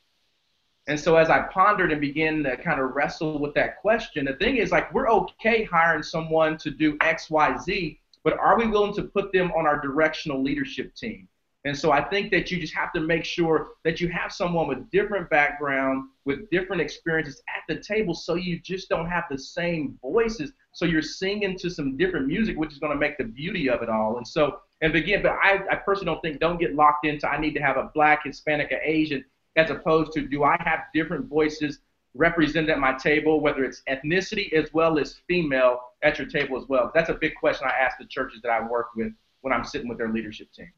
And 0.87 1.01
so 1.01 1.17
as 1.17 1.31
I 1.31 1.43
pondered 1.43 1.93
and 1.93 2.01
began 2.01 2.43
to 2.43 2.57
kind 2.59 2.81
of 2.81 2.95
wrestle 2.95 3.39
with 3.39 3.55
that 3.55 3.81
question, 3.81 4.27
the 4.27 4.35
thing 4.35 4.59
is, 4.59 4.71
like, 4.71 4.93
we're 4.93 5.09
okay 5.09 5.65
hiring 5.65 6.03
someone 6.03 6.59
to 6.59 6.71
do 6.71 6.99
X, 7.01 7.31
Y, 7.31 7.57
Z, 7.59 8.01
but 8.23 8.39
are 8.39 8.59
we 8.59 8.67
willing 8.67 8.95
to 8.95 9.03
put 9.03 9.33
them 9.33 9.51
on 9.53 9.67
our 9.67 9.81
directional 9.81 10.43
leadership 10.43 10.95
team? 10.95 11.29
And 11.67 11.77
so 11.77 11.93
I 11.93 12.03
think 12.03 12.31
that 12.31 12.51
you 12.51 12.61
just 12.61 12.75
have 12.75 12.93
to 12.93 13.01
make 13.01 13.25
sure 13.25 13.69
that 13.85 13.99
you 13.99 14.09
have 14.11 14.33
someone 14.33 14.69
with 14.69 14.91
different 14.91 15.31
background, 15.31 16.11
with 16.27 16.51
different 16.51 16.83
experiences 16.83 17.43
at 17.49 17.63
the 17.75 17.81
table 17.81 18.13
so 18.13 18.35
you 18.35 18.61
just 18.61 18.91
don't 18.91 19.09
have 19.09 19.25
the 19.31 19.39
same 19.39 19.99
voices. 20.03 20.53
So 20.73 20.85
you're 20.85 21.01
singing 21.01 21.57
to 21.59 21.71
some 21.71 21.97
different 21.97 22.27
music, 22.27 22.59
which 22.59 22.73
is 22.73 22.79
going 22.79 22.93
to 22.93 22.99
make 22.99 23.17
the 23.17 23.25
beauty 23.25 23.71
of 23.71 23.81
it 23.81 23.89
all. 23.89 24.19
And 24.19 24.29
so, 24.29 24.61
and 24.83 24.95
again, 24.95 25.23
but 25.23 25.39
I, 25.43 25.61
I 25.71 25.77
personally 25.77 26.13
don't 26.13 26.21
think, 26.21 26.39
don't 26.39 26.61
get 26.61 26.75
locked 26.75 27.07
into 27.07 27.27
I 27.27 27.41
need 27.41 27.55
to 27.55 27.63
have 27.63 27.79
a 27.79 27.91
black, 27.95 28.25
Hispanic, 28.25 28.71
or 28.71 28.81
Asian, 28.85 29.25
as 29.57 29.71
opposed 29.71 30.13
to 30.13 30.27
do 30.27 30.45
I 30.45 30.57
have 30.61 30.81
different 30.93 31.27
voices 31.27 31.81
represented 32.15 32.71
at 32.71 32.79
my 32.79 32.93
table, 32.93 33.41
whether 33.41 33.65
it's 33.65 33.83
ethnicity 33.89 34.53
as 34.53 34.73
well 34.73 34.99
as 34.99 35.21
female 35.27 35.81
at 36.03 36.19
your 36.19 36.29
table 36.29 36.57
as 36.57 36.69
well. 36.69 36.93
That's 36.95 37.11
a 37.11 37.15
big 37.15 37.35
question 37.35 37.67
I 37.69 37.85
ask 37.85 37.99
the 37.99 38.07
churches 38.07 38.41
that 38.43 38.51
I 38.51 38.67
work 38.67 38.89
with 38.95 39.13
when 39.41 39.53
I'm 39.53 39.65
sitting 39.65 39.89
with 39.89 39.99
their 39.99 40.11
leadership 40.11 40.53
team. 40.53 40.73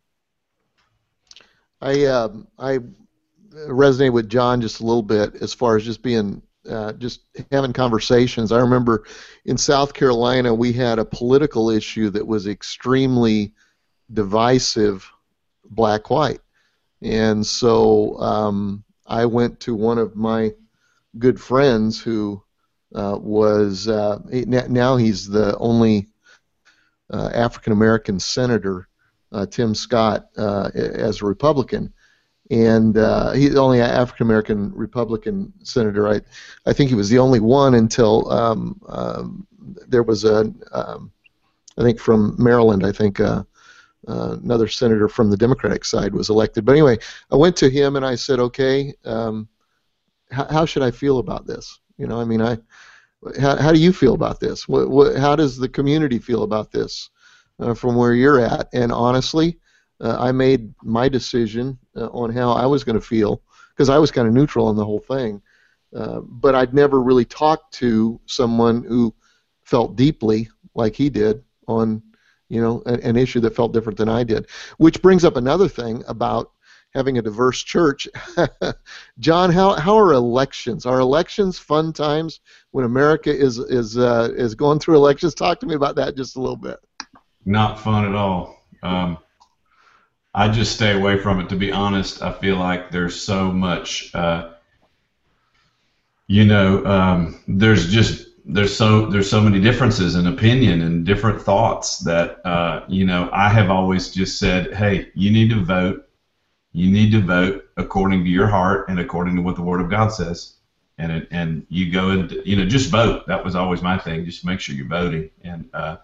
I 1.80 2.06
um, 2.06 2.48
I 2.58 2.78
resonate 3.68 4.12
with 4.12 4.28
John 4.28 4.60
just 4.60 4.80
a 4.80 4.84
little 4.84 5.02
bit 5.02 5.36
as 5.36 5.52
far 5.52 5.76
as 5.76 5.84
just 5.84 6.02
being 6.02 6.42
uh, 6.68 6.92
just 6.94 7.20
having 7.52 7.72
conversations. 7.72 8.50
I 8.50 8.58
remember 8.58 9.04
in 9.44 9.56
South 9.56 9.94
Carolina 9.94 10.54
we 10.54 10.72
had 10.72 10.98
a 10.98 11.04
political 11.04 11.70
issue 11.70 12.10
that 12.10 12.26
was 12.26 12.46
extremely 12.46 13.52
divisive, 14.12 15.10
black 15.64 16.10
white, 16.10 16.40
and 17.02 17.46
so 17.46 18.18
um, 18.20 18.84
I 19.06 19.26
went 19.26 19.60
to 19.60 19.74
one 19.74 19.98
of 19.98 20.16
my 20.16 20.52
good 21.18 21.40
friends 21.40 22.00
who 22.00 22.42
uh, 22.94 23.18
was 23.20 23.88
uh, 23.88 24.18
now 24.30 24.96
he's 24.96 25.28
the 25.28 25.56
only 25.58 26.08
uh, 27.12 27.30
African 27.34 27.72
American 27.72 28.18
senator 28.18 28.88
uh, 29.32 29.46
Tim 29.46 29.74
Scott 29.74 30.28
uh, 30.36 30.70
as 30.74 31.20
a 31.20 31.26
Republican, 31.26 31.92
and 32.50 32.96
uh, 32.96 33.32
he's 33.32 33.54
the 33.54 33.60
only 33.60 33.80
African 33.80 34.26
American 34.26 34.72
Republican 34.72 35.52
senator. 35.62 36.08
I, 36.08 36.20
I 36.64 36.72
think 36.72 36.88
he 36.88 36.96
was 36.96 37.08
the 37.08 37.18
only 37.18 37.40
one 37.40 37.74
until 37.74 38.30
um, 38.30 38.80
um, 38.88 39.46
there 39.88 40.02
was 40.02 40.24
a, 40.24 40.52
um, 40.72 41.10
I 41.76 41.82
think 41.82 41.98
from 41.98 42.34
Maryland. 42.38 42.86
I 42.86 42.92
think 42.92 43.20
uh, 44.08 44.36
another 44.42 44.68
senator 44.68 45.08
from 45.08 45.30
the 45.30 45.36
Democratic 45.36 45.84
side 45.84 46.14
was 46.14 46.30
elected. 46.30 46.64
But 46.64 46.72
anyway, 46.72 46.98
I 47.30 47.36
went 47.36 47.56
to 47.56 47.70
him 47.70 47.96
and 47.96 48.04
I 48.04 48.14
said, 48.14 48.38
okay, 48.40 48.94
um, 49.04 49.48
how, 50.30 50.46
how 50.46 50.66
should 50.66 50.82
I 50.82 50.90
feel 50.90 51.18
about 51.18 51.46
this? 51.46 51.80
You 51.98 52.06
know, 52.06 52.20
I 52.20 52.24
mean, 52.24 52.42
I. 52.42 52.58
How, 53.40 53.56
how 53.56 53.72
do 53.72 53.80
you 53.80 53.92
feel 53.92 54.14
about 54.14 54.38
this? 54.38 54.68
What, 54.68 54.88
what, 54.88 55.16
how 55.16 55.34
does 55.34 55.56
the 55.56 55.68
community 55.68 56.18
feel 56.18 56.44
about 56.44 56.70
this? 56.70 57.10
uh, 57.60 57.74
from 57.74 57.96
where 57.96 58.14
you're 58.14 58.40
at. 58.40 58.68
And 58.72 58.92
honestly, 58.92 59.58
uh, 60.00 60.16
I 60.18 60.32
made 60.32 60.74
my 60.82 61.08
decision 61.08 61.78
uh, 61.96 62.06
on 62.06 62.30
how 62.30 62.52
I 62.52 62.66
was 62.66 62.84
going 62.84 62.98
to 62.98 63.04
feel 63.06 63.42
because 63.70 63.88
I 63.88 63.98
was 63.98 64.10
kind 64.10 64.28
of 64.28 64.34
neutral 64.34 64.66
on 64.66 64.76
the 64.76 64.84
whole 64.84 65.00
thing. 65.00 65.40
Uh, 65.94 66.20
but 66.20 66.54
I'd 66.54 66.74
never 66.74 67.00
really 67.00 67.24
talked 67.24 67.72
to 67.74 68.20
someone 68.26 68.82
who 68.82 69.14
felt 69.64 69.96
deeply 69.96 70.48
like 70.74 70.94
he 70.94 71.08
did 71.08 71.42
on, 71.68 72.02
you 72.48 72.60
know, 72.60 72.82
an, 72.86 73.00
an 73.00 73.16
issue 73.16 73.40
that 73.40 73.56
felt 73.56 73.72
different 73.72 73.98
than 73.98 74.08
I 74.08 74.24
did. 74.24 74.46
Which 74.78 75.02
brings 75.02 75.24
up 75.24 75.36
another 75.36 75.68
thing 75.68 76.02
about 76.08 76.52
having 76.94 77.18
a 77.18 77.22
diverse 77.22 77.62
church. 77.62 78.08
John, 79.18 79.52
how, 79.52 79.74
how 79.74 79.96
are 79.98 80.12
elections? 80.12 80.86
Are 80.86 81.00
elections 81.00 81.58
fun 81.58 81.92
times 81.92 82.40
when 82.70 82.84
America 82.84 83.34
is 83.34 83.58
is 83.58 83.98
uh, 83.98 84.30
is 84.36 84.54
going 84.54 84.78
through 84.78 84.96
elections? 84.96 85.34
Talk 85.34 85.60
to 85.60 85.66
me 85.66 85.74
about 85.74 85.96
that 85.96 86.16
just 86.16 86.36
a 86.36 86.40
little 86.40 86.56
bit 86.56 86.78
not 87.46 87.80
fun 87.80 88.04
at 88.04 88.14
all. 88.14 88.66
Um, 88.82 89.18
I 90.34 90.48
just 90.48 90.74
stay 90.74 90.92
away 90.92 91.18
from 91.18 91.40
it. 91.40 91.48
To 91.48 91.56
be 91.56 91.72
honest, 91.72 92.20
I 92.20 92.32
feel 92.32 92.56
like 92.56 92.90
there's 92.90 93.18
so 93.18 93.50
much. 93.50 94.14
Uh, 94.14 94.52
you 96.26 96.44
know, 96.44 96.84
um, 96.84 97.40
there's 97.46 97.90
just 97.90 98.25
there's 98.48 98.74
so 98.74 99.06
there's 99.06 99.28
so 99.28 99.40
many 99.40 99.60
differences 99.60 100.14
in 100.14 100.28
opinion 100.28 100.82
and 100.82 101.04
different 101.04 101.42
thoughts 101.42 101.98
that 101.98 102.40
uh, 102.46 102.84
you 102.88 103.04
know 103.04 103.28
I 103.32 103.48
have 103.48 103.70
always 103.70 104.10
just 104.10 104.38
said, 104.38 104.72
hey, 104.72 105.10
you 105.14 105.32
need 105.32 105.50
to 105.50 105.64
vote. 105.64 106.08
You 106.72 106.90
need 106.90 107.10
to 107.12 107.20
vote 107.20 107.64
according 107.76 108.22
to 108.24 108.30
your 108.30 108.46
heart 108.46 108.88
and 108.88 109.00
according 109.00 109.34
to 109.36 109.42
what 109.42 109.56
the 109.56 109.62
Word 109.62 109.80
of 109.80 109.90
God 109.90 110.08
says. 110.08 110.54
And 110.98 111.10
it, 111.10 111.28
and 111.30 111.66
you 111.68 111.90
go 111.90 112.10
and 112.10 112.30
you 112.44 112.56
know 112.56 112.64
just 112.64 112.90
vote. 112.90 113.26
That 113.26 113.44
was 113.44 113.56
always 113.56 113.82
my 113.82 113.98
thing. 113.98 114.24
Just 114.24 114.44
make 114.44 114.60
sure 114.60 114.74
you're 114.76 114.86
voting. 114.86 115.30
And 115.42 115.68
uh, 115.74 115.96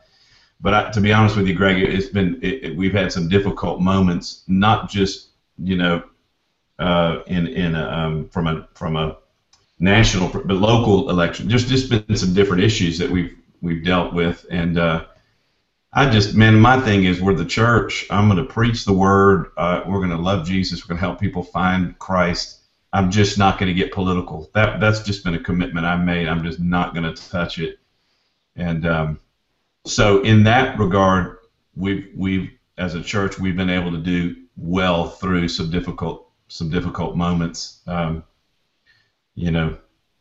but 0.60 0.74
I, 0.74 0.90
to 0.90 1.00
be 1.00 1.12
honest 1.12 1.36
with 1.36 1.46
you, 1.46 1.54
Greg, 1.54 1.78
it's 1.78 2.08
been 2.08 2.40
it, 2.42 2.64
it, 2.64 2.76
we've 2.76 2.92
had 2.92 3.12
some 3.12 3.28
difficult 3.28 3.80
moments, 3.80 4.42
not 4.48 4.90
just 4.90 5.28
you 5.58 5.76
know 5.76 6.02
uh, 6.80 7.20
in 7.28 7.46
in 7.46 7.76
a, 7.76 7.88
um, 7.88 8.28
from 8.28 8.48
a 8.48 8.68
from 8.74 8.96
a 8.96 9.18
national 9.82 10.28
but 10.28 10.46
local 10.46 11.10
election. 11.10 11.48
There's 11.48 11.68
just 11.68 11.90
been 11.90 12.16
some 12.16 12.32
different 12.32 12.62
issues 12.62 12.98
that 12.98 13.10
we've 13.10 13.36
we've 13.60 13.84
dealt 13.84 14.14
with, 14.14 14.46
and 14.50 14.78
uh, 14.78 15.06
I 15.92 16.08
just 16.08 16.34
man, 16.34 16.58
my 16.58 16.80
thing 16.80 17.04
is 17.04 17.20
we're 17.20 17.34
the 17.34 17.44
church. 17.44 18.06
I'm 18.08 18.28
going 18.28 18.38
to 18.38 18.50
preach 18.50 18.84
the 18.84 18.92
word. 18.92 19.50
Uh, 19.56 19.82
we're 19.86 19.98
going 19.98 20.10
to 20.10 20.16
love 20.16 20.46
Jesus. 20.46 20.84
We're 20.84 20.94
going 20.94 21.00
to 21.00 21.06
help 21.06 21.20
people 21.20 21.42
find 21.42 21.98
Christ. 21.98 22.60
I'm 22.92 23.10
just 23.10 23.38
not 23.38 23.58
going 23.58 23.68
to 23.68 23.74
get 23.74 23.92
political. 23.92 24.48
That 24.54 24.78
that's 24.80 25.02
just 25.02 25.24
been 25.24 25.34
a 25.34 25.42
commitment 25.42 25.84
I 25.84 25.96
made. 25.96 26.28
I'm 26.28 26.44
just 26.44 26.60
not 26.60 26.94
going 26.94 27.12
to 27.12 27.30
touch 27.30 27.58
it, 27.58 27.80
and 28.54 28.86
um, 28.86 29.18
so 29.84 30.22
in 30.22 30.44
that 30.44 30.78
regard, 30.78 31.38
we've 31.74 32.08
we've 32.16 32.52
as 32.78 32.94
a 32.94 33.02
church 33.02 33.38
we've 33.38 33.56
been 33.56 33.70
able 33.70 33.90
to 33.90 33.98
do 33.98 34.36
well 34.56 35.08
through 35.08 35.48
some 35.48 35.70
difficult 35.70 36.30
some 36.46 36.70
difficult 36.70 37.16
moments. 37.16 37.80
Um, 37.88 38.22
you 39.34 39.50
know, 39.50 39.76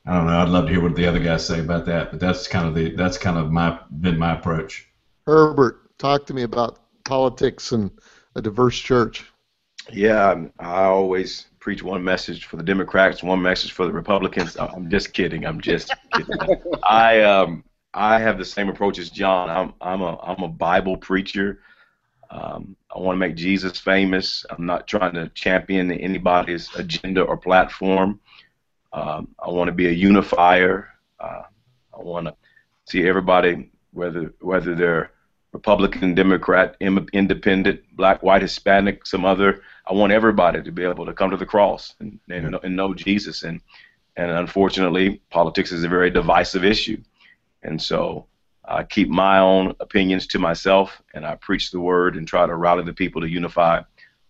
I 0.06 0.13
don't 0.15 0.26
know. 0.26 0.39
I'd 0.39 0.50
love 0.50 0.65
to 0.65 0.71
hear 0.71 0.82
what 0.82 0.95
the 0.95 1.08
other 1.08 1.19
guys 1.19 1.45
say 1.45 1.60
about 1.60 1.86
that, 1.86 2.12
but 2.12 2.19
that's 2.19 2.47
kind 2.47 2.67
of 2.67 2.76
the 2.76 2.95
that's 2.95 3.17
kind 3.17 3.38
of 3.38 3.52
my 3.52 3.80
been 4.00 4.17
my 4.17 4.38
approach. 4.38 4.88
Herbert, 5.28 5.97
talk 5.97 6.26
to 6.28 6.34
me 6.34 6.43
about 6.43 6.80
politics 7.06 7.71
and 7.71 7.91
a 8.36 8.41
diverse 8.41 8.78
church. 8.78 9.26
Yeah, 9.91 10.45
I 10.60 10.84
always 10.84 11.47
preach 11.60 11.84
one 11.84 12.04
message 12.04 12.45
for 12.45 12.58
the 12.58 12.63
Democrats, 12.63 13.21
one 13.21 13.41
message 13.41 13.71
for 13.71 13.86
the 13.86 13.91
Republicans. 13.91 14.58
I'm 14.58 14.89
just 14.89 15.13
kidding. 15.13 15.45
I'm 15.45 15.62
just 15.62 15.93
kidding. 16.13 16.38
I 16.84 17.21
um 17.21 17.63
I 17.93 18.19
have 18.19 18.38
the 18.38 18.45
same 18.45 18.69
approach 18.69 18.97
as 18.97 19.10
John. 19.10 19.50
I'm 19.50 19.74
I'm 19.82 20.02
a 20.02 20.19
I'm 20.21 20.43
a 20.43 20.47
Bible 20.47 20.97
preacher. 20.97 21.60
Um, 22.32 22.78
I 22.95 23.00
want 23.00 23.15
to 23.15 23.19
make 23.19 23.36
Jesus 23.36 23.78
famous. 23.78 24.45
I'm 24.50 24.65
not 24.65 24.88
trying 24.88 25.13
to 25.15 25.28
champion 25.30 25.91
anybody's 25.91 26.74
agenda 26.76 27.24
or 27.24 27.36
platform. 27.36 28.21
Um, 28.93 29.30
I 29.39 29.49
want 29.49 29.67
to 29.67 29.73
be 29.73 29.88
a 29.88 29.91
unifier. 29.91 30.89
Uh, 31.19 31.44
I 31.94 32.02
want 32.02 32.27
to 32.27 32.35
see 32.85 33.08
everybody, 33.08 33.71
whether 33.92 34.33
whether 34.42 34.75
they're 34.75 35.12
Republican, 35.54 36.15
Democrat, 36.15 36.77
Independent, 36.79 37.81
Black, 37.96 38.23
White, 38.23 38.42
Hispanic, 38.42 39.06
some 39.06 39.25
other. 39.25 39.62
I 39.85 39.94
want 39.94 40.13
everybody 40.13 40.63
to 40.63 40.71
be 40.71 40.83
able 40.83 41.06
to 41.06 41.13
come 41.13 41.29
to 41.31 41.37
the 41.37 41.46
cross 41.46 41.94
and, 42.00 42.19
and, 42.29 42.56
and 42.63 42.75
know 42.75 42.94
Jesus. 42.94 43.44
And 43.44 43.62
and 44.17 44.31
unfortunately, 44.31 45.21
politics 45.29 45.71
is 45.71 45.83
a 45.83 45.89
very 45.89 46.10
divisive 46.10 46.65
issue. 46.65 47.02
And 47.63 47.81
so 47.81 48.27
I 48.65 48.83
keep 48.83 49.10
my 49.10 49.39
own 49.39 49.73
opinions 49.79 50.27
to 50.27 50.39
myself 50.39 51.02
and 51.13 51.25
I 51.25 51.35
preach 51.35 51.71
the 51.71 51.79
word 51.79 52.15
and 52.15 52.27
try 52.27 52.46
to 52.46 52.56
rally 52.56 52.83
the 52.83 52.94
people 52.94 53.21
to 53.21 53.29
unify 53.29 53.81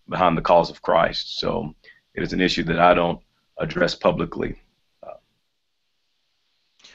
behind 0.08 0.36
the 0.36 0.42
cause 0.42 0.70
of 0.70 0.82
Christ. 0.82 1.38
So 1.38 1.74
it 2.14 2.22
is 2.22 2.32
an 2.32 2.40
issue 2.40 2.62
that 2.64 2.78
I 2.78 2.94
don't 2.94 3.20
address 3.62 3.94
publicly. 3.94 4.56
Uh, 5.02 5.14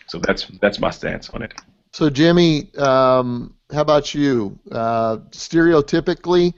so 0.07 0.19
that's 0.19 0.45
that's 0.61 0.79
my 0.79 0.91
stance 0.91 1.29
on 1.31 1.41
it. 1.41 1.53
So, 1.93 2.09
Jimmy, 2.09 2.73
um, 2.75 3.55
how 3.71 3.81
about 3.81 4.13
you? 4.13 4.59
Uh, 4.71 5.17
stereotypically, 5.31 6.53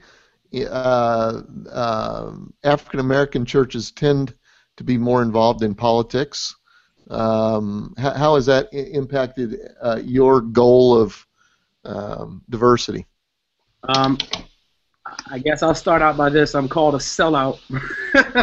uh, 0.54 1.42
uh, 1.72 2.32
African 2.64 3.00
American 3.00 3.46
churches 3.46 3.90
tend 3.90 4.34
to 4.76 4.84
be 4.84 4.98
more 4.98 5.22
involved 5.22 5.62
in 5.62 5.74
politics. 5.74 6.54
Um, 7.08 7.94
how, 7.96 8.12
how, 8.12 8.34
has 8.36 8.46
that 8.46 8.68
impacted 8.72 9.58
uh, 9.82 10.00
your 10.04 10.40
goal 10.40 11.00
of 11.00 11.26
um, 11.84 12.42
diversity? 12.48 13.06
Um, 13.88 14.18
I 15.28 15.38
guess 15.38 15.62
I'll 15.62 15.74
start 15.74 16.02
out 16.02 16.16
by 16.16 16.28
this. 16.28 16.54
I'm 16.54 16.68
called 16.68 16.94
a 16.94 16.98
sellout 16.98 17.58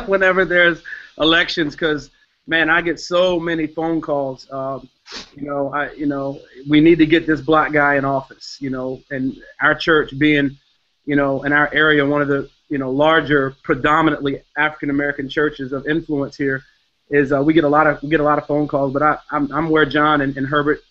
whenever 0.07 0.43
there's 0.43 0.82
elections 1.20 1.76
because, 1.76 2.11
man, 2.47 2.70
I 2.70 2.82
get 2.82 2.99
so 2.99 3.39
many 3.39 3.68
phone 3.68 4.01
calls. 4.01 4.47
Um, 4.51 4.89
you 5.36 5.43
know, 5.43 5.74
I, 5.74 5.91
you 5.93 6.05
know, 6.05 6.39
we 6.68 6.82
need 6.82 6.97
to 6.99 7.05
get 7.05 7.26
this 7.26 7.41
black 7.41 7.72
guy 7.72 7.95
in 7.95 8.05
office. 8.05 8.57
You 8.59 8.70
know, 8.70 9.01
and 9.09 9.38
our 9.61 9.76
church 9.76 10.18
being, 10.18 10.57
you 11.05 11.15
know, 11.15 11.43
in 11.43 11.53
our 11.53 11.74
area, 11.74 12.05
one 12.05 12.22
of 12.22 12.28
the, 12.28 12.49
you 12.70 12.78
know, 12.78 12.91
larger, 12.91 13.55
predominantly 13.63 14.41
African 14.57 14.89
American 14.89 15.30
churches 15.30 15.72
of 15.72 15.88
influence 15.88 16.36
here, 16.36 16.63
is 17.09 17.32
uh, 17.32 17.41
we 17.41 17.53
get 17.53 17.63
a 17.63 17.70
lot 17.70 17.88
of 17.88 18.01
we 18.03 18.09
get 18.09 18.20
a 18.20 18.24
lot 18.24 18.38
of 18.38 18.45
phone 18.45 18.68
calls. 18.68 18.93
But 18.93 19.01
I, 19.01 19.18
I'm, 19.32 19.51
I'm 19.51 19.70
where 19.70 19.86
John 19.86 20.22
and, 20.22 20.36
and 20.38 20.45
Herbert 20.45 20.82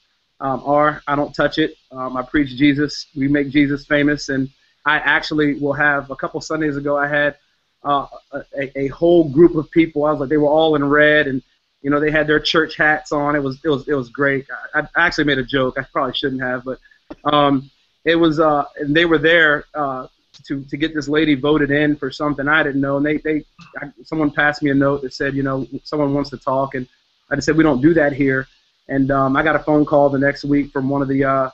um, 0.41 0.63
are. 0.65 1.03
I 1.07 1.17
don't 1.17 1.35
touch 1.35 1.59
it. 1.59 1.77
Um, 1.93 2.17
I 2.17 2.23
preach 2.23 2.57
Jesus. 2.57 3.07
We 3.15 3.29
make 3.29 3.51
Jesus 3.51 3.85
famous, 3.87 4.29
and 4.29 4.49
I 4.85 4.97
actually 4.99 5.55
will 5.55 5.73
have 5.73 6.11
a 6.11 6.17
couple 6.17 6.41
Sundays 6.41 6.77
ago. 6.77 6.97
I 6.97 7.09
had 7.09 7.37
uh, 7.85 8.07
a, 8.33 8.79
a 8.79 8.89
whole 8.89 9.29
group 9.29 9.55
of 9.55 9.71
people. 9.71 10.05
I 10.05 10.11
was 10.11 10.21
like, 10.21 10.29
they 10.29 10.37
were 10.37 10.49
all 10.49 10.75
in 10.75 10.85
red, 10.85 11.27
and 11.27 11.43
you 11.83 11.91
know, 11.91 12.01
they 12.01 12.11
had 12.11 12.27
their 12.27 12.41
church 12.41 12.77
hats 12.77 13.13
on. 13.13 13.37
It 13.37 13.43
was 13.43 13.61
it 13.65 13.69
was 13.69 13.87
it 13.89 13.95
was 13.95 14.09
great. 14.09 14.47
I, 14.75 14.81
I 14.81 15.07
actually 15.07 15.25
made 15.25 15.39
a 15.39 15.45
joke. 15.45 15.79
I 15.79 15.83
probably 15.93 16.15
shouldn't 16.15 16.43
have, 16.43 16.65
but 16.65 16.79
um, 17.25 17.71
it 18.05 18.17
was. 18.17 18.41
Uh, 18.41 18.65
and 18.77 18.95
they 18.95 19.05
were 19.05 19.19
there 19.19 19.65
uh, 19.75 20.09
to 20.45 20.65
to 20.65 20.77
get 20.77 20.95
this 20.95 21.09
lady 21.09 21.35
voted 21.35 21.71
in 21.71 21.97
for 21.97 22.11
something 22.11 22.49
I 22.49 22.63
didn't 22.63 22.81
know. 22.81 22.97
And 22.97 23.07
they 23.07 23.19
they 23.19 23.45
I, 23.81 23.93
someone 24.05 24.31
passed 24.31 24.63
me 24.63 24.71
a 24.71 24.75
note 24.75 25.03
that 25.03 25.15
said, 25.15 25.35
you 25.35 25.43
know, 25.43 25.67
someone 25.85 26.15
wants 26.15 26.31
to 26.31 26.39
talk, 26.39 26.75
and 26.75 26.87
I 27.31 27.37
just 27.37 27.47
said 27.47 27.57
we 27.57 27.63
don't 27.63 27.81
do 27.81 27.95
that 27.95 28.13
here. 28.13 28.47
And 28.89 29.11
um, 29.11 29.37
I 29.37 29.43
got 29.43 29.57
a 29.57 29.61
phone 29.61 29.85
call 29.85 30.09
the 30.11 30.19
next 30.19 30.45
week 30.45 30.71
from 30.71 30.89
one 30.89 31.03
of 31.03 31.09
the 31.09 31.25
uh, 31.25 31.51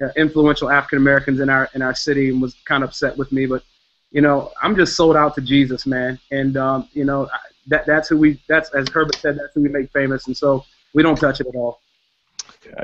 uh, 0.00 0.08
influential 0.16 0.70
African 0.70 0.98
Americans 0.98 1.40
in 1.40 1.48
our 1.48 1.70
in 1.74 1.82
our 1.82 1.94
city 1.94 2.30
and 2.30 2.40
was 2.40 2.54
kind 2.64 2.84
of 2.84 2.90
upset 2.90 3.16
with 3.16 3.32
me. 3.32 3.46
But 3.46 3.62
you 4.10 4.20
know, 4.20 4.52
I'm 4.62 4.76
just 4.76 4.96
sold 4.96 5.16
out 5.16 5.34
to 5.34 5.40
Jesus, 5.40 5.86
man. 5.86 6.18
And 6.30 6.56
um, 6.56 6.88
you 6.92 7.04
know, 7.04 7.28
that 7.66 7.86
that's 7.86 8.08
who 8.08 8.18
we 8.18 8.40
that's 8.48 8.70
as 8.70 8.88
Herbert 8.88 9.16
said, 9.16 9.38
that's 9.38 9.54
who 9.54 9.62
we 9.62 9.68
make 9.68 9.90
famous. 9.92 10.26
And 10.26 10.36
so 10.36 10.64
we 10.94 11.02
don't 11.02 11.16
touch 11.16 11.40
it 11.40 11.46
at 11.46 11.54
all. 11.54 11.80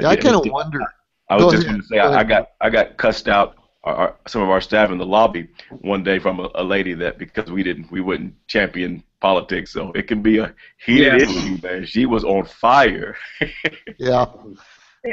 Yeah, 0.00 0.08
I 0.08 0.16
kind 0.16 0.36
of 0.36 0.46
wonder. 0.46 0.80
I 1.28 1.36
was 1.36 1.54
just 1.54 1.66
going 1.66 1.80
to 1.80 1.86
say, 1.86 1.98
I, 1.98 2.20
I 2.20 2.24
got 2.24 2.50
I 2.60 2.70
got 2.70 2.96
cussed 2.96 3.28
out 3.28 3.56
our, 3.84 4.16
some 4.26 4.42
of 4.42 4.50
our 4.50 4.60
staff 4.60 4.90
in 4.90 4.98
the 4.98 5.06
lobby 5.06 5.48
one 5.80 6.04
day 6.04 6.18
from 6.18 6.40
a, 6.40 6.48
a, 6.54 6.62
lady 6.62 6.94
that 6.94 7.18
because 7.18 7.50
we 7.50 7.62
didn't 7.62 7.90
we 7.90 8.00
wouldn't 8.00 8.34
champion 8.46 9.02
politics, 9.20 9.72
so 9.72 9.90
it 9.92 10.06
can 10.06 10.22
be 10.22 10.38
a 10.38 10.54
heated 10.84 11.20
yeah. 11.20 11.28
issue, 11.28 11.58
man. 11.62 11.84
She 11.84 12.06
was 12.06 12.22
on 12.24 12.44
fire. 12.44 13.16
yeah. 13.98 14.26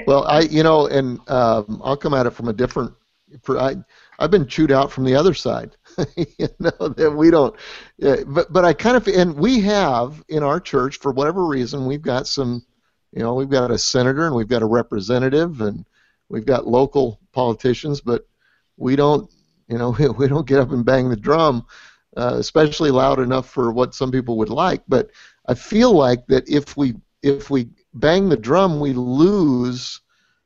Well, 0.06 0.26
I 0.26 0.42
you 0.42 0.64
know, 0.64 0.88
and 0.88 1.20
um, 1.30 1.82
I'll 1.84 1.98
come 1.98 2.14
at 2.14 2.26
it 2.26 2.32
from 2.32 2.48
a 2.48 2.54
different. 2.54 2.94
For, 3.44 3.60
I 3.60 3.76
I've 4.20 4.32
been 4.32 4.48
chewed 4.48 4.72
out 4.72 4.92
from 4.92 5.04
the 5.04 5.16
other 5.16 5.34
side. 5.34 5.76
you 6.38 6.48
know 6.60 6.90
that 6.90 7.12
we 7.16 7.32
don't. 7.32 7.56
Yeah, 7.98 8.18
but 8.26 8.52
but 8.52 8.66
I 8.66 8.74
kind 8.74 8.98
of 8.98 9.08
and 9.08 9.36
we 9.36 9.62
have 9.62 10.24
in 10.30 10.44
our 10.44 10.60
church 10.60 10.98
for 10.98 11.12
whatever 11.12 11.46
reason 11.46 11.86
we've 11.86 12.02
got 12.02 12.28
some. 12.28 12.66
You 13.12 13.24
know, 13.24 13.34
we've 13.34 13.50
got 13.50 13.72
a 13.72 13.78
senator 13.78 14.28
and 14.28 14.36
we've 14.36 14.48
got 14.48 14.62
a 14.62 14.68
representative 14.68 15.62
and 15.62 15.84
we've 16.30 16.46
got 16.46 16.68
local 16.68 17.20
politicians, 17.32 18.02
but 18.02 18.28
we 18.78 18.96
don't. 18.96 19.32
You 19.68 19.78
know, 19.78 19.90
we 20.18 20.28
don't 20.28 20.48
get 20.48 20.60
up 20.60 20.72
and 20.72 20.86
bang 20.86 21.10
the 21.10 21.16
drum, 21.16 21.66
uh, 22.18 22.36
especially 22.36 22.92
loud 22.92 23.20
enough 23.20 23.50
for 23.50 23.72
what 23.72 23.96
some 23.96 24.12
people 24.12 24.38
would 24.38 24.50
like. 24.50 24.84
But 24.88 25.10
I 25.48 25.54
feel 25.56 25.92
like 25.94 26.26
that 26.28 26.48
if 26.50 26.78
we 26.78 26.96
if 27.22 27.50
we 27.50 27.70
bang 27.94 28.30
the 28.30 28.38
drum, 28.38 28.80
we 28.80 28.94
lose. 28.94 30.02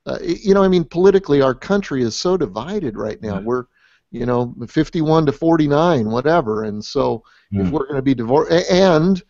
Uh, 0.05 0.17
you 0.21 0.53
know, 0.53 0.63
I 0.63 0.67
mean, 0.67 0.83
politically, 0.83 1.41
our 1.41 1.55
country 1.55 2.03
is 2.03 2.15
so 2.15 2.35
divided 2.35 2.97
right 2.97 3.21
now. 3.21 3.39
We're, 3.39 3.65
you 4.13 4.27
know, 4.27 4.53
51 4.67 5.25
to 5.25 5.31
49, 5.31 6.09
whatever. 6.09 6.63
And 6.63 6.85
so, 6.85 7.23
mm. 7.51 7.65
if 7.65 7.71
we're 7.71 7.87
going 7.87 7.95
to 7.95 8.03
be 8.03 8.13
divorced, 8.13 8.51
and 8.71 9.21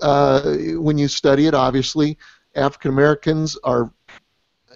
uh, 0.00 0.54
when 0.76 0.96
you 0.96 1.08
study 1.08 1.46
it, 1.46 1.54
obviously, 1.54 2.16
African 2.54 2.92
Americans 2.92 3.58
are, 3.64 3.92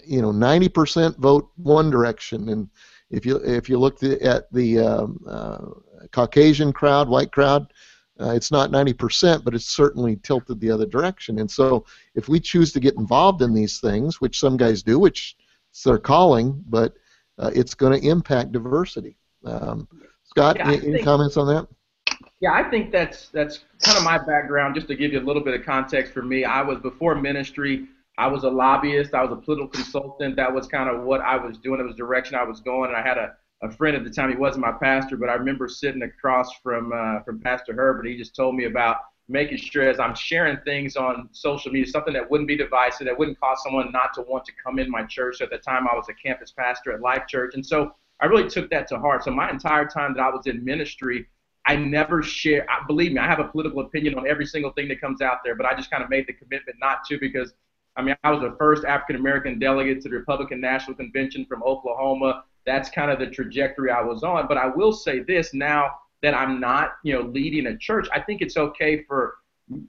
you 0.04 0.20
know, 0.20 0.32
90% 0.32 1.16
vote 1.18 1.48
one 1.56 1.88
direction, 1.88 2.48
and 2.48 2.68
if 3.10 3.24
you 3.24 3.36
if 3.36 3.68
you 3.68 3.78
look 3.78 4.02
at 4.02 4.52
the 4.52 4.80
um, 4.80 5.24
uh, 5.26 5.58
Caucasian 6.10 6.72
crowd, 6.72 7.08
white 7.08 7.30
crowd, 7.30 7.72
uh, 8.20 8.30
it's 8.30 8.50
not 8.50 8.72
90%, 8.72 9.44
but 9.44 9.54
it's 9.54 9.66
certainly 9.66 10.16
tilted 10.24 10.58
the 10.58 10.70
other 10.70 10.86
direction. 10.86 11.38
And 11.38 11.48
so, 11.48 11.86
if 12.16 12.28
we 12.28 12.40
choose 12.40 12.72
to 12.72 12.80
get 12.80 12.96
involved 12.96 13.40
in 13.40 13.54
these 13.54 13.78
things, 13.78 14.20
which 14.20 14.40
some 14.40 14.56
guys 14.56 14.82
do, 14.82 14.98
which 14.98 15.36
it's 15.70 15.84
their 15.84 15.98
calling, 15.98 16.60
but 16.68 16.94
uh, 17.38 17.52
it's 17.54 17.74
going 17.74 18.00
to 18.00 18.08
impact 18.08 18.50
diversity. 18.50 19.16
Um, 19.44 19.88
Scott, 20.24 20.56
yeah, 20.56 20.68
any, 20.68 20.78
think, 20.78 20.94
any 20.94 21.02
comments 21.02 21.36
on 21.36 21.46
that? 21.48 21.68
Yeah, 22.40 22.52
I 22.52 22.68
think 22.68 22.92
that's 22.92 23.28
that's 23.28 23.64
kind 23.82 23.98
of 23.98 24.04
my 24.04 24.18
background. 24.18 24.74
Just 24.74 24.88
to 24.88 24.96
give 24.96 25.12
you 25.12 25.20
a 25.20 25.26
little 25.26 25.42
bit 25.42 25.58
of 25.58 25.64
context 25.64 26.12
for 26.12 26.22
me, 26.22 26.44
I 26.44 26.62
was 26.62 26.78
before 26.78 27.14
ministry. 27.14 27.86
I 28.16 28.28
was 28.28 28.44
a 28.44 28.48
lobbyist. 28.48 29.12
I 29.14 29.22
was 29.22 29.32
a 29.32 29.36
political 29.36 29.68
consultant. 29.68 30.36
That 30.36 30.52
was 30.52 30.66
kind 30.68 30.88
of 30.88 31.02
what 31.02 31.20
I 31.20 31.36
was 31.36 31.58
doing. 31.58 31.80
It 31.80 31.84
was 31.84 31.96
direction 31.96 32.36
I 32.36 32.44
was 32.44 32.60
going, 32.60 32.90
and 32.90 32.96
I 32.96 33.02
had 33.06 33.18
a 33.18 33.34
a 33.62 33.70
friend 33.70 33.96
at 33.96 34.04
the 34.04 34.10
time. 34.10 34.30
He 34.30 34.36
wasn't 34.36 34.64
my 34.64 34.72
pastor, 34.72 35.16
but 35.16 35.28
I 35.28 35.34
remember 35.34 35.68
sitting 35.68 36.02
across 36.02 36.54
from 36.62 36.92
uh, 36.92 37.22
from 37.22 37.40
Pastor 37.40 37.72
Herbert. 37.72 38.06
He 38.06 38.16
just 38.16 38.36
told 38.36 38.54
me 38.54 38.64
about 38.64 38.98
making 39.28 39.56
sure 39.56 39.88
as 39.88 39.98
I'm 39.98 40.14
sharing 40.14 40.58
things 40.58 40.96
on 40.96 41.30
social 41.32 41.72
media, 41.72 41.90
something 41.90 42.12
that 42.12 42.30
wouldn't 42.30 42.46
be 42.46 42.58
divisive, 42.58 43.06
that 43.06 43.18
wouldn't 43.18 43.40
cause 43.40 43.62
someone 43.62 43.90
not 43.90 44.12
to 44.14 44.22
want 44.22 44.44
to 44.44 44.52
come 44.62 44.78
in 44.78 44.90
my 44.90 45.02
church. 45.04 45.38
So 45.38 45.44
at 45.44 45.50
the 45.50 45.58
time, 45.58 45.88
I 45.90 45.94
was 45.94 46.08
a 46.10 46.14
campus 46.14 46.52
pastor 46.52 46.92
at 46.92 47.00
Life 47.00 47.26
Church, 47.26 47.54
and 47.54 47.64
so 47.64 47.94
I 48.24 48.26
really 48.26 48.48
took 48.48 48.70
that 48.70 48.88
to 48.88 48.98
heart. 48.98 49.24
So 49.24 49.30
my 49.30 49.50
entire 49.50 49.86
time 49.86 50.14
that 50.14 50.22
I 50.22 50.30
was 50.30 50.46
in 50.46 50.64
ministry, 50.64 51.26
I 51.66 51.76
never 51.76 52.22
share. 52.22 52.66
Believe 52.86 53.12
me, 53.12 53.18
I 53.18 53.26
have 53.26 53.40
a 53.40 53.48
political 53.48 53.80
opinion 53.80 54.14
on 54.14 54.26
every 54.26 54.46
single 54.46 54.72
thing 54.72 54.88
that 54.88 55.00
comes 55.00 55.20
out 55.20 55.38
there, 55.44 55.54
but 55.54 55.66
I 55.66 55.74
just 55.74 55.90
kind 55.90 56.02
of 56.02 56.10
made 56.10 56.26
the 56.26 56.32
commitment 56.32 56.78
not 56.80 57.04
to 57.08 57.18
because. 57.18 57.52
I 57.96 58.02
mean, 58.02 58.16
I 58.24 58.32
was 58.32 58.40
the 58.40 58.56
first 58.58 58.84
African 58.84 59.14
American 59.14 59.60
delegate 59.60 60.00
to 60.02 60.08
the 60.08 60.16
Republican 60.16 60.60
National 60.60 60.96
Convention 60.96 61.46
from 61.46 61.62
Oklahoma 61.62 62.42
that's 62.66 62.88
kind 62.90 63.10
of 63.10 63.18
the 63.18 63.26
trajectory 63.26 63.90
I 63.90 64.00
was 64.00 64.22
on. 64.22 64.48
But 64.48 64.58
I 64.58 64.66
will 64.66 64.92
say 64.92 65.20
this 65.20 65.54
now 65.54 65.98
that 66.22 66.34
I'm 66.34 66.60
not, 66.60 66.94
you 67.02 67.14
know, 67.14 67.22
leading 67.22 67.66
a 67.66 67.76
church, 67.76 68.08
I 68.12 68.20
think 68.20 68.40
it's 68.40 68.56
okay 68.56 69.04
for, 69.04 69.34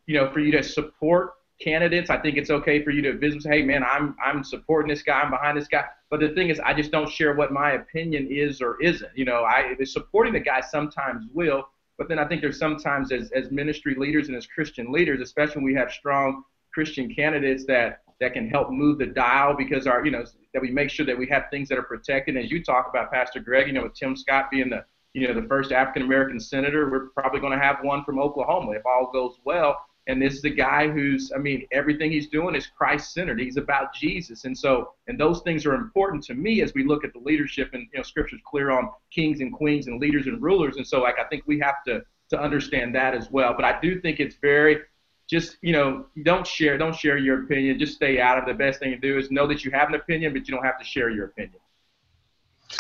you 0.06 0.16
know, 0.16 0.30
for 0.32 0.40
you 0.40 0.52
to 0.52 0.64
support 0.64 1.34
candidates. 1.62 2.10
I 2.10 2.18
think 2.18 2.38
it's 2.38 2.50
okay 2.50 2.84
for 2.84 2.92
you 2.92 3.02
to 3.04 3.18
visit. 3.18 3.44
Hey, 3.44 3.62
man, 3.62 3.84
I'm 3.84 4.16
I'm 4.24 4.44
supporting 4.44 4.90
this 4.90 5.02
guy. 5.02 5.22
I'm 5.22 5.32
behind 5.32 5.58
this 5.58 5.68
guy. 5.68 5.86
But 6.10 6.20
the 6.20 6.30
thing 6.30 6.50
is, 6.50 6.60
I 6.60 6.74
just 6.74 6.92
don't 6.92 7.10
share 7.10 7.34
what 7.36 7.52
my 7.52 7.74
opinion 7.74 8.28
is 8.30 8.62
or 8.62 8.82
isn't. 8.82 9.12
You 9.16 9.26
know, 9.26 9.44
I 9.44 9.76
supporting 9.84 10.34
the 10.34 10.40
guy 10.40 10.62
sometimes 10.62 11.26
will, 11.34 11.68
but 11.98 12.10
then 12.10 12.20
I 12.20 12.28
think 12.28 12.42
there's 12.42 12.60
sometimes 12.60 13.12
as 13.12 13.32
as 13.32 13.52
ministry 13.52 13.96
leaders 13.98 14.28
and 14.28 14.38
as 14.38 14.46
Christian 14.48 14.92
leaders, 14.92 15.22
especially 15.22 15.64
when 15.64 15.66
we 15.66 15.76
have 15.76 15.92
strong 15.92 16.44
Christian 16.74 17.14
candidates 17.14 17.66
that 17.66 18.02
that 18.20 18.34
can 18.34 18.50
help 18.50 18.70
move 18.70 18.98
the 18.98 19.06
dial 19.06 19.56
because 19.56 19.88
our, 19.88 20.06
you 20.06 20.12
know, 20.12 20.24
that 20.54 20.62
we 20.62 20.72
make 20.72 20.90
sure 20.90 21.06
that 21.06 21.18
we 21.18 21.28
have 21.28 21.44
things 21.52 21.68
that 21.70 21.78
are 21.78 21.84
protected. 21.84 22.38
As 22.38 22.50
you 22.50 22.64
talk 22.64 22.88
about, 22.90 23.12
Pastor 23.12 23.40
Greg, 23.40 23.68
you 23.68 23.74
know, 23.74 23.84
with 23.84 23.94
Tim 23.94 24.16
Scott 24.16 24.50
being 24.50 24.70
the, 24.70 24.86
you 25.14 25.28
know, 25.28 25.40
the 25.40 25.48
first 25.48 25.72
African 25.72 26.04
American 26.04 26.40
senator, 26.40 26.90
we're 26.90 27.08
probably 27.10 27.40
going 27.40 27.52
to 27.52 27.64
have 27.64 27.78
one 27.82 28.04
from 28.04 28.20
Oklahoma 28.20 28.72
if 28.72 28.86
all 28.86 29.10
goes 29.12 29.38
well. 29.44 29.78
And 30.08 30.22
this 30.22 30.36
is 30.36 30.44
a 30.44 30.50
guy 30.50 30.88
who's, 30.88 31.32
I 31.36 31.40
mean, 31.40 31.66
everything 31.72 32.12
he's 32.12 32.28
doing 32.28 32.54
is 32.56 32.68
Christ 32.68 33.14
centered. 33.14 33.40
He's 33.40 33.58
about 33.58 33.94
Jesus. 33.94 34.46
And 34.46 34.58
so, 34.58 34.94
and 35.08 35.20
those 35.20 35.42
things 35.42 35.66
are 35.66 35.74
important 35.74 36.24
to 36.26 36.36
me 36.36 36.62
as 36.62 36.74
we 36.74 36.84
look 36.84 37.04
at 37.04 37.14
the 37.14 37.20
leadership 37.20 37.72
and, 37.74 37.88
you 37.92 37.98
know, 37.98 38.04
scripture's 38.04 38.42
clear 38.46 38.72
on 38.72 38.90
kings 39.12 39.42
and 39.42 39.52
queens 39.52 39.88
and 39.88 40.00
leaders 40.00 40.28
and 40.28 40.42
rulers. 40.42 40.78
And 40.78 40.86
so, 40.86 41.02
like, 41.02 41.16
I 41.20 41.24
think 41.26 41.44
we 41.48 41.60
have 41.60 41.84
to, 41.88 42.04
to 42.30 42.40
understand 42.40 42.94
that 42.96 43.16
as 43.16 43.32
well. 43.32 43.54
But 43.56 43.66
I 43.66 43.80
do 43.82 44.00
think 44.00 44.20
it's 44.20 44.36
very 44.36 44.80
just 45.28 45.58
you 45.62 45.74
know 45.74 46.06
don't 46.22 46.46
share 46.46 46.78
don't 46.78 46.96
share 46.96 47.18
your 47.18 47.46
opinion 47.46 47.80
just 47.80 47.96
stay 47.96 48.20
out 48.20 48.38
of 48.38 48.44
it. 48.44 48.52
the 48.52 48.54
best 48.54 48.80
thing 48.80 48.92
to 48.92 48.98
do 48.98 49.18
is 49.18 49.32
know 49.32 49.48
that 49.48 49.66
you 49.66 49.72
have 49.72 49.90
an 49.90 49.96
opinion 49.96 50.32
but 50.32 50.48
you 50.48 50.54
don't 50.54 50.64
have 50.64 50.78
to 50.78 50.86
share 50.86 51.10
your 51.10 51.26
opinion 51.26 51.60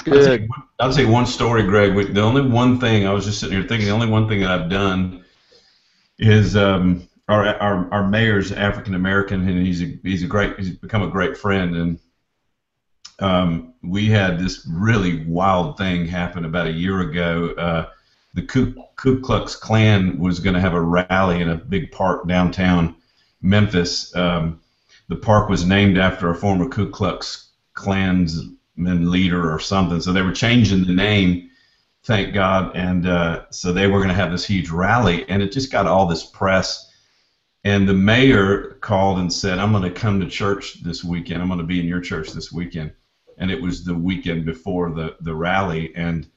Good. 0.03 0.49
I'll 0.79 0.91
say 0.91 1.05
one 1.05 1.25
story, 1.25 1.63
Greg. 1.63 2.13
The 2.13 2.21
only 2.21 2.41
one 2.41 2.79
thing 2.79 3.07
I 3.07 3.13
was 3.13 3.25
just 3.25 3.39
sitting 3.39 3.57
here 3.57 3.67
thinking, 3.67 3.87
the 3.87 3.93
only 3.93 4.07
one 4.07 4.27
thing 4.27 4.41
that 4.41 4.49
I've 4.49 4.69
done 4.69 5.23
is 6.17 6.55
um, 6.55 7.07
our, 7.27 7.45
our 7.55 7.91
our 7.91 8.07
mayor's 8.07 8.51
African 8.51 8.95
American, 8.95 9.47
and 9.47 9.65
he's 9.65 9.81
a 9.81 9.97
he's 10.03 10.23
a 10.23 10.27
great 10.27 10.57
he's 10.57 10.71
become 10.71 11.01
a 11.01 11.09
great 11.09 11.37
friend, 11.37 11.75
and 11.75 11.99
um, 13.19 13.73
we 13.81 14.07
had 14.07 14.39
this 14.39 14.67
really 14.69 15.25
wild 15.25 15.77
thing 15.77 16.05
happen 16.05 16.45
about 16.45 16.67
a 16.67 16.71
year 16.71 16.99
ago. 16.99 17.53
Uh, 17.57 17.89
the 18.33 18.41
Ku, 18.41 18.75
Ku 18.97 19.21
Klux 19.21 19.55
Klan 19.55 20.19
was 20.19 20.39
going 20.39 20.53
to 20.53 20.59
have 20.59 20.73
a 20.73 20.81
rally 20.81 21.41
in 21.41 21.49
a 21.49 21.55
big 21.55 21.91
park 21.91 22.27
downtown 22.27 22.95
Memphis. 23.41 24.13
Um, 24.15 24.59
the 25.07 25.15
park 25.15 25.49
was 25.49 25.65
named 25.65 25.97
after 25.97 26.29
a 26.29 26.35
former 26.35 26.67
Ku 26.67 26.89
Klux 26.89 27.51
Klansman 27.73 28.57
leader 29.11 29.53
or 29.53 29.59
something. 29.59 30.01
So 30.01 30.11
they 30.11 30.21
were 30.21 30.33
changing 30.33 30.85
the 30.85 30.93
name, 30.93 31.49
thank 32.03 32.33
God. 32.33 32.75
And 32.75 33.07
uh, 33.07 33.45
so 33.51 33.71
they 33.71 33.87
were 33.87 33.99
going 33.99 34.09
to 34.09 34.15
have 34.15 34.31
this 34.31 34.45
huge 34.45 34.69
rally, 34.69 35.27
and 35.29 35.41
it 35.41 35.53
just 35.53 35.71
got 35.71 35.87
all 35.87 36.05
this 36.05 36.25
press. 36.25 36.91
And 37.65 37.89
the 37.89 37.93
mayor 37.93 38.77
called 38.79 39.19
and 39.19 39.33
said, 39.33 39.59
I'm 39.59 39.71
going 39.71 39.83
to 39.83 39.89
come 39.99 40.19
to 40.21 40.27
church 40.27 40.83
this 40.83 41.03
weekend. 41.03 41.41
I'm 41.41 41.47
going 41.49 41.59
to 41.59 41.65
be 41.65 41.79
in 41.79 41.87
your 41.87 41.99
church 41.99 42.29
this 42.31 42.51
weekend. 42.51 42.93
And 43.37 43.51
it 43.51 43.61
was 43.61 43.83
the 43.83 43.95
weekend 43.95 44.45
before 44.45 44.91
the, 44.91 45.17
the 45.19 45.35
rally. 45.35 45.93
And 45.95 46.27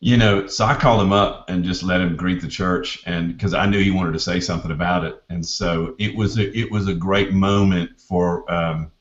you 0.00 0.18
know, 0.18 0.46
so 0.46 0.66
I 0.66 0.74
called 0.74 1.00
him 1.00 1.14
up 1.14 1.48
and 1.48 1.64
just 1.64 1.82
let 1.82 2.02
him 2.02 2.14
greet 2.14 2.42
the 2.42 2.48
church, 2.48 3.02
and 3.06 3.32
because 3.32 3.54
I 3.54 3.64
knew 3.64 3.82
he 3.82 3.90
wanted 3.90 4.12
to 4.12 4.20
say 4.20 4.38
something 4.38 4.70
about 4.70 5.02
it, 5.04 5.22
and 5.30 5.46
so 5.46 5.94
it 5.98 6.14
was 6.14 6.36
a, 6.36 6.54
it 6.54 6.70
was 6.70 6.88
a 6.88 6.94
great 6.94 7.32
moment 7.32 7.98
for 7.98 8.50
um, 8.52 8.92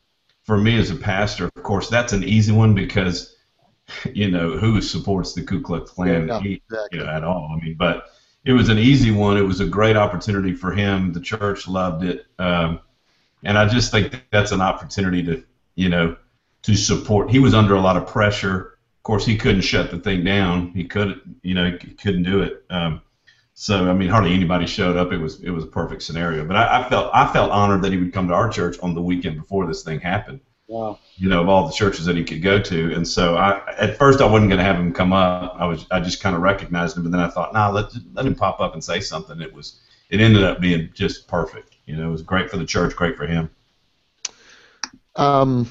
for 0.44 0.58
me 0.58 0.78
as 0.80 0.92
a 0.92 0.96
pastor. 0.96 1.50
Of 1.58 1.64
course, 1.64 1.90
that's 1.90 2.14
an 2.14 2.24
easy 2.24 2.54
one 2.54 2.74
because 2.74 3.36
you 4.14 4.32
know 4.32 4.52
who 4.58 4.82
supports 4.82 5.34
the 5.34 5.44
Ku 5.44 5.60
Klux 5.62 5.92
Klan 5.92 6.30
Yeah, 6.30 6.40
he- 6.40 6.62
exactly. 6.70 7.00
you 7.00 7.06
know, 7.06 7.12
at 7.12 7.26
all. 7.26 7.54
I 7.54 7.62
mean, 7.62 7.76
but 7.78 8.06
it 8.46 8.54
was 8.54 8.70
an 8.70 8.78
easy 8.78 9.12
one. 9.12 9.38
It 9.38 9.42
was 9.42 9.60
a 9.60 9.66
great 9.66 9.96
opportunity 9.96 10.54
for 10.54 10.72
him. 10.72 11.14
The 11.14 11.22
church 11.22 11.68
loved 11.68 12.04
it, 12.04 12.26
um, 12.40 12.80
and 13.44 13.58
I 13.58 13.68
just 13.68 13.92
think 13.92 14.26
that's 14.32 14.52
an 14.52 14.62
opportunity 14.62 15.24
to 15.24 15.44
you 15.76 15.90
know 15.90 16.18
to 16.64 16.76
support. 16.76 17.30
He 17.30 17.40
was 17.40 17.54
under 17.54 17.76
a 17.76 17.82
lot 17.82 17.98
of 17.98 18.08
pressure. 18.08 18.78
Of 18.98 19.04
course, 19.04 19.26
he 19.26 19.38
couldn't 19.38 19.62
shut 19.62 19.92
the 19.92 20.00
thing 20.00 20.24
down. 20.24 20.72
He 20.72 20.86
couldn't, 20.86 21.22
you 21.42 21.54
know, 21.54 21.78
he 21.82 21.94
couldn't 21.94 22.24
do 22.24 22.42
it. 22.42 22.64
Um, 22.70 23.02
so 23.54 23.90
I 23.90 23.94
mean, 23.94 24.10
hardly 24.10 24.34
anybody 24.34 24.66
showed 24.66 24.98
up. 24.98 25.12
It 25.12 25.18
was 25.18 25.42
it 25.42 25.52
was 25.52 25.64
a 25.64 25.68
perfect 25.68 26.04
scenario. 26.04 26.46
But 26.46 26.58
I, 26.58 26.82
I 26.82 26.90
felt 26.90 27.12
I 27.14 27.32
felt 27.32 27.52
honored 27.52 27.82
that 27.84 27.92
he 27.92 27.98
would 27.98 28.14
come 28.14 28.28
to 28.28 28.34
our 28.34 28.50
church 28.50 28.78
on 28.82 28.94
the 28.94 29.02
weekend 29.02 29.38
before 29.38 29.68
this 29.68 29.84
thing 29.84 30.00
happened. 30.00 30.42
Wow. 30.74 30.98
You 31.18 31.30
know, 31.30 31.40
of 31.40 31.50
all 31.50 31.68
the 31.68 31.74
churches 31.74 32.06
that 32.06 32.18
he 32.18 32.24
could 32.24 32.42
go 32.42 32.60
to, 32.60 32.96
and 32.96 33.08
so 33.08 33.38
I 33.38 33.62
at 33.78 33.96
first 33.96 34.22
I 34.22 34.26
wasn't 34.26 34.50
going 34.50 34.58
to 34.58 34.64
have 34.66 34.78
him 34.78 34.92
come 34.92 35.14
up. 35.14 35.56
I 35.60 35.68
was 35.68 35.86
I 35.92 36.00
just 36.00 36.20
kind 36.20 36.36
of 36.36 36.42
recognized 36.42 36.98
him, 36.98 37.06
and 37.06 37.14
then 37.14 37.22
I 37.22 37.28
thought, 37.30 37.54
nah, 37.54 37.70
let 37.70 37.92
let 38.14 38.26
him 38.26 38.34
pop 38.34 38.60
up 38.60 38.74
and 38.74 38.84
say 38.84 39.00
something. 39.00 39.40
It 39.40 39.54
was 39.54 39.82
it 40.10 40.20
ended 40.20 40.44
up 40.44 40.60
being 40.60 40.90
just 40.96 41.28
perfect. 41.28 41.76
You 41.86 41.96
know, 41.96 42.08
it 42.08 42.12
was 42.12 42.24
great 42.24 42.50
for 42.50 42.58
the 42.58 42.66
church, 42.66 42.96
great 42.96 43.16
for 43.16 43.28
him. 43.28 43.52
Um, 45.16 45.70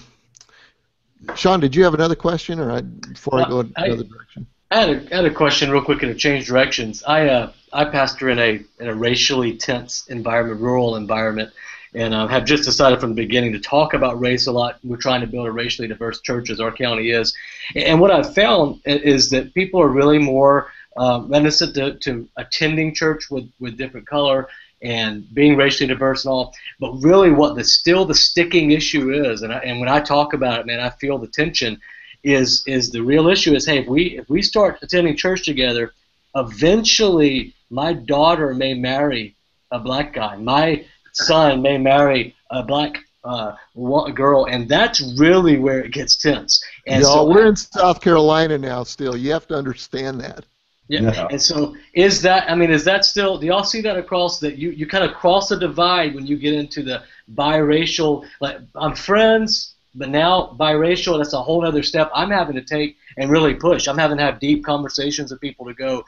Sean, 1.34 1.58
did 1.58 1.74
you 1.74 1.82
have 1.82 1.94
another 1.94 2.14
question, 2.14 2.60
or 2.60 2.70
I, 2.70 2.82
before 2.82 3.40
I 3.40 3.42
Uh, 3.42 3.48
go 3.48 3.60
in 3.60 3.72
I- 3.76 3.86
another 3.86 4.04
direction? 4.04 4.46
I 4.70 4.76
had 4.76 4.88
a, 4.88 5.12
I 5.12 5.16
had 5.16 5.24
a 5.24 5.34
question 5.34 5.70
real 5.70 5.82
quick 5.82 6.04
and 6.04 6.12
to 6.12 6.18
change 6.18 6.46
directions. 6.46 7.02
I 7.02 7.28
uh, 7.28 7.52
I 7.72 7.86
pastor 7.86 8.30
in 8.30 8.38
a 8.38 8.62
in 8.78 8.86
a 8.86 8.94
racially 8.94 9.56
tense 9.56 10.06
environment, 10.06 10.60
rural 10.60 10.94
environment, 10.94 11.52
and 11.94 12.14
uh, 12.14 12.26
have 12.26 12.44
just 12.44 12.64
decided 12.64 13.00
from 13.00 13.10
the 13.10 13.22
beginning 13.22 13.52
to 13.52 13.60
talk 13.60 13.94
about 13.94 14.18
race 14.20 14.46
a 14.46 14.52
lot. 14.52 14.78
We're 14.82 14.96
trying 14.96 15.20
to 15.20 15.26
build 15.26 15.46
a 15.46 15.52
racially 15.52 15.88
diverse 15.88 16.20
church 16.20 16.50
as 16.50 16.60
our 16.60 16.72
county 16.72 17.10
is, 17.10 17.34
and 17.74 18.00
what 18.00 18.10
I've 18.10 18.34
found 18.34 18.80
is 18.84 19.30
that 19.30 19.54
people 19.54 19.80
are 19.80 19.88
really 19.88 20.18
more 20.18 20.72
uh, 20.96 21.24
reticent 21.26 21.74
to, 21.74 21.94
to 21.94 22.28
attending 22.36 22.94
church 22.94 23.30
with 23.30 23.48
with 23.60 23.76
different 23.76 24.06
color 24.06 24.48
and 24.82 25.32
being 25.32 25.56
racially 25.56 25.86
diverse 25.86 26.24
and 26.24 26.32
all. 26.32 26.54
But 26.80 26.92
really, 27.02 27.30
what 27.30 27.56
the 27.56 27.64
still 27.64 28.04
the 28.04 28.14
sticking 28.14 28.72
issue 28.72 29.12
is, 29.12 29.42
and 29.42 29.52
I, 29.52 29.58
and 29.58 29.80
when 29.80 29.88
I 29.88 30.00
talk 30.00 30.34
about 30.34 30.60
it, 30.60 30.66
man, 30.66 30.80
I 30.80 30.90
feel 30.90 31.18
the 31.18 31.28
tension 31.28 31.80
is 32.24 32.62
is 32.66 32.90
the 32.90 33.02
real 33.02 33.28
issue 33.28 33.54
is 33.54 33.66
hey 33.66 33.78
if 33.78 33.86
we 33.86 34.18
if 34.18 34.28
we 34.30 34.42
start 34.42 34.78
attending 34.82 35.16
church 35.16 35.44
together 35.44 35.92
eventually 36.36 37.52
my 37.70 37.92
daughter 37.92 38.54
may 38.54 38.74
marry 38.74 39.34
a 39.72 39.78
black 39.78 40.12
guy 40.12 40.36
my 40.36 40.84
son 41.12 41.62
may 41.62 41.78
marry 41.78 42.34
a 42.50 42.62
black 42.62 42.98
uh, 43.24 43.54
girl 44.14 44.46
and 44.46 44.68
that's 44.68 45.00
really 45.16 45.58
where 45.58 45.80
it 45.80 45.92
gets 45.92 46.16
tense 46.16 46.62
and 46.86 47.02
Y'all, 47.02 47.28
so 47.28 47.30
we're 47.30 47.46
in 47.46 47.54
South 47.54 48.00
Carolina 48.00 48.58
now. 48.58 48.82
Still, 48.82 49.16
you 49.16 49.32
have 49.32 49.46
to 49.48 49.54
understand 49.54 50.20
that. 50.20 50.44
yeah. 50.88 51.02
Yeah. 51.02 51.28
And 51.30 51.40
so 51.40 51.76
is 51.94 52.20
that 52.22 52.50
I 52.50 52.54
mean 52.56 52.70
is 52.70 52.84
that 52.84 53.04
still 53.04 53.38
do 53.38 53.46
y'all 53.46 53.64
see 53.64 53.80
that 53.82 53.96
across 53.96 54.40
that 54.40 54.58
you, 54.58 54.70
you 54.70 54.86
kind 54.86 55.04
of 55.04 55.14
cross 55.14 55.50
a 55.52 55.58
divide 55.58 56.14
when 56.14 56.26
you 56.26 56.36
get 56.36 56.54
into 56.54 56.82
the 56.82 57.02
biracial 57.34 58.26
like 58.40 58.58
I'm 58.74 58.96
friends 58.96 59.74
but 59.94 60.08
now 60.08 60.56
biracial 60.58 61.18
that's 61.18 61.34
a 61.34 61.42
whole 61.42 61.64
other 61.64 61.82
step 61.82 62.10
I'm 62.14 62.30
having 62.30 62.56
to 62.56 62.62
take 62.62 62.96
and 63.16 63.30
really 63.30 63.54
push. 63.54 63.88
I'm 63.88 63.98
having 63.98 64.16
to 64.18 64.24
have 64.24 64.40
deep 64.40 64.64
conversations 64.64 65.30
with 65.30 65.40
people 65.40 65.66
to 65.66 65.74
go 65.74 66.04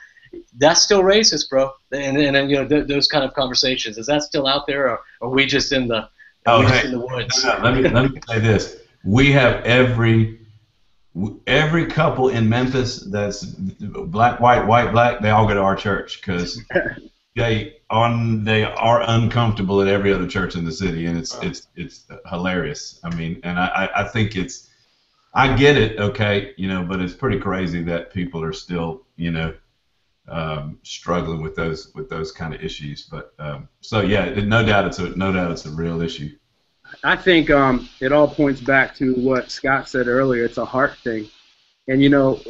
that's 0.59 0.83
still 0.83 1.03
racist, 1.03 1.49
bro. 1.49 1.73
And 1.93 2.17
and, 2.17 2.37
and 2.37 2.51
you 2.51 2.57
know 2.57 2.67
th- 2.67 2.87
those 2.87 3.09
kind 3.09 3.25
of 3.25 3.35
conversations 3.35 3.99
is 3.99 4.07
that 4.07 4.23
still 4.23 4.47
out 4.47 4.67
there 4.67 4.89
or 4.89 5.01
are 5.21 5.29
we 5.29 5.47
just 5.47 5.73
in 5.73 5.89
the 5.89 6.09
Oh, 6.47 6.61
we 6.61 6.67
just 6.67 6.85
in 6.85 6.91
the 6.93 6.99
woods? 6.99 7.45
No, 7.45 7.57
no, 7.57 7.65
let 7.65 7.75
me 7.75 7.89
let 7.89 8.13
me 8.13 8.21
say 8.29 8.39
this: 8.39 8.77
we 9.03 9.33
have 9.33 9.65
every 9.65 10.41
every 11.47 11.87
couple 11.87 12.29
in 12.29 12.49
Memphis 12.49 13.01
that's 13.01 13.45
black, 13.45 14.41
white, 14.41 14.67
white, 14.67 14.93
black. 14.93 15.21
They 15.21 15.31
all 15.31 15.47
go 15.47 15.55
to 15.55 15.61
our 15.61 15.77
church 15.77 16.21
because 16.21 16.63
they 17.37 17.77
on 17.89 18.45
they 18.45 18.65
are 18.65 19.03
uncomfortable 19.09 19.81
at 19.81 19.89
every 19.89 20.13
other 20.13 20.27
church 20.27 20.55
in 20.55 20.65
the 20.65 20.73
city, 20.73 21.07
and 21.07 21.17
it's 21.17 21.35
it's 21.43 21.67
it's 21.77 22.05
hilarious. 22.29 23.01
I 23.05 23.15
mean, 23.15 23.41
and 23.43 23.59
I 23.59 23.89
I 23.95 24.05
think 24.05 24.37
it's 24.37 24.69
I 25.33 25.57
get 25.57 25.77
it, 25.77 25.99
okay, 25.99 26.53
you 26.57 26.69
know, 26.69 26.85
but 26.85 27.01
it's 27.01 27.15
pretty 27.15 27.41
crazy 27.41 27.83
that 27.85 28.13
people 28.13 28.43
are 28.43 28.53
still 28.53 29.03
you 29.17 29.31
know 29.31 29.55
um, 30.29 30.79
struggling 30.83 31.43
with 31.43 31.55
those 31.55 31.93
with 31.95 32.09
those 32.09 32.33
kind 32.33 32.55
of 32.55 32.63
issues. 32.63 33.03
But 33.03 33.35
um, 33.39 33.69
so 33.81 34.01
yeah, 34.01 34.27
no 34.45 34.65
doubt 34.65 34.87
it's 34.87 34.99
a 34.99 35.11
no 35.17 35.33
doubt 35.33 35.51
it's 35.51 35.67
a 35.67 35.71
real 35.71 36.01
issue. 36.01 36.31
I 37.03 37.17
think 37.17 37.51
um, 37.51 37.89
it 38.01 38.13
all 38.13 38.29
points 38.29 38.61
back 38.61 38.95
to 38.97 39.15
what 39.15 39.51
Scott 39.51 39.89
said 39.89 40.07
earlier. 40.07 40.45
It's 40.45 40.59
a 40.59 40.65
heart 40.65 40.97
thing, 40.99 41.29
and 41.89 42.03
you 42.03 42.09
know, 42.09 42.41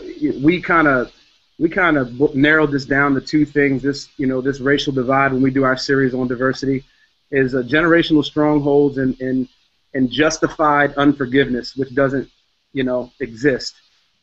we 0.43 0.61
kind 0.61 0.89
of 0.89 1.13
we 1.59 1.69
kind 1.69 1.97
of 1.97 2.35
narrowed 2.35 2.73
this 2.73 2.85
down 2.85 3.15
to 3.15 3.21
two 3.21 3.45
things. 3.45 3.83
This 3.83 4.09
you 4.17 4.27
know, 4.27 4.41
this 4.41 4.61
racial 4.61 4.93
divide 4.93 5.33
when 5.33 5.43
we 5.43 5.51
do 5.51 5.65
our 5.65 5.77
series 5.77 6.15
on 6.15 6.29
diversity 6.29 6.85
is 7.31 7.55
a 7.55 7.63
generational 7.63 8.25
strongholds 8.25 8.99
and 8.99 9.19
and 9.21 9.49
and 9.95 10.11
justified 10.11 10.95
unforgiveness, 10.95 11.77
which 11.77 11.95
doesn't 11.95 12.29
you 12.73 12.85
know 12.85 13.11
exist. 13.21 13.75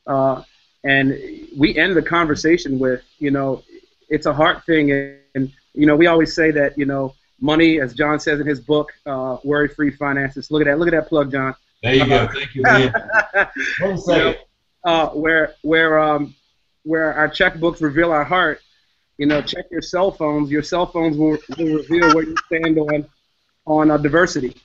Uh, 0.07 0.43
and 0.83 1.17
we 1.57 1.75
end 1.77 1.95
the 1.95 2.01
conversation 2.01 2.79
with 2.79 3.01
you 3.19 3.31
know, 3.31 3.63
it's 4.09 4.25
a 4.25 4.33
heart 4.33 4.65
thing, 4.65 4.91
and, 4.91 5.09
and 5.35 5.51
you 5.73 5.85
know, 5.85 5.95
we 5.95 6.07
always 6.07 6.33
say 6.35 6.51
that 6.51 6.77
you 6.77 6.85
know 6.85 7.13
money, 7.39 7.79
as 7.79 7.93
John 7.93 8.19
says 8.19 8.39
in 8.39 8.47
his 8.47 8.59
book, 8.59 8.91
uh, 9.05 9.37
Worry 9.43 9.67
Free 9.67 9.91
Finances. 9.91 10.49
Look 10.51 10.61
at 10.61 10.65
that. 10.65 10.77
Look 10.79 10.87
at 10.87 10.91
that 10.93 11.07
plug, 11.09 11.31
John. 11.31 11.55
There 11.83 11.93
you 11.95 12.07
go. 12.07 12.27
Thank 12.27 12.55
you, 12.55 12.63
man. 12.63 12.93
One 13.79 13.97
You 14.05 14.15
know, 14.15 14.33
second. 14.35 14.37
uh, 14.83 15.07
where 15.09 15.53
where 15.61 15.99
um, 15.99 16.33
where 16.83 17.13
our 17.13 17.29
checkbooks 17.29 17.81
reveal 17.81 18.11
our 18.11 18.23
heart. 18.23 18.59
You 19.17 19.25
know, 19.27 19.41
check 19.41 19.65
your 19.71 19.81
cell 19.81 20.11
phones. 20.11 20.49
Your 20.51 20.63
cell 20.63 20.85
phones 20.87 21.17
will, 21.17 21.37
will 21.57 21.75
reveal 21.77 22.13
where 22.13 22.23
you 22.23 22.35
stand 22.47 22.77
on 22.77 23.05
on 23.65 23.91
uh, 23.91 23.97
diversity. 23.97 24.55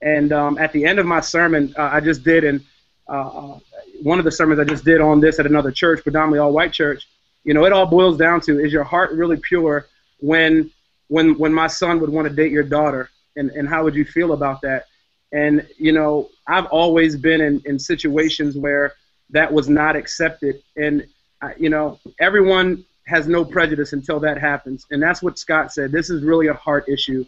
And 0.00 0.32
um, 0.32 0.58
at 0.58 0.72
the 0.72 0.84
end 0.84 0.98
of 0.98 1.06
my 1.06 1.20
sermon, 1.20 1.74
uh, 1.76 1.90
I 1.92 2.00
just 2.00 2.22
did, 2.22 2.44
and 2.44 2.60
uh, 3.08 3.12
uh, 3.28 3.58
one 4.02 4.18
of 4.18 4.24
the 4.24 4.32
sermons 4.32 4.60
I 4.60 4.64
just 4.64 4.84
did 4.84 5.00
on 5.00 5.20
this 5.20 5.38
at 5.38 5.46
another 5.46 5.70
church, 5.70 6.02
predominantly 6.02 6.38
all 6.38 6.52
white 6.52 6.72
church. 6.72 7.08
You 7.44 7.54
know, 7.54 7.64
it 7.64 7.72
all 7.72 7.86
boils 7.86 8.18
down 8.18 8.40
to: 8.42 8.58
is 8.60 8.72
your 8.72 8.84
heart 8.84 9.12
really 9.12 9.36
pure 9.36 9.86
when 10.20 10.70
when 11.08 11.38
when 11.38 11.52
my 11.52 11.66
son 11.66 12.00
would 12.00 12.10
want 12.10 12.28
to 12.28 12.34
date 12.34 12.52
your 12.52 12.62
daughter, 12.64 13.10
and 13.36 13.50
and 13.50 13.68
how 13.68 13.84
would 13.84 13.94
you 13.94 14.04
feel 14.04 14.32
about 14.32 14.60
that? 14.62 14.86
And 15.32 15.66
you 15.78 15.92
know, 15.92 16.30
I've 16.46 16.66
always 16.66 17.16
been 17.16 17.40
in, 17.40 17.62
in 17.64 17.78
situations 17.78 18.56
where 18.56 18.94
that 19.30 19.52
was 19.52 19.68
not 19.68 19.96
accepted, 19.96 20.62
and 20.76 21.06
I- 21.42 21.54
you 21.58 21.68
know, 21.70 21.98
everyone 22.18 22.84
has 23.06 23.26
no 23.26 23.44
prejudice 23.44 23.92
until 23.92 24.20
that 24.20 24.38
happens, 24.38 24.86
and 24.90 25.02
that's 25.02 25.22
what 25.22 25.38
Scott 25.38 25.72
said. 25.72 25.92
This 25.92 26.10
is 26.10 26.22
really 26.22 26.48
a 26.48 26.54
heart 26.54 26.88
issue, 26.88 27.24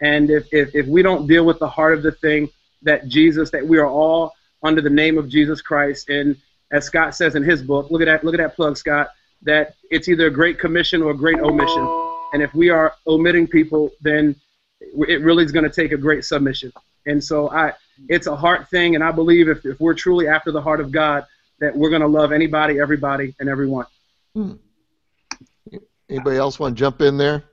and 0.00 0.30
if 0.30 0.52
if, 0.52 0.74
if 0.74 0.86
we 0.86 1.02
don't 1.02 1.26
deal 1.26 1.44
with 1.44 1.58
the 1.58 1.68
heart 1.68 1.94
of 1.94 2.02
the 2.02 2.12
thing, 2.12 2.48
that 2.82 3.08
Jesus, 3.08 3.50
that 3.50 3.66
we 3.66 3.78
are 3.78 3.86
all 3.86 4.34
under 4.62 4.80
the 4.80 4.90
name 4.90 5.18
of 5.18 5.28
Jesus 5.28 5.60
Christ, 5.60 6.08
and 6.08 6.36
as 6.70 6.84
Scott 6.84 7.14
says 7.14 7.34
in 7.34 7.42
his 7.42 7.62
book, 7.62 7.90
look 7.90 8.00
at 8.00 8.06
that, 8.06 8.24
look 8.24 8.34
at 8.34 8.38
that 8.38 8.56
plug, 8.56 8.76
Scott. 8.76 9.10
That 9.42 9.74
it's 9.90 10.08
either 10.08 10.28
a 10.28 10.30
great 10.30 10.58
commission 10.58 11.02
or 11.02 11.10
a 11.10 11.16
great 11.16 11.40
omission, 11.40 11.86
and 12.32 12.42
if 12.42 12.54
we 12.54 12.70
are 12.70 12.94
omitting 13.06 13.46
people, 13.48 13.90
then 14.00 14.36
it 14.80 15.20
really 15.20 15.44
is 15.44 15.52
going 15.52 15.64
to 15.64 15.70
take 15.70 15.92
a 15.92 15.96
great 15.96 16.24
submission. 16.24 16.72
And 17.06 17.22
so 17.22 17.50
I, 17.50 17.72
it's 18.08 18.26
a 18.26 18.36
heart 18.36 18.68
thing, 18.70 18.94
and 18.94 19.02
I 19.02 19.10
believe 19.10 19.48
if, 19.48 19.64
if 19.66 19.80
we're 19.80 19.94
truly 19.94 20.28
after 20.28 20.52
the 20.52 20.62
heart 20.62 20.80
of 20.80 20.92
God, 20.92 21.26
that 21.58 21.76
we're 21.76 21.90
going 21.90 22.02
to 22.02 22.08
love 22.08 22.32
anybody, 22.32 22.80
everybody, 22.80 23.34
and 23.40 23.48
everyone. 23.48 23.86
Hmm. 24.34 24.52
Anybody 26.08 26.36
else 26.36 26.58
want 26.58 26.76
to 26.76 26.78
jump 26.78 27.00
in 27.00 27.16
there? 27.16 27.44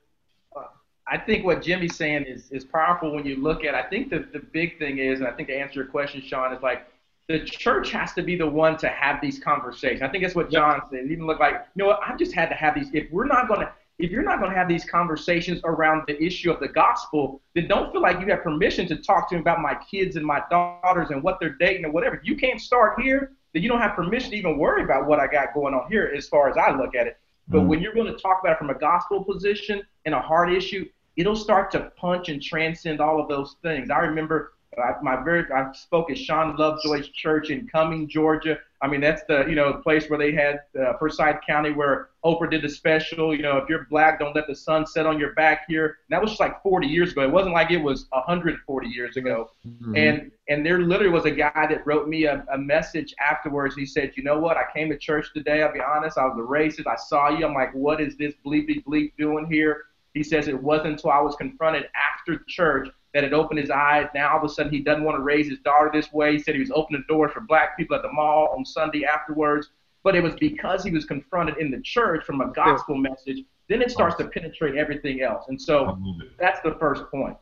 I 1.07 1.18
think 1.18 1.43
what 1.43 1.64
Jimmy's 1.64 1.95
saying 1.95 2.26
is, 2.26 2.51
is 2.51 2.64
powerful 2.64 3.16
when 3.16 3.26
you 3.26 3.38
look 3.38 3.64
at. 3.64 3.74
I 3.74 3.84
think 3.84 4.10
the 4.10 4.28
the 4.32 4.39
big 4.39 4.78
thing 4.78 4.99
is, 4.99 5.20
and 5.20 5.28
I 5.28 5.32
think 5.32 5.47
to 5.47 5.55
answer 5.55 5.80
your 5.80 5.89
question, 5.89 6.22
Sean, 6.22 6.53
is 6.53 6.62
like 6.62 6.88
the 7.30 7.39
church 7.39 7.91
has 7.91 8.11
to 8.13 8.23
be 8.23 8.36
the 8.36 8.47
one 8.47 8.75
to 8.77 8.89
have 8.89 9.21
these 9.21 9.38
conversations. 9.38 10.01
I 10.01 10.07
think 10.07 10.23
that's 10.23 10.36
what 10.36 10.49
John 10.49 10.82
said. 10.89 11.05
It 11.05 11.11
even 11.11 11.27
look 11.27 11.39
like, 11.39 11.53
you 11.75 11.84
know 11.84 11.86
what? 11.86 11.99
I've 12.05 12.17
just 12.17 12.34
had 12.34 12.49
to 12.49 12.55
have 12.55 12.73
these. 12.73 12.89
If 12.91 13.09
we're 13.11 13.27
not 13.27 13.47
going 13.47 13.61
to, 13.61 13.71
if 13.99 14.09
you're 14.09 14.23
not 14.23 14.39
going 14.39 14.51
to 14.51 14.57
have 14.57 14.67
these 14.67 14.84
conversations 14.84 15.61
around 15.63 16.05
the 16.07 16.21
issue 16.21 16.51
of 16.51 16.59
the 16.59 16.67
gospel, 16.67 17.39
then 17.53 17.67
don't 17.67 17.91
feel 17.91 18.01
like 18.01 18.19
you 18.19 18.25
have 18.27 18.41
permission 18.41 18.88
to 18.88 18.95
talk 18.95 19.30
to 19.30 19.36
me 19.36 19.41
about 19.41 19.61
my 19.61 19.75
kids 19.75 20.15
and 20.15 20.25
my 20.25 20.41
daughters 20.49 21.11
and 21.11 21.21
what 21.21 21.39
they're 21.39 21.55
dating 21.59 21.86
or 21.86 21.91
whatever. 21.91 22.15
If 22.15 22.23
you 22.23 22.36
can't 22.36 22.59
start 22.59 22.99
here, 22.99 23.34
then 23.53 23.61
you 23.61 23.69
don't 23.69 23.82
have 23.82 23.95
permission 23.95 24.32
to 24.32 24.36
even 24.36 24.57
worry 24.57 24.84
about 24.84 25.05
what 25.05 25.19
I 25.19 25.27
got 25.27 25.53
going 25.53 25.75
on 25.75 25.88
here 25.88 26.11
as 26.17 26.27
far 26.27 26.49
as 26.49 26.57
I 26.57 26.75
look 26.75 26.95
at 26.95 27.05
it. 27.05 27.19
But 27.47 27.61
mm 27.61 27.67
when 27.67 27.80
you're 27.80 27.93
going 27.93 28.11
to 28.11 28.19
talk 28.19 28.39
about 28.41 28.53
it 28.53 28.57
from 28.57 28.71
a 28.71 28.75
gospel 28.75 29.23
position 29.23 29.84
and 30.05 30.15
a 30.15 30.21
hard 30.21 30.51
issue, 30.51 30.88
it'll 31.15 31.36
start 31.36 31.69
to 31.71 31.91
punch 31.95 32.30
and 32.30 32.41
transcend 32.41 33.01
all 33.01 33.21
of 33.21 33.27
those 33.27 33.55
things. 33.61 33.91
I 33.91 33.99
remember 33.99 34.53
I, 34.78 35.01
my 35.01 35.22
very 35.24 35.51
I 35.51 35.72
spoke 35.74 36.11
at 36.11 36.17
Shawn 36.17 36.55
Lovejoy's 36.55 37.09
church 37.09 37.49
in 37.49 37.67
Cumming, 37.67 38.07
Georgia. 38.07 38.59
I 38.82 38.88
mean 38.88 39.01
that's 39.01 39.24
the 39.28 39.45
you 39.47 39.55
know 39.55 39.74
place 39.74 40.09
where 40.09 40.20
they 40.20 40.32
had 40.32 40.61
uh, 40.80 40.93
Forsyth 40.97 41.41
County 41.45 41.72
where 41.72 42.09
Oprah 42.24 42.49
did 42.49 42.61
the 42.61 42.70
special. 42.70 43.36
You 43.36 43.41
know 43.41 43.57
if 43.57 43.67
you're 43.67 43.88
black, 43.89 44.20
don't 44.20 44.36
let 44.36 44.47
the 44.47 44.55
sun 44.55 44.86
set 44.86 45.05
on 45.05 45.20
your 45.20 45.34
back 45.34 45.63
here. 45.67 45.86
And 45.86 45.95
that 46.09 46.22
was 46.22 46.32
just 46.32 46.39
like 46.39 46.61
40 46.61 46.88
years 46.88 47.11
ago. 47.11 47.24
It 47.24 47.32
wasn't 47.32 47.55
like 47.55 47.72
it 47.72 47.82
was 47.82 48.05
140 48.11 48.88
years 48.88 49.17
ago. 49.17 49.51
Mm-hmm. 49.67 49.97
And 49.97 50.32
and 50.49 50.65
there 50.65 50.80
literally 50.80 51.11
was 51.11 51.26
a 51.26 51.32
guy 51.32 51.65
that 51.67 51.86
wrote 51.86 52.07
me 52.07 52.26
a, 52.26 52.45
a 52.53 52.57
message 52.57 53.13
afterwards. 53.20 53.76
He 53.76 53.86
said, 53.86 54.13
you 54.15 54.24
know 54.24 54.39
what? 54.39 54.55
I 54.55 54.63
came 54.74 54.89
to 54.89 54.97
church 54.97 55.34
today. 55.34 55.63
I'll 55.63 55.74
be 55.74 55.82
honest. 55.82 56.17
I 56.17 56.26
was 56.26 56.38
a 56.38 56.41
racist. 56.41 56.88
I 56.88 56.95
saw 56.95 57.30
you. 57.30 57.45
I'm 57.45 57.53
like, 57.53 57.74
what 57.74 57.99
is 57.99 58.15
this 58.17 58.36
bleepy 58.45 58.84
bleep 58.84 59.13
doing 59.17 59.47
here? 59.49 59.86
He 60.13 60.24
says 60.24 60.47
it 60.47 60.61
wasn't 60.61 60.93
until 60.93 61.11
I 61.11 61.22
was 61.22 61.36
confronted 61.36 61.86
after 61.95 62.43
church 62.47 62.89
that 63.14 63.24
had 63.24 63.34
opened 63.34 63.60
his 63.60 63.72
eyes. 63.72 64.07
Now 64.14 64.34
all 64.34 64.38
of 64.38 64.43
a 64.43 64.49
sudden 64.49 64.72
he 64.72 64.80
doesn't 64.80 65.03
want 65.03 65.18
to 65.18 65.24
raise 65.24 65.49
his 65.49 65.60
daughter 65.60 65.89
this 65.91 66.12
way. 66.14 66.34
He 66.34 66.39
said 66.39 66.55
he 66.55 66.62
was 66.62 66.72
opening 66.72 67.03
doors 67.07 67.32
for 67.32 67.41
black 67.41 67.78
people 67.78 67.95
at 67.95 68.01
the 68.01 68.12
mall 68.12 68.53
on 68.55 68.66
Sunday 68.66 69.05
afterwards. 69.05 69.70
But 70.03 70.16
it 70.16 70.24
was 70.24 70.34
because 70.36 70.84
he 70.84 70.91
was 70.91 71.05
confronted 71.05 71.57
in 71.57 71.72
the 71.72 71.82
church 71.82 72.24
from 72.24 72.41
a 72.41 72.51
gospel 72.53 72.95
message. 72.95 73.43
Then 73.68 73.82
it 73.82 73.91
starts 73.91 74.16
to 74.18 74.28
penetrate 74.28 74.76
everything 74.76 75.22
else. 75.22 75.45
And 75.49 75.62
so 75.62 75.99
that's 76.39 76.62
the 76.62 76.76
first 76.80 77.03
point. 77.12 77.36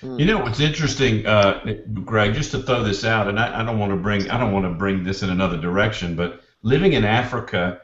You 0.00 0.24
know 0.24 0.38
what's 0.38 0.60
interesting, 0.60 1.26
uh, 1.26 1.74
Greg? 2.04 2.34
Just 2.34 2.52
to 2.52 2.62
throw 2.62 2.82
this 2.82 3.04
out, 3.04 3.28
and 3.28 3.38
I, 3.38 3.60
I 3.60 3.64
don't 3.64 3.78
want 3.78 3.90
to 3.90 3.96
bring 3.96 4.30
I 4.30 4.38
don't 4.38 4.52
want 4.52 4.64
to 4.64 4.70
bring 4.70 5.02
this 5.02 5.22
in 5.22 5.30
another 5.30 5.56
direction, 5.56 6.14
but 6.14 6.40
living 6.62 6.94
in 6.94 7.04
Africa, 7.04 7.80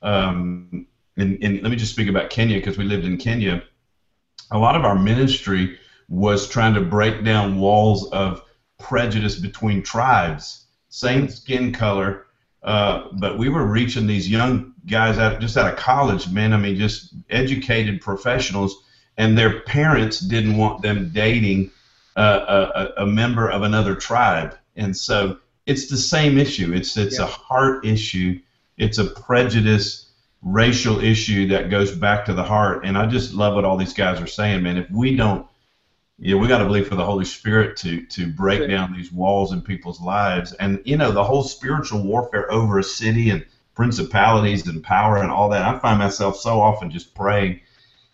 um, 0.00 0.86
and, 1.16 1.42
and 1.42 1.60
let 1.62 1.70
me 1.70 1.76
just 1.76 1.92
speak 1.92 2.08
about 2.08 2.30
Kenya 2.30 2.56
because 2.58 2.78
we 2.78 2.84
lived 2.84 3.04
in 3.04 3.18
Kenya. 3.18 3.64
A 4.52 4.58
lot 4.58 4.76
of 4.76 4.84
our 4.84 4.94
ministry 4.94 5.78
was 6.08 6.48
trying 6.48 6.74
to 6.74 6.80
break 6.80 7.24
down 7.24 7.58
walls 7.58 8.10
of 8.10 8.42
prejudice 8.78 9.36
between 9.38 9.82
tribes, 9.82 10.66
same 10.88 11.28
skin 11.28 11.72
color, 11.72 12.26
uh, 12.62 13.08
but 13.12 13.38
we 13.38 13.48
were 13.48 13.66
reaching 13.66 14.06
these 14.06 14.28
young 14.28 14.72
guys 14.86 15.18
out 15.18 15.40
just 15.40 15.56
out 15.56 15.72
of 15.72 15.78
college, 15.78 16.30
man. 16.30 16.52
I 16.52 16.56
mean, 16.56 16.76
just 16.76 17.14
educated 17.30 18.00
professionals, 18.00 18.84
and 19.16 19.36
their 19.36 19.60
parents 19.60 20.20
didn't 20.20 20.56
want 20.56 20.82
them 20.82 21.10
dating 21.12 21.70
uh, 22.16 22.70
a, 22.96 23.02
a, 23.02 23.06
member 23.06 23.50
of 23.50 23.62
another 23.62 23.94
tribe, 23.94 24.56
and 24.76 24.96
so 24.96 25.38
it's 25.66 25.88
the 25.88 25.96
same 25.96 26.38
issue. 26.38 26.72
It's 26.72 26.96
it's 26.96 27.18
yeah. 27.18 27.24
a 27.24 27.28
heart 27.28 27.84
issue. 27.84 28.40
It's 28.76 28.98
a 28.98 29.04
prejudice 29.04 30.04
racial 30.44 31.02
issue 31.02 31.48
that 31.48 31.70
goes 31.70 31.96
back 31.96 32.26
to 32.26 32.34
the 32.34 32.42
heart. 32.42 32.84
And 32.84 32.98
I 32.98 33.06
just 33.06 33.32
love 33.32 33.54
what 33.54 33.64
all 33.64 33.76
these 33.76 33.94
guys 33.94 34.20
are 34.20 34.26
saying, 34.26 34.62
man. 34.62 34.76
If 34.76 34.90
we 34.90 35.16
don't 35.16 35.46
yeah, 36.18 36.36
we 36.36 36.46
got 36.46 36.58
to 36.58 36.64
believe 36.64 36.88
for 36.88 36.94
the 36.94 37.04
Holy 37.04 37.24
Spirit 37.24 37.76
to 37.78 38.04
to 38.06 38.26
break 38.26 38.68
down 38.68 38.92
these 38.92 39.10
walls 39.10 39.52
in 39.52 39.60
people's 39.60 40.00
lives, 40.00 40.52
and 40.54 40.80
you 40.84 40.96
know 40.96 41.10
the 41.10 41.24
whole 41.24 41.42
spiritual 41.42 42.02
warfare 42.02 42.50
over 42.52 42.78
a 42.78 42.84
city 42.84 43.30
and 43.30 43.44
principalities 43.74 44.66
and 44.68 44.82
power 44.82 45.18
and 45.18 45.30
all 45.30 45.48
that. 45.48 45.62
I 45.62 45.78
find 45.80 45.98
myself 45.98 46.36
so 46.36 46.60
often 46.60 46.90
just 46.90 47.14
praying, 47.14 47.60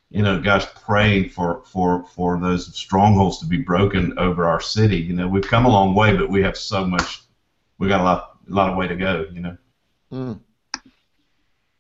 you 0.08 0.22
know, 0.22 0.40
gosh, 0.40 0.66
praying 0.74 1.28
for 1.28 1.62
for 1.66 2.04
for 2.04 2.40
those 2.40 2.74
strongholds 2.74 3.38
to 3.40 3.46
be 3.46 3.58
broken 3.58 4.18
over 4.18 4.46
our 4.46 4.60
city. 4.60 4.96
You 4.96 5.12
know, 5.12 5.28
we've 5.28 5.46
come 5.46 5.66
a 5.66 5.70
long 5.70 5.94
way, 5.94 6.16
but 6.16 6.30
we 6.30 6.42
have 6.42 6.56
so 6.56 6.86
much. 6.86 7.22
We 7.78 7.88
got 7.88 8.00
a 8.00 8.04
lot 8.04 8.38
a 8.48 8.54
lot 8.54 8.70
of 8.70 8.76
way 8.76 8.88
to 8.88 8.96
go. 8.96 9.26
You 9.30 9.40
know. 9.40 9.56
Mm. 10.10 10.40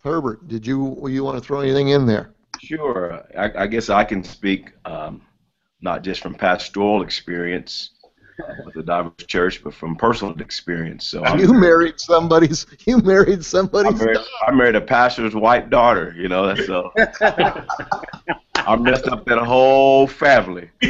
Herbert, 0.04 0.48
did 0.48 0.66
you 0.66 1.08
you 1.08 1.24
want 1.24 1.38
to 1.38 1.42
throw 1.42 1.60
anything 1.60 1.88
in 1.88 2.04
there? 2.04 2.34
Sure. 2.60 3.24
I, 3.38 3.62
I 3.62 3.66
guess 3.66 3.88
I 3.88 4.04
can 4.04 4.22
speak. 4.22 4.72
Um, 4.84 5.22
not 5.82 6.02
just 6.02 6.20
from 6.20 6.34
pastoral 6.34 7.02
experience 7.02 7.90
with 8.64 8.74
the 8.74 8.82
diverse 8.82 9.26
church, 9.26 9.62
but 9.62 9.74
from 9.74 9.96
personal 9.96 10.38
experience. 10.40 11.06
So 11.06 11.24
I'm, 11.24 11.38
you 11.40 11.52
married 11.52 12.00
somebody's. 12.00 12.66
You 12.86 12.98
married 12.98 13.44
somebody's. 13.44 14.00
I 14.00 14.04
married, 14.04 14.18
I 14.46 14.52
married 14.52 14.76
a 14.76 14.80
pastor's 14.80 15.34
white 15.34 15.70
daughter. 15.70 16.14
You 16.16 16.28
know, 16.28 16.46
that's 16.46 16.66
so 16.66 16.92
I 18.54 18.76
messed 18.76 19.08
up 19.08 19.24
that 19.26 19.38
whole 19.38 20.06
family. 20.06 20.70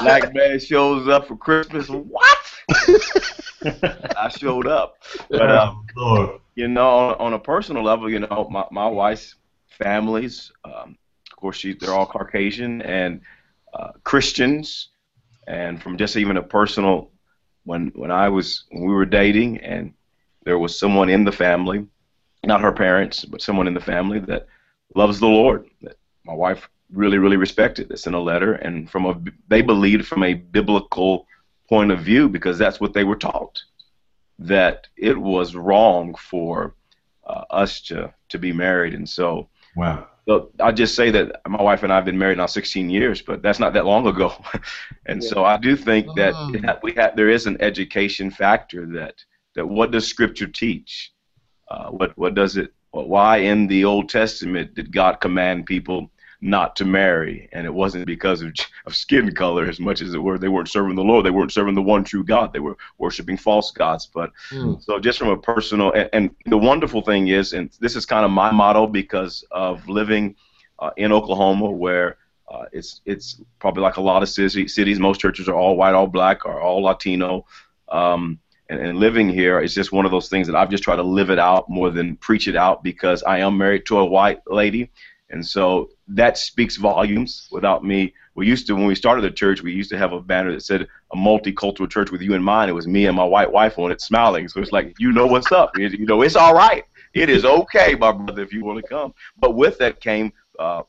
Black 0.00 0.34
man 0.34 0.58
shows 0.58 1.08
up 1.08 1.28
for 1.28 1.36
Christmas. 1.36 1.88
What? 1.88 2.38
I 4.16 4.28
showed 4.28 4.66
up, 4.66 5.02
but 5.30 5.50
um, 5.50 5.86
you 6.54 6.68
know, 6.68 6.88
on, 6.88 7.14
on, 7.14 7.32
a 7.32 7.38
personal 7.38 7.82
level, 7.82 8.10
you 8.10 8.20
know, 8.20 8.48
my 8.50 8.64
my 8.70 8.86
wife's 8.86 9.34
families. 9.78 10.52
Um, 10.64 10.96
of 11.36 11.40
course, 11.40 11.58
she, 11.58 11.74
they're 11.74 11.92
all 11.92 12.06
Caucasian 12.06 12.80
and 12.80 13.20
uh, 13.74 13.92
Christians. 14.04 14.88
And 15.46 15.82
from 15.82 15.98
just 15.98 16.16
even 16.16 16.38
a 16.38 16.42
personal, 16.42 17.10
when 17.64 17.88
when 17.94 18.10
I 18.10 18.30
was 18.30 18.64
when 18.70 18.86
we 18.86 18.94
were 18.94 19.04
dating, 19.04 19.58
and 19.58 19.92
there 20.44 20.58
was 20.58 20.78
someone 20.78 21.10
in 21.10 21.24
the 21.24 21.32
family, 21.32 21.86
not 22.42 22.62
her 22.62 22.72
parents, 22.72 23.26
but 23.26 23.42
someone 23.42 23.66
in 23.68 23.74
the 23.74 23.80
family 23.80 24.18
that 24.20 24.46
loves 24.94 25.20
the 25.20 25.26
Lord. 25.26 25.68
That 25.82 25.98
my 26.24 26.32
wife 26.32 26.70
really, 26.90 27.18
really 27.18 27.36
respected. 27.36 27.90
They 27.90 28.08
in 28.08 28.14
a 28.14 28.20
letter, 28.20 28.54
and 28.54 28.90
from 28.90 29.04
a 29.04 29.20
they 29.48 29.60
believed 29.60 30.06
from 30.06 30.22
a 30.22 30.34
biblical 30.34 31.26
point 31.68 31.90
of 31.90 32.00
view 32.00 32.28
because 32.30 32.56
that's 32.56 32.80
what 32.80 32.94
they 32.94 33.04
were 33.04 33.16
taught 33.16 33.62
that 34.38 34.86
it 34.96 35.16
was 35.16 35.54
wrong 35.54 36.14
for 36.14 36.74
uh, 37.26 37.44
us 37.50 37.82
to 37.82 38.12
to 38.30 38.38
be 38.38 38.52
married, 38.52 38.94
and 38.94 39.08
so 39.08 39.48
wow. 39.76 40.06
So 40.28 40.50
I'll 40.58 40.72
just 40.72 40.96
say 40.96 41.10
that 41.12 41.40
my 41.46 41.62
wife 41.62 41.84
and 41.84 41.92
I 41.92 41.96
have 41.96 42.04
been 42.04 42.18
married 42.18 42.38
now 42.38 42.46
16 42.46 42.90
years, 42.90 43.22
but 43.22 43.42
that's 43.42 43.60
not 43.60 43.72
that 43.74 43.86
long 43.86 44.06
ago, 44.08 44.34
and 45.06 45.22
yeah. 45.22 45.28
so 45.28 45.44
I 45.44 45.56
do 45.56 45.76
think 45.76 46.08
that 46.16 46.34
oh. 46.34 46.52
we 46.82 46.92
have 46.94 47.14
there 47.14 47.28
is 47.28 47.46
an 47.46 47.56
education 47.60 48.30
factor 48.30 48.86
that 48.86 49.14
that 49.54 49.66
what 49.66 49.92
does 49.92 50.06
Scripture 50.06 50.48
teach? 50.48 51.12
Uh, 51.70 51.90
what 51.90 52.16
what 52.18 52.34
does 52.34 52.56
it? 52.56 52.72
Why 52.90 53.38
in 53.38 53.68
the 53.68 53.84
Old 53.84 54.08
Testament 54.08 54.74
did 54.74 54.92
God 54.92 55.20
command 55.20 55.66
people 55.66 56.10
not 56.40 56.76
to 56.76 56.84
marry, 56.84 57.48
and 57.52 57.66
it 57.66 57.72
wasn't 57.72 58.06
because 58.06 58.42
of, 58.42 58.52
of 58.84 58.94
skin 58.94 59.34
color 59.34 59.64
as 59.64 59.80
much 59.80 60.02
as 60.02 60.14
it 60.14 60.18
were 60.18 60.38
they 60.38 60.48
weren't 60.48 60.68
serving 60.68 60.96
the 60.96 61.02
Lord, 61.02 61.24
they 61.24 61.30
weren't 61.30 61.52
serving 61.52 61.74
the 61.74 61.82
one 61.82 62.04
true 62.04 62.24
God, 62.24 62.52
they 62.52 62.60
were 62.60 62.76
worshiping 62.98 63.36
false 63.36 63.70
gods. 63.70 64.06
But 64.06 64.32
mm. 64.50 64.82
so 64.82 64.98
just 64.98 65.18
from 65.18 65.28
a 65.28 65.36
personal, 65.36 65.92
and, 65.92 66.08
and, 66.12 66.30
the 66.46 66.58
wonderful 66.58 67.02
thing 67.02 67.28
is, 67.28 67.52
and 67.52 67.70
this 67.80 67.96
is 67.96 68.06
kind 68.06 68.24
of 68.24 68.30
my 68.30 68.50
motto 68.50 68.86
because 68.86 69.44
of 69.50 69.88
living 69.88 70.36
uh, 70.78 70.90
in 70.96 71.12
Oklahoma, 71.12 71.70
where 71.70 72.18
uh, 72.48 72.64
it's 72.72 73.00
it's 73.04 73.40
probably 73.58 73.82
like 73.82 73.96
a 73.96 74.00
lot 74.00 74.22
of 74.22 74.28
city, 74.28 74.68
cities. 74.68 74.98
Most 74.98 75.20
churches 75.20 75.48
are 75.48 75.56
all 75.56 75.76
white, 75.76 75.94
all 75.94 76.06
black, 76.06 76.44
or 76.44 76.60
all 76.60 76.82
Latino. 76.82 77.46
Um, 77.88 78.38
and, 78.68 78.80
and 78.80 78.98
living 78.98 79.28
here 79.28 79.60
is 79.60 79.74
just 79.74 79.92
one 79.92 80.04
of 80.04 80.10
those 80.10 80.28
things 80.28 80.46
that 80.46 80.56
I've 80.56 80.70
just 80.70 80.82
tried 80.82 80.96
to 80.96 81.02
live 81.02 81.30
it 81.30 81.38
out 81.38 81.68
more 81.68 81.90
than 81.90 82.16
preach 82.16 82.48
it 82.48 82.56
out 82.56 82.82
because 82.82 83.22
I 83.22 83.38
am 83.38 83.56
married 83.56 83.86
to 83.86 83.98
a 83.98 84.04
white 84.04 84.40
lady, 84.46 84.90
and 85.30 85.44
so 85.44 85.90
that 86.08 86.38
speaks 86.38 86.76
volumes 86.76 87.48
without 87.50 87.84
me. 87.84 88.14
We 88.34 88.46
used 88.46 88.66
to, 88.68 88.74
when 88.74 88.86
we 88.86 88.94
started 88.94 89.22
the 89.22 89.30
church, 89.30 89.62
we 89.62 89.72
used 89.72 89.90
to 89.90 89.98
have 89.98 90.12
a 90.12 90.20
banner 90.20 90.52
that 90.52 90.62
said 90.62 90.82
a 90.82 91.16
multicultural 91.16 91.90
church 91.90 92.12
with 92.12 92.22
you 92.22 92.34
in 92.34 92.42
mind. 92.42 92.70
It 92.70 92.74
was 92.74 92.86
me 92.86 93.06
and 93.06 93.16
my 93.16 93.24
white 93.24 93.50
wife 93.50 93.78
on 93.78 93.90
it 93.90 94.00
smiling. 94.00 94.46
So 94.46 94.60
it's 94.60 94.72
like, 94.72 94.94
you 94.98 95.12
know 95.12 95.26
what's 95.26 95.50
up. 95.50 95.76
You 95.76 96.06
know, 96.06 96.22
it's 96.22 96.36
all 96.36 96.54
right. 96.54 96.84
It 97.12 97.28
is 97.28 97.44
okay, 97.44 97.94
my 97.94 98.12
brother, 98.12 98.42
if 98.42 98.52
you 98.52 98.64
want 98.64 98.80
to 98.80 98.86
come. 98.86 99.14
But 99.38 99.54
with 99.54 99.78
that 99.78 100.00
came 100.00 100.32
uh, 100.58 100.82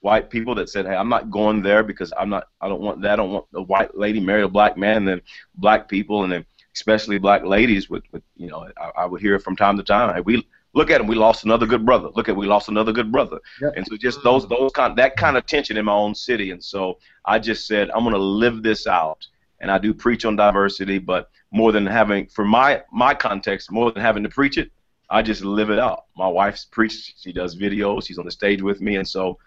white 0.00 0.30
people 0.30 0.54
that 0.54 0.70
said, 0.70 0.86
hey, 0.86 0.94
I'm 0.94 1.08
not 1.08 1.30
going 1.30 1.62
there 1.62 1.82
because 1.82 2.12
I'm 2.16 2.30
not, 2.30 2.48
I 2.60 2.68
don't 2.68 2.80
want 2.80 3.02
that. 3.02 3.14
I 3.14 3.16
don't 3.16 3.32
want 3.32 3.46
a 3.54 3.62
white 3.62 3.94
lady 3.96 4.20
marry 4.20 4.42
a 4.42 4.48
black 4.48 4.76
man. 4.78 4.98
And 4.98 5.08
then 5.08 5.20
black 5.56 5.88
people, 5.88 6.22
and 6.22 6.32
then 6.32 6.46
especially 6.74 7.18
black 7.18 7.44
ladies 7.44 7.90
with, 7.90 8.04
with 8.12 8.22
you 8.36 8.48
know, 8.48 8.68
I, 8.78 9.02
I 9.02 9.04
would 9.04 9.20
hear 9.20 9.38
from 9.38 9.56
time 9.56 9.76
to 9.76 9.82
time, 9.82 10.14
hey, 10.14 10.20
we, 10.20 10.46
look 10.74 10.90
at 10.90 11.00
him. 11.00 11.06
We 11.06 11.14
lost 11.14 11.44
another 11.44 11.66
good 11.66 11.86
brother. 11.86 12.08
Look 12.14 12.28
at 12.28 12.36
we 12.36 12.46
lost 12.46 12.68
another 12.68 12.92
good 12.92 13.10
brother. 13.10 13.38
Yep. 13.60 13.72
And 13.76 13.86
so 13.86 13.96
just 13.96 14.22
those 14.22 14.46
those 14.48 14.72
kind 14.72 14.96
that 14.96 15.16
kind 15.16 15.36
of 15.36 15.46
tension 15.46 15.76
in 15.76 15.84
my 15.84 15.92
own 15.92 16.14
city. 16.14 16.50
And 16.50 16.62
so 16.62 16.98
I 17.24 17.38
just 17.38 17.66
said 17.66 17.90
I'm 17.90 18.02
going 18.02 18.14
to 18.14 18.20
live 18.20 18.62
this 18.62 18.86
out. 18.86 19.26
And 19.60 19.70
I 19.70 19.78
do 19.78 19.94
preach 19.94 20.24
on 20.26 20.36
diversity, 20.36 20.98
but 20.98 21.30
more 21.50 21.72
than 21.72 21.86
having 21.86 22.26
for 22.26 22.44
my 22.44 22.82
my 22.92 23.14
context, 23.14 23.70
more 23.70 23.90
than 23.92 24.02
having 24.02 24.22
to 24.24 24.28
preach 24.28 24.58
it, 24.58 24.70
I 25.08 25.22
just 25.22 25.42
live 25.42 25.70
it 25.70 25.78
out. 25.78 26.06
My 26.16 26.28
wife's 26.28 26.64
preached. 26.64 27.14
She 27.22 27.32
does 27.32 27.56
videos. 27.56 28.06
She's 28.06 28.18
on 28.18 28.26
the 28.26 28.30
stage 28.30 28.60
with 28.60 28.80
me, 28.80 28.96
and 28.96 29.08
so 29.08 29.38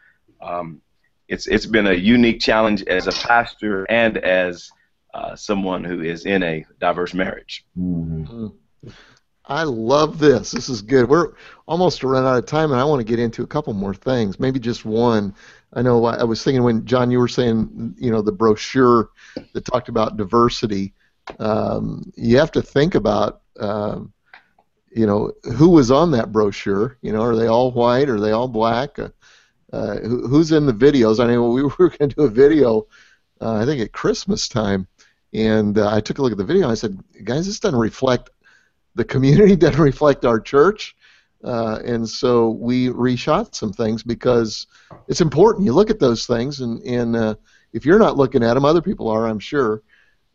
um, 0.42 0.82
it's 1.28 1.46
it's 1.48 1.66
been 1.66 1.88
a 1.88 1.94
unique 1.94 2.40
challenge 2.40 2.84
as 2.84 3.08
a 3.08 3.28
pastor 3.28 3.86
and 3.92 4.18
as 4.18 4.72
uh, 5.14 5.36
someone 5.36 5.84
who 5.84 6.02
is 6.02 6.26
in 6.26 6.42
a 6.44 6.66
diverse 6.80 7.14
marriage. 7.14 7.66
Mm-hmm. 7.78 8.48
I 9.48 9.64
love 9.64 10.20
this. 10.20 10.52
This 10.52 10.68
is 10.68 10.82
good. 10.82 11.10
We're 11.10 11.32
almost 11.68 12.02
to 12.02 12.08
run 12.08 12.26
out 12.26 12.38
of 12.38 12.46
time, 12.46 12.72
and 12.72 12.80
I 12.80 12.84
want 12.84 13.00
to 13.00 13.06
get 13.06 13.20
into 13.20 13.44
a 13.44 13.48
couple 13.48 13.74
more 13.74 13.94
things. 13.94 14.40
Maybe 14.40 14.60
just 14.60 14.84
one. 14.84 15.34
I 15.74 15.82
know 15.82 16.04
I 16.06 16.24
was 16.26 16.44
thinking 16.44 16.64
when 16.64 16.86
John, 16.86 17.12
you 17.12 17.20
were 17.20 17.30
saying, 17.30 17.96
you 17.98 18.12
know, 18.12 18.22
the 18.22 18.32
brochure 18.32 19.10
that 19.54 19.66
talked 19.66 19.88
about 19.88 20.18
diversity. 20.18 20.94
Um, 21.40 22.12
you 22.16 22.38
have 22.38 22.52
to 22.54 22.62
think 22.62 22.96
about, 22.96 23.42
um, 23.60 24.14
you 24.92 25.06
know, 25.06 25.32
who 25.56 25.70
was 25.70 25.92
on 25.92 26.12
that 26.12 26.32
brochure. 26.32 26.98
You 27.02 27.14
know, 27.14 27.22
are 27.22 27.36
they 27.36 27.48
all 27.48 27.72
white? 27.72 28.10
Are 28.10 28.20
they 28.20 28.32
all 28.32 28.48
black? 28.50 29.00
Uh, 29.00 29.10
uh, 29.72 29.98
who, 30.00 30.28
who's 30.28 30.52
in 30.52 30.66
the 30.66 30.74
videos? 30.74 31.24
I 31.24 31.28
mean, 31.28 31.52
we 31.52 31.64
were 31.80 31.90
going 31.90 32.10
to 32.10 32.16
do 32.16 32.24
a 32.24 32.30
video, 32.30 32.88
uh, 33.42 33.56
I 33.56 33.66
think 33.66 33.82
at 33.82 33.92
Christmas 33.94 34.48
time, 34.48 34.88
and 35.34 35.78
uh, 35.78 35.94
I 35.94 36.02
took 36.02 36.18
a 36.18 36.22
look 36.22 36.32
at 36.32 36.38
the 36.38 36.44
video. 36.44 36.70
I 36.70 36.76
said, 36.76 37.02
guys, 37.24 37.46
this 37.46 37.60
doesn't 37.60 37.80
reflect 37.80 38.30
the 38.98 39.06
community, 39.06 39.56
doesn't 39.56 39.80
reflect 39.80 40.26
our 40.26 40.40
church. 40.40 40.96
Uh, 41.44 41.80
and 41.86 42.08
so 42.08 42.50
we 42.50 42.88
reshot 42.90 43.54
some 43.56 43.72
things 43.72 44.04
because 44.04 44.68
it's 45.08 45.22
important. 45.22 45.66
You 45.66 45.74
look 45.74 45.90
at 45.90 46.00
those 46.00 46.26
things, 46.26 46.60
and, 46.60 46.82
and 46.82 47.16
uh, 47.16 47.36
if 47.74 47.86
you're 47.86 48.00
not 48.00 48.18
looking 48.18 48.44
at 48.44 48.56
them, 48.56 48.66
other 48.66 48.82
people 48.82 49.08
are, 49.08 49.28
I'm 49.28 49.40
sure. 49.40 49.84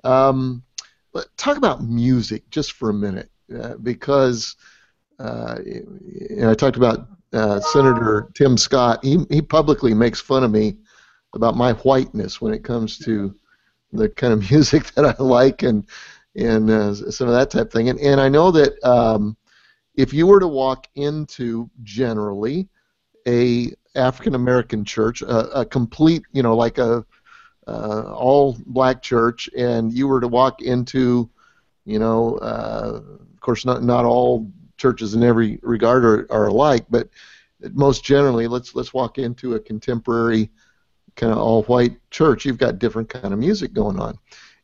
Um, 0.04 0.62
but 1.12 1.26
talk 1.36 1.56
about 1.56 1.82
music 1.82 2.48
just 2.50 2.72
for 2.72 2.88
a 2.88 2.94
minute, 2.94 3.30
uh, 3.54 3.74
because 3.82 4.56
uh, 5.18 5.58
know, 6.30 6.50
I 6.50 6.54
talked 6.54 6.76
about 6.76 7.08
uh, 7.32 7.60
Senator 7.60 8.30
Tim 8.34 8.56
Scott. 8.56 9.04
He, 9.04 9.18
he 9.28 9.42
publicly 9.42 9.94
makes 9.94 10.20
fun 10.20 10.44
of 10.44 10.50
me 10.50 10.76
about 11.34 11.56
my 11.56 11.72
whiteness 11.74 12.40
when 12.40 12.52
it 12.52 12.64
comes 12.64 12.98
to 12.98 13.34
the 13.92 14.08
kind 14.08 14.32
of 14.32 14.50
music 14.50 14.92
that 14.94 15.04
I 15.04 15.22
like 15.22 15.62
and 15.62 15.86
and 16.36 16.70
uh, 16.70 16.94
some 16.94 17.28
of 17.28 17.34
that 17.34 17.50
type 17.50 17.66
of 17.66 17.72
thing. 17.72 17.88
And, 17.88 18.00
and 18.00 18.20
I 18.20 18.28
know 18.28 18.50
that 18.50 18.82
um, 18.84 19.36
if 19.96 20.12
you 20.12 20.26
were 20.26 20.40
to 20.40 20.48
walk 20.48 20.88
into 20.94 21.70
generally 21.82 22.68
a 23.26 23.72
African 23.94 24.34
American 24.34 24.84
church, 24.84 25.22
a, 25.22 25.60
a, 25.60 25.66
complete, 25.66 26.22
you 26.32 26.42
know, 26.42 26.56
like 26.56 26.78
a 26.78 27.04
uh, 27.66 28.12
all 28.12 28.56
black 28.66 29.02
church, 29.02 29.48
and 29.56 29.92
you 29.92 30.08
were 30.08 30.20
to 30.20 30.28
walk 30.28 30.62
into, 30.62 31.30
you 31.84 31.98
know, 31.98 32.36
uh, 32.38 33.00
of 33.32 33.40
course, 33.40 33.64
not 33.64 33.82
not 33.82 34.04
all 34.04 34.50
churches 34.78 35.14
in 35.14 35.22
every 35.22 35.58
regard 35.62 36.04
are, 36.04 36.26
are 36.32 36.48
alike, 36.48 36.86
but 36.90 37.08
most 37.72 38.04
generally, 38.04 38.48
let's 38.48 38.74
let's 38.74 38.94
walk 38.94 39.18
into 39.18 39.54
a 39.54 39.60
contemporary 39.60 40.50
kind 41.14 41.32
of 41.32 41.38
all 41.38 41.62
white 41.64 41.98
church. 42.10 42.44
You've 42.44 42.58
got 42.58 42.78
different 42.78 43.08
kind 43.08 43.32
of 43.32 43.38
music 43.38 43.74
going 43.74 44.00
on, 44.00 44.18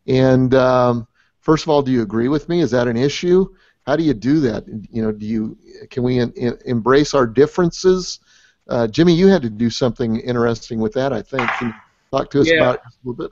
and 0.07 0.55
um, 0.55 1.07
first 1.49 1.64
of 1.64 1.70
all, 1.70 1.80
do 1.80 1.90
you 1.90 2.03
agree 2.03 2.28
with 2.28 2.46
me? 2.51 2.61
Is 2.61 2.72
that 2.72 2.88
an 2.88 2.99
issue? 2.99 3.49
How 3.86 3.96
do 3.96 4.05
you 4.05 4.12
do 4.12 4.38
that? 4.40 4.66
You 4.92 5.01
know, 5.01 5.11
do 5.11 5.24
you 5.24 5.57
can 5.88 6.03
we 6.03 6.18
in, 6.18 6.30
in, 6.32 6.59
embrace 6.66 7.14
our 7.14 7.26
differences? 7.26 8.20
Uh, 8.68 8.86
Jimmy, 8.86 9.14
you 9.14 9.28
had 9.28 9.40
to 9.40 9.49
do 9.49 9.70
something 9.70 10.20
interesting 10.20 10.78
with 10.78 10.92
that. 10.92 11.11
I 11.11 11.22
think. 11.22 11.49
Can 11.53 11.68
you 11.68 11.74
talk 12.11 12.30
to 12.32 12.42
us 12.42 12.51
yeah. 12.51 12.57
about 12.57 12.74
it 12.74 12.80
a 12.84 12.90
little 13.03 13.24
bit? 13.24 13.30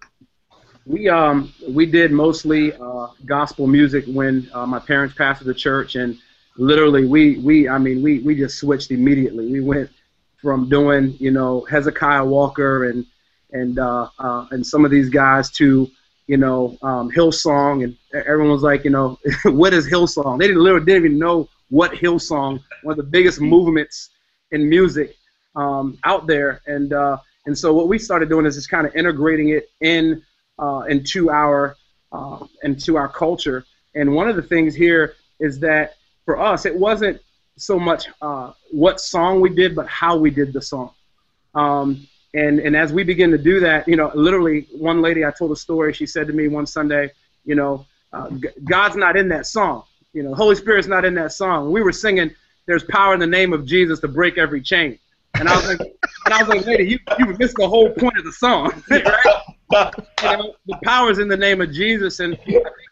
We 0.86 1.10
um 1.10 1.52
we 1.68 1.84
did 1.84 2.10
mostly 2.10 2.72
uh, 2.72 3.08
gospel 3.26 3.66
music 3.66 4.06
when 4.06 4.48
uh, 4.54 4.64
my 4.64 4.78
parents 4.78 5.14
pastored 5.14 5.44
the 5.44 5.52
church, 5.54 5.96
and 5.96 6.16
literally 6.56 7.04
we 7.04 7.36
we 7.40 7.68
I 7.68 7.76
mean 7.76 8.02
we 8.02 8.20
we 8.20 8.34
just 8.34 8.58
switched 8.58 8.92
immediately. 8.92 9.52
We 9.52 9.60
went 9.60 9.90
from 10.40 10.70
doing 10.70 11.16
you 11.18 11.32
know 11.32 11.66
Hezekiah 11.68 12.24
Walker 12.24 12.88
and 12.88 13.04
and 13.52 13.78
uh, 13.78 14.08
uh, 14.18 14.46
and 14.52 14.66
some 14.66 14.86
of 14.86 14.90
these 14.90 15.10
guys 15.10 15.50
to 15.60 15.90
you 16.26 16.36
know, 16.36 16.76
um, 16.82 17.10
Hillsong, 17.10 17.84
and 17.84 17.96
everyone 18.26 18.52
was 18.52 18.62
like, 18.62 18.84
you 18.84 18.90
know, 18.90 19.18
what 19.44 19.74
is 19.74 19.88
Hillsong? 19.88 20.38
They 20.38 20.46
didn't 20.46 20.62
literally 20.62 20.84
didn't 20.84 21.04
even 21.04 21.18
know 21.18 21.48
what 21.70 21.92
Hillsong, 21.92 22.62
one 22.82 22.92
of 22.92 22.96
the 22.96 23.10
biggest 23.10 23.40
movements 23.40 24.10
in 24.52 24.68
music 24.68 25.16
um, 25.56 25.98
out 26.04 26.26
there, 26.26 26.60
and 26.66 26.92
uh, 26.92 27.18
and 27.46 27.56
so 27.56 27.72
what 27.72 27.88
we 27.88 27.98
started 27.98 28.28
doing 28.28 28.46
is 28.46 28.54
just 28.54 28.70
kind 28.70 28.86
of 28.86 28.94
integrating 28.94 29.50
it 29.50 29.70
in 29.80 30.22
uh, 30.58 30.84
into 30.88 31.30
our 31.30 31.76
uh, 32.12 32.44
into 32.62 32.96
our 32.96 33.08
culture. 33.08 33.64
And 33.94 34.14
one 34.14 34.28
of 34.28 34.36
the 34.36 34.42
things 34.42 34.74
here 34.74 35.14
is 35.40 35.58
that 35.60 35.94
for 36.24 36.38
us, 36.38 36.66
it 36.66 36.76
wasn't 36.76 37.20
so 37.56 37.78
much 37.78 38.06
uh, 38.20 38.52
what 38.70 39.00
song 39.00 39.40
we 39.40 39.48
did, 39.48 39.74
but 39.74 39.88
how 39.88 40.16
we 40.16 40.30
did 40.30 40.52
the 40.52 40.60
song. 40.60 40.90
Um, 41.54 42.06
and 42.34 42.60
and 42.60 42.76
as 42.76 42.92
we 42.92 43.02
begin 43.02 43.30
to 43.30 43.38
do 43.38 43.60
that, 43.60 43.88
you 43.88 43.96
know, 43.96 44.12
literally, 44.14 44.66
one 44.72 45.00
lady 45.00 45.24
I 45.24 45.30
told 45.30 45.52
a 45.52 45.56
story. 45.56 45.92
She 45.92 46.06
said 46.06 46.26
to 46.26 46.32
me 46.32 46.48
one 46.48 46.66
Sunday, 46.66 47.10
you 47.44 47.54
know, 47.54 47.86
uh, 48.16 48.30
God's 48.64 48.96
not 48.96 49.16
in 49.16 49.28
that 49.28 49.46
song. 49.46 49.84
You 50.12 50.22
know, 50.22 50.34
Holy 50.34 50.54
Spirit's 50.54 50.88
not 50.88 51.04
in 51.04 51.14
that 51.14 51.32
song. 51.32 51.70
We 51.70 51.82
were 51.82 51.92
singing, 51.92 52.30
"There's 52.66 52.84
power 52.84 53.14
in 53.14 53.20
the 53.20 53.26
name 53.26 53.52
of 53.52 53.66
Jesus 53.66 54.00
to 54.00 54.08
break 54.08 54.38
every 54.38 54.60
chain." 54.60 54.98
And 55.34 55.48
I 55.48 55.56
was 55.56 55.66
like, 55.66 55.80
and 55.80 56.34
I 56.34 56.42
was 56.42 56.48
like, 56.48 56.66
lady, 56.66 56.84
you 56.84 56.98
you 57.18 57.26
missed 57.38 57.56
the 57.56 57.68
whole 57.68 57.90
point 57.90 58.16
of 58.16 58.24
the 58.24 58.32
song, 58.32 58.72
right? 58.90 59.94
you 60.22 60.36
know, 60.36 60.54
the 60.66 60.78
power's 60.84 61.18
in 61.18 61.28
the 61.28 61.36
name 61.36 61.60
of 61.60 61.70
Jesus, 61.72 62.20
and 62.20 62.38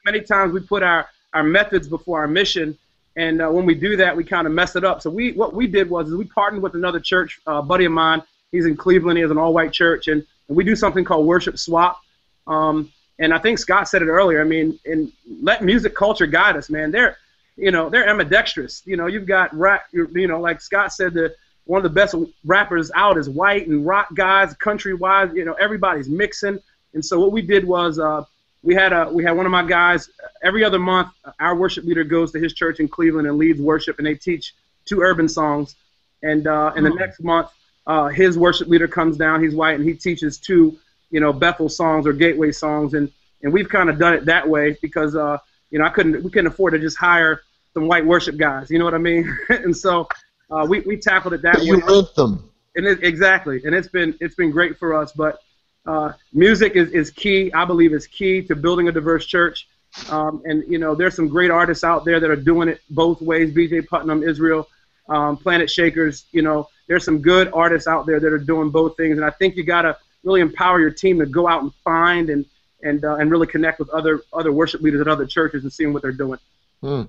many 0.04 0.20
times 0.20 0.52
we 0.52 0.60
put 0.60 0.82
our 0.82 1.08
our 1.32 1.42
methods 1.42 1.88
before 1.88 2.20
our 2.20 2.28
mission, 2.28 2.76
and 3.16 3.40
uh, 3.40 3.48
when 3.48 3.64
we 3.64 3.74
do 3.74 3.96
that, 3.96 4.14
we 4.14 4.24
kind 4.24 4.46
of 4.46 4.52
mess 4.52 4.76
it 4.76 4.84
up. 4.84 5.00
So 5.00 5.08
we 5.10 5.32
what 5.32 5.54
we 5.54 5.66
did 5.66 5.88
was 5.88 6.12
we 6.12 6.26
partnered 6.26 6.62
with 6.62 6.74
another 6.74 7.00
church, 7.00 7.40
uh, 7.46 7.62
buddy 7.62 7.86
of 7.86 7.92
mine 7.92 8.22
He's 8.54 8.66
in 8.66 8.76
Cleveland. 8.76 9.18
He 9.18 9.22
has 9.22 9.32
an 9.32 9.38
all-white 9.38 9.72
church, 9.72 10.06
and, 10.06 10.24
and 10.46 10.56
we 10.56 10.62
do 10.62 10.76
something 10.76 11.04
called 11.04 11.26
worship 11.26 11.58
swap. 11.58 12.00
Um, 12.46 12.92
and 13.18 13.32
I 13.32 13.38
think 13.38 13.58
Scott 13.58 13.88
said 13.88 14.02
it 14.02 14.08
earlier. 14.08 14.40
I 14.40 14.44
mean, 14.44 14.78
and 14.84 15.12
let 15.42 15.62
music 15.62 15.94
culture 15.94 16.26
guide 16.26 16.56
us, 16.56 16.68
man. 16.68 16.90
They're, 16.90 17.16
you 17.56 17.70
know, 17.70 17.88
they're 17.88 18.08
ambidextrous. 18.08 18.82
You 18.84 18.96
know, 18.96 19.06
you've 19.06 19.26
got 19.26 19.54
rap. 19.54 19.86
You 19.92 20.26
know, 20.26 20.40
like 20.40 20.60
Scott 20.60 20.92
said, 20.92 21.14
the 21.14 21.34
one 21.64 21.78
of 21.78 21.84
the 21.84 21.94
best 21.94 22.14
rappers 22.44 22.90
out 22.94 23.16
is 23.16 23.28
white 23.28 23.68
and 23.68 23.86
rock 23.86 24.08
guys, 24.14 24.54
country 24.54 24.94
wise. 24.94 25.30
You 25.34 25.44
know, 25.44 25.54
everybody's 25.54 26.08
mixing. 26.08 26.58
And 26.94 27.04
so 27.04 27.18
what 27.20 27.32
we 27.32 27.42
did 27.42 27.64
was 27.64 27.98
uh, 27.98 28.24
we 28.62 28.74
had 28.74 28.92
a 28.92 29.08
we 29.10 29.22
had 29.22 29.36
one 29.36 29.46
of 29.46 29.52
my 29.52 29.64
guys 29.64 30.10
every 30.42 30.64
other 30.64 30.78
month. 30.78 31.08
Our 31.38 31.54
worship 31.54 31.84
leader 31.84 32.04
goes 32.04 32.32
to 32.32 32.40
his 32.40 32.52
church 32.52 32.80
in 32.80 32.88
Cleveland 32.88 33.28
and 33.28 33.38
leads 33.38 33.60
worship, 33.60 33.98
and 33.98 34.06
they 34.06 34.14
teach 34.14 34.54
two 34.84 35.00
urban 35.00 35.28
songs. 35.28 35.76
And 36.22 36.46
uh, 36.46 36.72
and 36.74 36.84
the 36.84 36.90
hmm. 36.90 36.98
next 36.98 37.22
month 37.22 37.48
uh, 37.86 38.08
his 38.08 38.38
worship 38.38 38.68
leader 38.68 38.88
comes 38.88 39.16
down. 39.16 39.42
He's 39.42 39.54
white, 39.54 39.78
and 39.78 39.84
he 39.86 39.94
teaches 39.94 40.38
two, 40.38 40.78
you 41.14 41.20
know, 41.20 41.32
Bethel 41.32 41.68
songs 41.68 42.08
or 42.08 42.12
Gateway 42.12 42.50
songs, 42.50 42.94
and 42.94 43.08
and 43.42 43.52
we've 43.52 43.68
kind 43.68 43.88
of 43.88 44.00
done 44.00 44.14
it 44.14 44.24
that 44.24 44.48
way 44.48 44.76
because 44.82 45.14
uh, 45.14 45.38
you 45.70 45.78
know 45.78 45.84
I 45.84 45.90
couldn't 45.90 46.24
we 46.24 46.28
couldn't 46.28 46.48
afford 46.48 46.72
to 46.72 46.80
just 46.80 46.98
hire 46.98 47.42
some 47.72 47.86
white 47.86 48.04
worship 48.04 48.36
guys. 48.36 48.68
You 48.68 48.80
know 48.80 48.84
what 48.84 48.94
I 48.94 48.98
mean? 48.98 49.32
and 49.48 49.76
so 49.76 50.08
uh, 50.50 50.66
we 50.68 50.80
we 50.80 50.96
tackled 50.96 51.32
it 51.32 51.42
that 51.42 51.54
but 51.54 51.60
way. 51.60 51.68
You 51.68 51.86
live 51.86 52.12
them. 52.16 52.50
And 52.74 52.84
it, 52.84 53.04
exactly, 53.04 53.62
and 53.64 53.76
it's 53.76 53.86
been 53.86 54.18
it's 54.20 54.34
been 54.34 54.50
great 54.50 54.76
for 54.76 54.92
us. 54.92 55.12
But 55.12 55.38
uh, 55.86 56.14
music 56.32 56.74
is, 56.74 56.90
is 56.90 57.12
key. 57.12 57.52
I 57.52 57.64
believe 57.64 57.92
is 57.92 58.08
key 58.08 58.42
to 58.48 58.56
building 58.56 58.88
a 58.88 58.92
diverse 58.92 59.24
church. 59.24 59.68
Um, 60.10 60.42
and 60.44 60.64
you 60.66 60.78
know, 60.78 60.96
there's 60.96 61.14
some 61.14 61.28
great 61.28 61.52
artists 61.52 61.84
out 61.84 62.04
there 62.04 62.18
that 62.18 62.28
are 62.28 62.34
doing 62.34 62.68
it 62.68 62.80
both 62.90 63.22
ways. 63.22 63.52
B.J. 63.52 63.82
Putnam, 63.82 64.24
Israel, 64.24 64.66
um, 65.08 65.36
Planetshakers. 65.36 66.24
You 66.32 66.42
know, 66.42 66.68
there's 66.88 67.04
some 67.04 67.20
good 67.20 67.52
artists 67.52 67.86
out 67.86 68.04
there 68.04 68.18
that 68.18 68.32
are 68.32 68.38
doing 68.38 68.70
both 68.70 68.96
things, 68.96 69.16
and 69.16 69.24
I 69.24 69.30
think 69.30 69.54
you 69.54 69.62
got 69.62 69.82
to 69.82 69.96
really 70.24 70.40
empower 70.40 70.80
your 70.80 70.90
team 70.90 71.18
to 71.18 71.26
go 71.26 71.46
out 71.48 71.62
and 71.62 71.72
find 71.84 72.30
and 72.30 72.44
and 72.82 73.04
uh, 73.04 73.16
and 73.16 73.30
really 73.30 73.46
connect 73.46 73.78
with 73.78 73.88
other 73.90 74.22
other 74.32 74.52
worship 74.52 74.80
leaders 74.80 75.00
at 75.00 75.08
other 75.08 75.26
churches 75.26 75.62
and 75.62 75.72
seeing 75.72 75.92
what 75.92 76.02
they're 76.02 76.12
doing. 76.12 76.38
Hmm. 76.80 77.02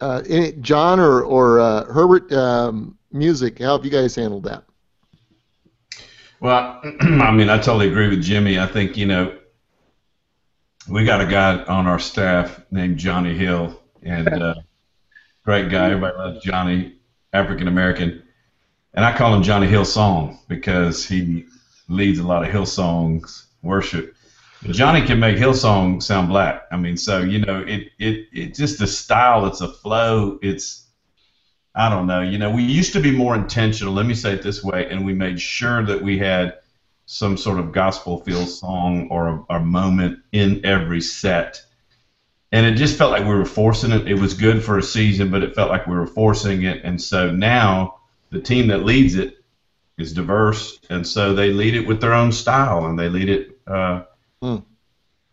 Uh, 0.00 0.22
any, 0.28 0.52
John 0.52 1.00
or 1.00 1.22
or 1.22 1.60
uh, 1.60 1.84
Herbert, 1.84 2.32
um, 2.32 2.98
music. 3.12 3.58
How 3.58 3.76
have 3.76 3.84
you 3.84 3.90
guys 3.90 4.14
handled 4.14 4.44
that? 4.44 4.64
Well, 6.40 6.80
I 7.00 7.30
mean, 7.30 7.50
I 7.50 7.58
totally 7.58 7.88
agree 7.88 8.08
with 8.08 8.22
Jimmy. 8.22 8.58
I 8.58 8.66
think 8.66 8.96
you 8.96 9.06
know 9.06 9.36
we 10.88 11.04
got 11.04 11.20
a 11.20 11.26
guy 11.26 11.62
on 11.64 11.86
our 11.86 11.98
staff 11.98 12.60
named 12.70 12.98
Johnny 12.98 13.36
Hill, 13.36 13.80
and 14.02 14.28
uh, 14.28 14.54
great 15.44 15.70
guy. 15.70 15.86
Everybody 15.90 16.16
loves 16.16 16.44
Johnny. 16.44 16.96
African 17.32 17.68
American, 17.68 18.22
and 18.94 19.04
I 19.04 19.16
call 19.16 19.34
him 19.34 19.42
Johnny 19.42 19.66
Hill 19.66 19.84
Song 19.84 20.38
because 20.48 21.06
he 21.06 21.46
leads 21.90 22.18
a 22.18 22.26
lot 22.26 22.44
of 22.44 22.50
Hillsongs 22.50 23.46
worship. 23.62 24.14
Johnny 24.64 25.06
can 25.06 25.18
make 25.18 25.36
Hillsong 25.36 26.02
sound 26.02 26.28
black. 26.28 26.64
I 26.70 26.76
mean, 26.76 26.96
so 26.96 27.20
you 27.20 27.40
know, 27.40 27.60
it 27.66 27.88
it 27.98 28.28
it 28.32 28.54
just 28.54 28.80
a 28.80 28.86
style. 28.86 29.46
It's 29.46 29.60
a 29.60 29.68
flow. 29.68 30.38
It's 30.42 30.86
I 31.74 31.88
don't 31.88 32.06
know. 32.06 32.20
You 32.20 32.38
know, 32.38 32.50
we 32.50 32.62
used 32.62 32.92
to 32.92 33.00
be 33.00 33.10
more 33.10 33.34
intentional. 33.34 33.94
Let 33.94 34.06
me 34.06 34.14
say 34.14 34.34
it 34.34 34.42
this 34.42 34.62
way, 34.62 34.88
and 34.90 35.04
we 35.04 35.14
made 35.14 35.40
sure 35.40 35.84
that 35.86 36.02
we 36.02 36.18
had 36.18 36.58
some 37.06 37.36
sort 37.36 37.58
of 37.58 37.72
gospel 37.72 38.20
feel 38.20 38.46
song 38.46 39.08
or 39.10 39.44
a, 39.50 39.56
a 39.56 39.60
moment 39.60 40.20
in 40.32 40.64
every 40.64 41.00
set 41.00 41.60
and 42.52 42.66
it 42.66 42.74
just 42.74 42.98
felt 42.98 43.12
like 43.12 43.22
we 43.22 43.34
were 43.34 43.44
forcing 43.44 43.92
it. 43.92 44.08
It 44.08 44.18
was 44.18 44.34
good 44.34 44.62
for 44.62 44.78
a 44.78 44.82
season, 44.82 45.30
but 45.30 45.42
it 45.42 45.54
felt 45.54 45.70
like 45.70 45.86
we 45.86 45.94
were 45.94 46.06
forcing 46.06 46.64
it. 46.64 46.80
And 46.82 47.00
so 47.00 47.30
now 47.30 48.00
the 48.30 48.40
team 48.40 48.68
that 48.68 48.84
leads 48.84 49.14
it 49.14 49.39
is 50.00 50.12
diverse, 50.12 50.78
and 50.90 51.06
so 51.06 51.34
they 51.34 51.52
lead 51.52 51.74
it 51.74 51.86
with 51.86 52.00
their 52.00 52.14
own 52.14 52.32
style, 52.32 52.86
and 52.86 52.98
they 52.98 53.08
lead 53.08 53.28
it, 53.28 53.58
uh, 53.66 54.02
hmm. 54.42 54.56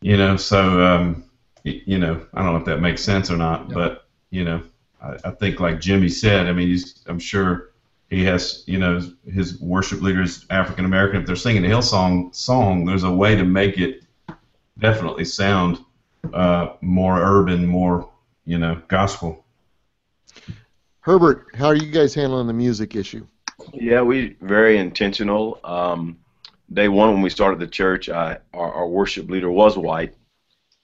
you 0.02 0.18
know. 0.18 0.38
So 0.38 0.82
um, 0.82 1.24
you 1.64 1.98
know, 1.98 2.26
I 2.34 2.44
don't 2.44 2.54
know 2.54 2.60
if 2.60 2.66
that 2.66 2.80
makes 2.80 3.04
sense 3.04 3.30
or 3.30 3.38
not, 3.38 3.70
but 3.70 4.08
you 4.30 4.44
know, 4.44 4.62
I, 5.02 5.18
I 5.26 5.32
think 5.32 5.60
like 5.60 5.80
Jimmy 5.80 6.10
said, 6.10 6.48
I 6.48 6.54
mean, 6.54 6.68
he's, 6.68 7.04
I'm 7.08 7.20
sure 7.20 7.72
he 8.10 8.24
has, 8.26 8.64
you 8.68 8.80
know, 8.80 9.02
his 9.32 9.60
worship 9.60 10.02
leaders 10.02 10.46
African 10.50 10.86
American. 10.86 11.22
If 11.22 11.28
they're 11.28 11.36
singing 11.36 11.66
a 11.66 11.68
Hillsong 11.68 12.34
song, 12.34 12.86
there's 12.86 13.04
a 13.04 13.12
way 13.12 13.36
to 13.36 13.44
make 13.44 13.78
it 13.78 14.04
definitely 14.80 15.26
sound 15.26 15.80
uh, 16.34 16.74
more 16.82 17.20
urban, 17.20 17.66
more, 17.66 18.10
you 18.46 18.58
know, 18.58 18.82
gospel. 18.88 19.44
Herbert, 21.02 21.48
how 21.56 21.68
are 21.68 21.76
you 21.76 21.92
guys 21.92 22.14
handling 22.14 22.48
the 22.48 22.54
music 22.54 22.96
issue? 22.96 23.26
Yeah, 23.74 24.02
we 24.02 24.36
very 24.42 24.78
intentional. 24.78 25.60
Um, 25.64 26.18
day 26.74 26.88
one 26.88 27.14
when 27.14 27.22
we 27.22 27.30
started 27.30 27.60
the 27.60 27.68
church, 27.68 28.10
I, 28.10 28.38
our, 28.54 28.72
our 28.72 28.88
worship 28.88 29.30
leader 29.30 29.52
was 29.52 29.78
white, 29.78 30.16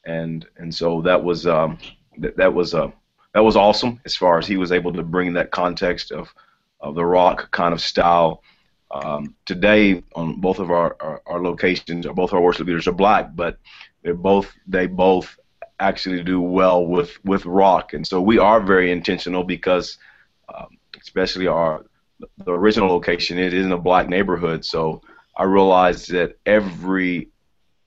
and 0.05 0.45
and 0.57 0.73
so 0.73 1.01
that 1.01 1.23
was 1.23 1.45
um, 1.45 1.77
that, 2.17 2.53
was 2.53 2.73
uh, 2.73 2.91
that 3.33 3.41
was 3.41 3.55
awesome 3.55 3.99
as 4.05 4.15
far 4.15 4.39
as 4.39 4.47
he 4.47 4.57
was 4.57 4.71
able 4.71 4.91
to 4.93 5.03
bring 5.03 5.33
that 5.33 5.51
context 5.51 6.11
of 6.11 6.33
of 6.79 6.95
the 6.95 7.05
rock 7.05 7.51
kind 7.51 7.73
of 7.73 7.81
style. 7.81 8.43
Um, 8.91 9.35
today, 9.45 10.03
on 10.15 10.39
both 10.39 10.59
of 10.59 10.69
our, 10.69 10.95
our, 10.99 11.21
our 11.25 11.41
locations, 11.41 12.05
both 12.07 12.31
our 12.33 12.41
worship 12.41 12.67
leaders 12.67 12.87
are 12.87 12.91
black, 12.91 13.35
but 13.35 13.57
they're 14.03 14.13
both 14.13 14.51
they 14.67 14.87
both 14.87 15.39
actually 15.79 16.23
do 16.23 16.41
well 16.41 16.85
with 16.85 17.23
with 17.23 17.45
rock, 17.45 17.93
and 17.93 18.05
so 18.05 18.21
we 18.21 18.39
are 18.39 18.59
very 18.61 18.91
intentional 18.91 19.43
because, 19.43 19.97
um, 20.53 20.77
especially 20.99 21.47
our 21.47 21.85
the 22.19 22.51
original 22.51 22.89
location, 22.89 23.37
it 23.37 23.53
is 23.53 23.65
in 23.65 23.71
a 23.71 23.77
black 23.77 24.07
neighborhood, 24.07 24.65
so 24.65 25.01
I 25.35 25.43
realized 25.43 26.11
that 26.11 26.37
every 26.45 27.29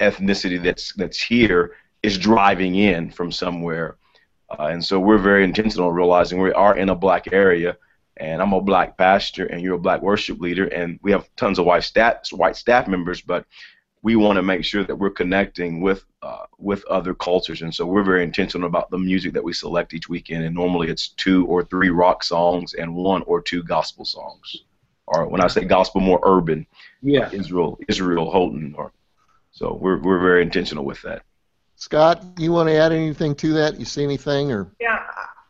ethnicity 0.00 0.62
that's 0.62 0.92
that's 0.94 1.20
here 1.22 1.76
is 2.02 2.18
driving 2.18 2.74
in 2.74 3.10
from 3.10 3.32
somewhere, 3.32 3.96
uh, 4.50 4.66
and 4.66 4.84
so 4.84 5.00
we're 5.00 5.18
very 5.18 5.44
intentional 5.44 5.88
on 5.88 5.94
realizing 5.94 6.40
we 6.40 6.52
are 6.52 6.76
in 6.76 6.88
a 6.88 6.94
black 6.94 7.32
area, 7.32 7.76
and 8.16 8.42
I'm 8.42 8.52
a 8.52 8.60
black 8.60 8.96
pastor, 8.96 9.46
and 9.46 9.62
you're 9.62 9.76
a 9.76 9.78
black 9.78 10.02
worship 10.02 10.40
leader, 10.40 10.66
and 10.66 10.98
we 11.02 11.12
have 11.12 11.28
tons 11.36 11.58
of 11.58 11.66
white 11.66 11.84
staff 11.84 12.16
white 12.32 12.56
staff 12.56 12.88
members, 12.88 13.20
but 13.22 13.46
we 14.06 14.14
want 14.14 14.36
to 14.36 14.42
make 14.42 14.64
sure 14.64 14.84
that 14.84 14.94
we're 14.94 15.10
connecting 15.10 15.80
with 15.80 16.04
uh, 16.22 16.46
with 16.58 16.84
other 16.84 17.12
cultures, 17.12 17.62
and 17.62 17.74
so 17.74 17.84
we're 17.84 18.04
very 18.04 18.22
intentional 18.22 18.68
about 18.68 18.88
the 18.88 18.98
music 19.10 19.32
that 19.32 19.42
we 19.42 19.52
select 19.52 19.94
each 19.94 20.08
weekend. 20.08 20.44
And 20.44 20.54
normally 20.54 20.86
it's 20.92 21.08
two 21.24 21.44
or 21.46 21.64
three 21.64 21.90
rock 21.90 22.22
songs 22.22 22.74
and 22.74 22.94
one 22.94 23.22
or 23.22 23.42
two 23.42 23.64
gospel 23.64 24.04
songs, 24.04 24.62
or 25.08 25.26
when 25.26 25.40
I 25.40 25.48
say 25.48 25.64
gospel, 25.64 26.00
more 26.00 26.20
urban. 26.22 26.68
Yeah. 27.02 27.28
Israel, 27.32 27.80
Israel 27.88 28.30
Houghton, 28.30 28.76
or 28.78 28.92
so 29.50 29.76
we're 29.82 29.98
we're 29.98 30.20
very 30.20 30.42
intentional 30.42 30.84
with 30.84 31.02
that. 31.02 31.22
Scott, 31.74 32.24
you 32.38 32.52
want 32.52 32.68
to 32.68 32.76
add 32.76 32.92
anything 32.92 33.34
to 33.42 33.54
that? 33.54 33.76
You 33.80 33.84
see 33.84 34.04
anything 34.04 34.52
or? 34.52 34.70
Yeah, 34.78 35.00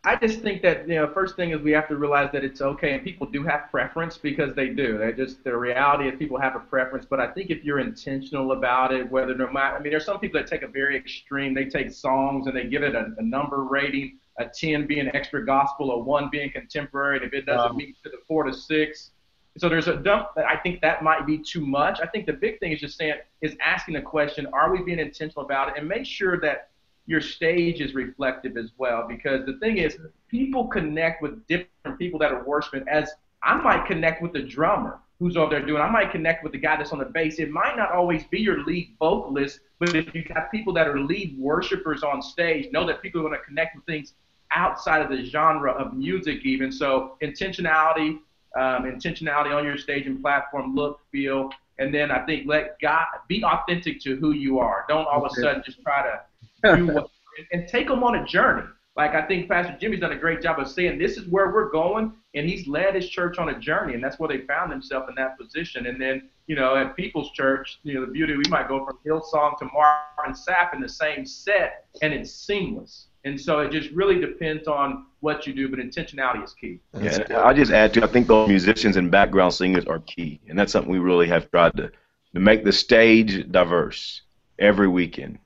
I 0.07 0.15
just 0.15 0.41
think 0.41 0.63
that 0.63 0.89
you 0.89 0.95
know, 0.95 1.09
first 1.13 1.35
thing 1.35 1.51
is 1.51 1.61
we 1.61 1.73
have 1.73 1.89
to 1.89 1.97
realize 1.97 2.31
that 2.33 2.45
it's 2.45 2.61
okay, 2.61 2.95
and 2.95 3.03
people 3.03 3.27
do 3.27 3.43
have 3.43 3.69
preference 3.73 4.17
because 4.17 4.55
they 4.55 4.69
do. 4.69 4.99
They 4.99 5.13
just 5.13 5.43
the 5.43 5.57
reality 5.57 6.09
is 6.09 6.17
people 6.17 6.39
have 6.39 6.55
a 6.55 6.61
preference. 6.61 7.05
But 7.11 7.19
I 7.19 7.27
think 7.27 7.51
if 7.51 7.65
you're 7.65 7.81
intentional 7.81 8.53
about 8.53 8.95
it, 8.95 9.11
whether 9.11 9.35
no 9.35 9.51
matter, 9.51 9.77
I 9.77 9.81
mean, 9.81 9.91
there's 9.91 10.07
some 10.07 10.21
people 10.21 10.41
that 10.41 10.49
take 10.49 10.63
a 10.63 10.69
very 10.69 10.97
extreme. 10.97 11.55
They 11.55 11.65
take 11.65 11.91
songs 11.91 12.47
and 12.47 12.57
they 12.57 12.69
give 12.69 12.85
it 12.85 12.95
a, 12.95 13.15
a 13.19 13.23
number 13.23 13.65
rating, 13.65 14.19
a 14.39 14.45
10 14.45 14.87
being 14.87 15.11
extra 15.13 15.45
gospel, 15.45 15.91
a 15.91 15.99
one 15.99 16.31
being 16.31 16.53
contemporary, 16.53 17.17
and 17.17 17.27
if 17.27 17.33
it 17.33 17.45
doesn't 17.45 17.73
um, 17.73 17.77
meet 17.77 18.01
to 18.05 18.09
the 18.09 18.19
four 18.29 18.45
to 18.45 18.55
six. 18.55 19.11
So 19.59 19.69
there's 19.69 19.89
a 19.89 19.97
dump. 19.97 20.29
That 20.37 20.45
I 20.45 20.57
think 20.57 20.83
that 20.83 21.03
might 21.03 21.27
be 21.27 21.37
too 21.37 21.67
much. 21.67 21.99
I 22.01 22.07
think 22.07 22.27
the 22.27 22.33
big 22.33 22.61
thing 22.61 22.71
is 22.71 22.79
just 22.79 22.97
saying 22.97 23.15
is 23.41 23.57
asking 23.61 23.95
the 23.95 24.03
question: 24.03 24.47
Are 24.53 24.71
we 24.73 24.85
being 24.85 25.01
intentional 25.01 25.45
about 25.45 25.71
it? 25.71 25.75
And 25.79 25.89
make 25.89 26.07
sure 26.07 26.41
that 26.43 26.69
your 27.07 27.21
stage 27.21 27.81
is 27.81 27.95
reflective 27.95 28.57
as 28.57 28.71
well. 28.79 29.07
Because 29.09 29.47
the 29.47 29.59
thing 29.59 29.79
is, 29.79 29.97
people 30.29 30.67
connect 30.67 31.23
with 31.23 31.47
different 31.47 31.99
people 31.99 32.19
that 32.21 32.33
are 32.33 32.45
worshiping. 32.45 32.85
As 32.89 33.11
I 33.43 33.55
might 33.55 33.87
connect 33.87 34.23
with 34.23 34.33
the 34.33 34.43
drummer 34.43 35.01
who's 35.19 35.37
over 35.37 35.51
there 35.51 35.65
doing. 35.65 35.81
I 35.81 35.89
might 35.89 36.11
connect 36.11 36.43
with 36.43 36.53
the 36.53 36.59
guy 36.59 36.77
that's 36.77 36.93
on 36.93 36.99
the 36.99 37.07
bass. 37.07 37.39
It 37.39 37.51
might 37.51 37.77
not 37.77 37.91
always 37.91 38.25
be 38.25 38.41
your 38.41 38.65
lead 38.65 38.95
vocalist, 38.99 39.61
but 39.79 39.95
if 39.95 40.15
you 40.15 40.25
have 40.35 40.51
people 40.51 40.73
that 40.75 40.87
are 40.87 41.01
lead 41.01 41.39
worshipers 41.39 42.03
on 42.03 42.21
stage, 42.21 42.71
know 42.73 42.87
that 42.87 43.01
people 43.03 43.21
are 43.21 43.29
going 43.29 43.39
to 43.39 43.45
connect 43.45 43.77
with 43.77 43.85
things 43.87 44.13
outside 44.51 45.01
of 45.03 45.09
the 45.09 45.25
genre 45.25 45.73
of 45.73 45.95
music 45.95 46.45
even. 46.45 46.71
So 46.71 47.17
intentionality, 47.23 48.19
um, 48.57 48.85
intentionality 48.85 49.55
on 49.55 49.65
your 49.65 49.79
stage 49.79 50.07
and 50.07 50.21
platform, 50.21 50.75
look, 50.75 51.01
feel, 51.11 51.51
and 51.79 51.95
then 51.95 52.11
I 52.11 52.25
think 52.25 52.47
let 52.47 52.79
God 52.81 53.07
be 53.29 53.43
authentic 53.43 54.01
to 54.03 54.17
who 54.17 54.33
you 54.33 54.59
are. 54.59 54.85
Don't 54.89 55.07
all 55.07 55.25
of 55.25 55.33
a 55.33 55.35
sudden 55.35 55.63
just 55.65 55.83
try 55.83 56.03
to 56.03 56.21
and 56.63 57.69
take 57.69 57.89
them 57.89 58.03
on 58.03 58.17
a 58.17 58.27
journey. 58.27 58.67
Like 58.97 59.15
I 59.15 59.27
think 59.27 59.49
Pastor 59.49 59.77
Jimmy's 59.79 60.01
done 60.01 60.13
a 60.13 60.19
great 60.19 60.41
job 60.41 60.59
of 60.59 60.69
saying 60.69 60.99
this 60.99 61.19
is 61.19 61.29
where 61.29 61.53
we're 61.53 61.71
going, 61.71 62.13
and 62.35 62.49
he's 62.49 62.67
led 62.67 62.95
his 62.95 63.09
church 63.09 63.37
on 63.39 63.51
a 63.51 63.59
journey, 63.59 63.93
and 63.93 64.03
that's 64.03 64.19
where 64.19 64.29
they 64.29 64.47
found 64.47 64.73
themselves 64.73 65.07
in 65.11 65.15
that 65.17 65.39
position. 65.39 65.87
And 65.87 66.01
then, 66.01 66.31
you 66.47 66.57
know, 66.57 66.77
at 66.77 66.97
People's 66.97 67.31
Church, 67.33 67.79
you 67.83 67.95
know, 67.95 68.07
the 68.07 68.11
beauty 68.11 68.35
we 68.37 68.45
might 68.49 68.69
go 68.69 68.87
from 68.87 68.99
Hillsong 69.07 69.59
to 69.59 69.67
Marvin 69.67 70.35
Sapp 70.35 70.75
in 70.75 70.81
the 70.81 70.89
same 70.89 71.27
set, 71.27 71.85
and 72.01 72.15
it's 72.15 72.33
seamless. 72.33 73.09
And 73.25 73.39
so 73.39 73.59
it 73.59 73.71
just 73.71 73.91
really 73.91 74.19
depends 74.19 74.67
on 74.67 75.07
what 75.21 75.47
you 75.47 75.53
do, 75.53 75.69
but 75.69 75.79
intentionality 75.79 76.45
is 76.45 76.55
key. 76.55 76.79
Yeah, 76.99 77.45
I 77.45 77.53
just 77.53 77.73
add 77.73 77.93
to 77.95 78.05
I 78.05 78.07
think 78.07 78.29
those 78.29 78.49
musicians 78.49 78.97
and 78.97 79.11
background 79.11 79.53
singers 79.53 79.85
are 79.85 79.99
key, 79.99 80.41
and 80.49 80.59
that's 80.59 80.73
something 80.73 80.91
we 80.91 81.01
really 81.01 81.27
have 81.27 81.51
tried 81.51 81.77
to 81.77 81.91
to 82.35 82.41
make 82.41 82.65
the 82.65 82.73
stage 82.73 83.51
diverse 83.51 84.23
every 84.59 84.89
weekend. 84.89 85.39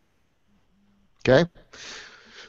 Okay. 1.31 1.49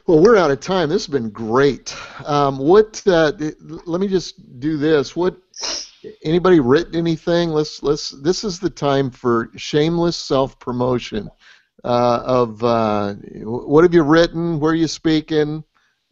Well, 0.08 0.20
we're 0.20 0.36
out 0.36 0.50
of 0.50 0.58
time. 0.58 0.88
This 0.88 1.06
has 1.06 1.12
been 1.12 1.30
great. 1.30 1.94
Um, 2.24 2.58
what? 2.58 3.00
Uh, 3.06 3.30
let 3.60 4.00
me 4.00 4.08
just 4.08 4.58
do 4.58 4.76
this. 4.76 5.14
What? 5.14 5.36
Anybody 6.24 6.58
written 6.58 6.96
anything? 6.96 7.50
Let's 7.50 7.80
let's. 7.84 8.10
This 8.10 8.42
is 8.42 8.58
the 8.58 8.70
time 8.70 9.12
for 9.12 9.50
shameless 9.54 10.16
self 10.16 10.58
promotion 10.58 11.30
uh, 11.84 12.22
of 12.24 12.64
uh, 12.64 13.14
what 13.44 13.84
have 13.84 13.94
you 13.94 14.02
written, 14.02 14.58
where 14.58 14.72
are 14.72 14.76
you 14.76 14.88
speaking, 14.88 15.62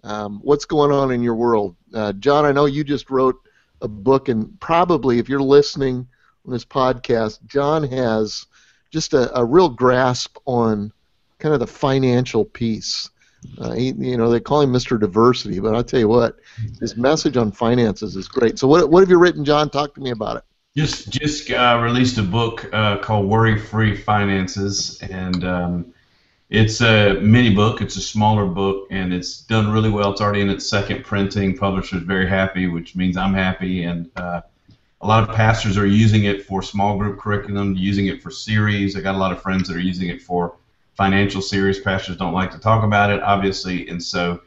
um, 0.04 0.38
what's 0.44 0.64
going 0.64 0.92
on 0.92 1.10
in 1.10 1.24
your 1.24 1.34
world. 1.34 1.74
Uh, 1.92 2.12
John, 2.12 2.44
I 2.44 2.52
know 2.52 2.66
you 2.66 2.84
just 2.84 3.10
wrote 3.10 3.34
a 3.80 3.88
book, 3.88 4.28
and 4.28 4.60
probably 4.60 5.18
if 5.18 5.28
you're 5.28 5.42
listening 5.42 6.06
on 6.46 6.52
this 6.52 6.64
podcast, 6.64 7.44
John 7.46 7.82
has 7.82 8.46
just 8.92 9.12
a, 9.12 9.36
a 9.36 9.44
real 9.44 9.68
grasp 9.68 10.38
on 10.46 10.92
kind 11.40 11.54
of 11.54 11.60
the 11.60 11.66
financial 11.66 12.44
piece. 12.44 13.10
Uh, 13.58 13.72
he, 13.72 13.92
you 13.92 14.16
know, 14.16 14.30
they 14.30 14.40
call 14.40 14.60
him 14.60 14.70
Mr. 14.70 15.00
Diversity, 15.00 15.60
but 15.60 15.74
I'll 15.74 15.82
tell 15.82 16.00
you 16.00 16.08
what, 16.08 16.38
his 16.78 16.96
message 16.96 17.36
on 17.36 17.50
finances 17.50 18.14
is 18.14 18.28
great. 18.28 18.58
So, 18.58 18.68
what, 18.68 18.90
what 18.90 19.00
have 19.00 19.08
you 19.08 19.18
written, 19.18 19.44
John? 19.44 19.70
Talk 19.70 19.94
to 19.94 20.00
me 20.00 20.10
about 20.10 20.36
it. 20.36 20.44
Just 20.76 21.10
just 21.10 21.50
uh, 21.50 21.80
released 21.82 22.18
a 22.18 22.22
book 22.22 22.68
uh, 22.72 22.98
called 22.98 23.26
Worry 23.26 23.58
Free 23.58 23.96
Finances, 23.96 25.00
and 25.02 25.42
um, 25.44 25.94
it's 26.48 26.80
a 26.80 27.14
mini 27.14 27.52
book. 27.52 27.80
It's 27.80 27.96
a 27.96 28.00
smaller 28.00 28.46
book, 28.46 28.86
and 28.90 29.12
it's 29.12 29.40
done 29.40 29.72
really 29.72 29.90
well. 29.90 30.12
It's 30.12 30.20
already 30.20 30.42
in 30.42 30.50
its 30.50 30.68
second 30.68 31.04
printing. 31.04 31.56
Publisher's 31.56 32.02
very 32.02 32.28
happy, 32.28 32.68
which 32.68 32.94
means 32.94 33.16
I'm 33.16 33.34
happy, 33.34 33.82
and 33.82 34.10
uh, 34.14 34.42
a 35.00 35.06
lot 35.06 35.28
of 35.28 35.34
pastors 35.34 35.78
are 35.78 35.86
using 35.86 36.24
it 36.24 36.44
for 36.44 36.62
small 36.62 36.98
group 36.98 37.18
curriculum, 37.18 37.74
using 37.76 38.06
it 38.06 38.22
for 38.22 38.30
series. 38.30 38.96
I 38.96 39.00
got 39.00 39.16
a 39.16 39.18
lot 39.18 39.32
of 39.32 39.42
friends 39.42 39.66
that 39.68 39.76
are 39.76 39.80
using 39.80 40.08
it 40.08 40.22
for 40.22 40.56
financial 41.00 41.40
series. 41.40 41.80
Pastors 41.80 42.16
don't 42.18 42.34
like 42.34 42.50
to 42.50 42.58
talk 42.58 42.84
about 42.84 43.10
it, 43.10 43.22
obviously, 43.22 43.88
and 43.88 44.02
so. 44.02 44.42